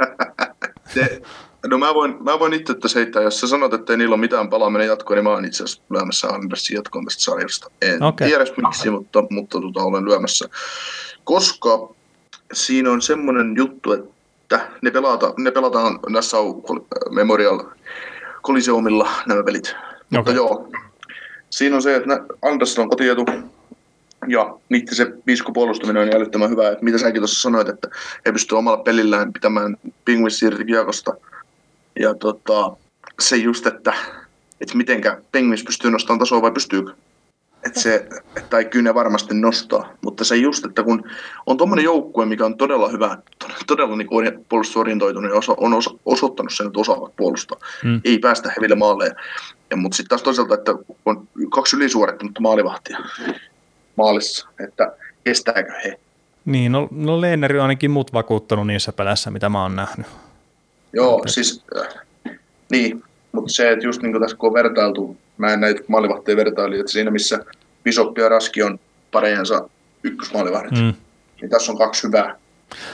[0.94, 1.22] Te,
[1.66, 4.20] No mä voin, mä voin itse tässä heittää, jos sä sanot, että ei niillä ole
[4.20, 7.70] mitään palaaminen jatkoa, niin mä oon itse asiassa lyömässä Andersin jatkoon tästä sarjasta.
[7.82, 8.28] En okay.
[8.28, 10.48] tiedä miksi, mutta, mutta tota, olen lyömässä.
[11.24, 11.88] Koska
[12.52, 16.62] siinä on semmoinen juttu, että ne, pelata, ne pelataan Nassau
[17.10, 17.64] Memorial
[18.42, 19.68] Coliseumilla nämä pelit.
[19.68, 19.84] Okay.
[20.10, 20.68] Mutta joo,
[21.50, 23.24] siinä on se, että Andersson on kotietu,
[24.28, 26.68] ja niiden se viisikopuolustaminen on älyttömän hyvä.
[26.68, 27.88] Että mitä säkin tuossa sanoit, että
[28.26, 31.14] he pystyvät omalla pelillään pitämään Penguins irti kiekosta–
[31.98, 32.76] ja tota,
[33.20, 33.94] se just, että,
[34.60, 36.92] että mitenkä Penguins pystyy nostamaan tasoa vai pystyykö.
[37.66, 38.08] Että se,
[38.50, 41.10] tai kyllä ne varmasti nostaa, mutta se just, että kun
[41.46, 43.18] on tuommoinen joukkue, mikä on todella hyvä,
[43.66, 44.08] todella niin
[44.48, 48.00] puolustusorientoitunut ja osa, on osa, osoittanut sen, että osaavat puolustaa, mm.
[48.04, 49.16] ei päästä heville maalle.
[49.70, 50.72] Ja, mutta sitten taas toisaalta, että
[51.04, 52.98] on kaksi ylisuorittanutta maalivahtia
[53.96, 54.92] maalissa, että
[55.24, 55.98] kestääkö he.
[56.44, 60.06] Niin, no, no Leeneri on ainakin mut vakuuttanut niissä peleissä, mitä mä oon nähnyt.
[60.92, 61.94] Joo, siis äh,
[62.70, 66.80] niin, mutta se, että just niin tässä kun on vertailtu, mä en näitä maalivahteja vertaili,
[66.80, 67.44] että siinä missä
[67.84, 68.80] Bishop ja Raski on
[69.12, 69.68] parejansa
[70.02, 70.94] ykkösmaalivahdit, mm.
[71.40, 72.36] niin tässä on kaksi hyvää,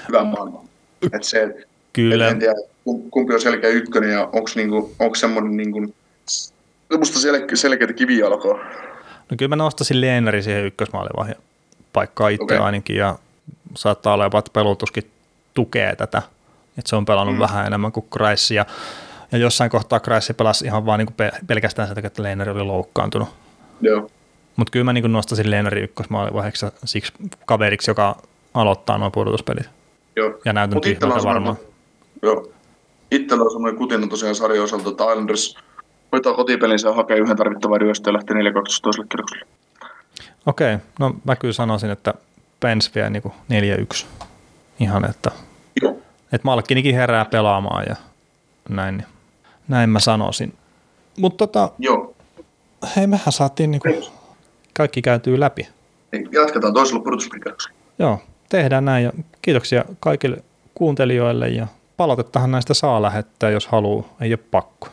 [0.09, 0.65] hyvää maailmaa.
[1.03, 2.29] Että se, Kyllä.
[2.29, 2.55] En tiedä,
[3.11, 5.95] kumpi on selkeä ykkönen ja onko niinku, onko semmoinen niinku,
[6.99, 8.59] musta selke, selkeitä kivijalkoa.
[9.31, 11.37] No kyllä mä nostaisin Leeneri siihen ykkösmaalivahden
[11.93, 12.59] paikkaa itse okay.
[12.59, 13.19] ainakin ja
[13.75, 15.11] saattaa olla jopa, että pelutuskin
[15.55, 16.23] tukee tätä
[16.79, 17.41] että se on pelannut mm.
[17.41, 18.67] vähän enemmän kuin Kreis ja,
[19.35, 23.29] ja jossain kohtaa Kreis pelasi ihan vaan niin pelkästään sen takia, että Leineri oli loukkaantunut.
[23.81, 24.11] Joo.
[24.57, 27.13] Mutta kyllä mä niin nostaisin Leenari ykkösmaalivaiheeksi siksi
[27.47, 28.17] kaveriksi, joka
[28.55, 29.71] aloittaa nuo pudotuspelit.
[30.17, 30.39] Joo.
[30.45, 31.57] Ja näytän tyhmältä varmaan.
[32.23, 32.49] Joo.
[33.11, 35.57] Itsellä on semmoinen kutina tosiaan sarjan osalta, että Islanders
[36.13, 38.41] hoitaa kotipelinsä ja hakee yhden tarvittavan ryöstön ja lähtee 4-2
[38.83, 39.47] toiselle kierrokselle.
[40.47, 42.15] Okei, no mä kyllä sanoisin, että
[42.61, 43.23] Pens vie niin
[43.93, 44.07] 4-1.
[44.81, 45.31] Ihan, että,
[45.83, 45.93] Joo.
[46.33, 47.97] että Malkkinikin herää pelaamaan ja
[48.69, 49.07] näin, niin
[49.69, 50.55] näin mä sanoisin.
[51.19, 52.15] Mutta tota, Joo.
[52.97, 53.81] hei, mehän saatiin niin
[54.75, 55.69] kaikki käytyy läpi.
[56.33, 57.77] Jatketaan toisella pudotuspelikierroksella.
[57.99, 58.19] Joo,
[58.49, 59.13] tehdään näin ja
[59.43, 61.67] kiitoksia kaikille kuuntelijoille ja
[61.97, 64.89] palautettahan näistä saa lähettää, jos haluaa, ei ole pakko.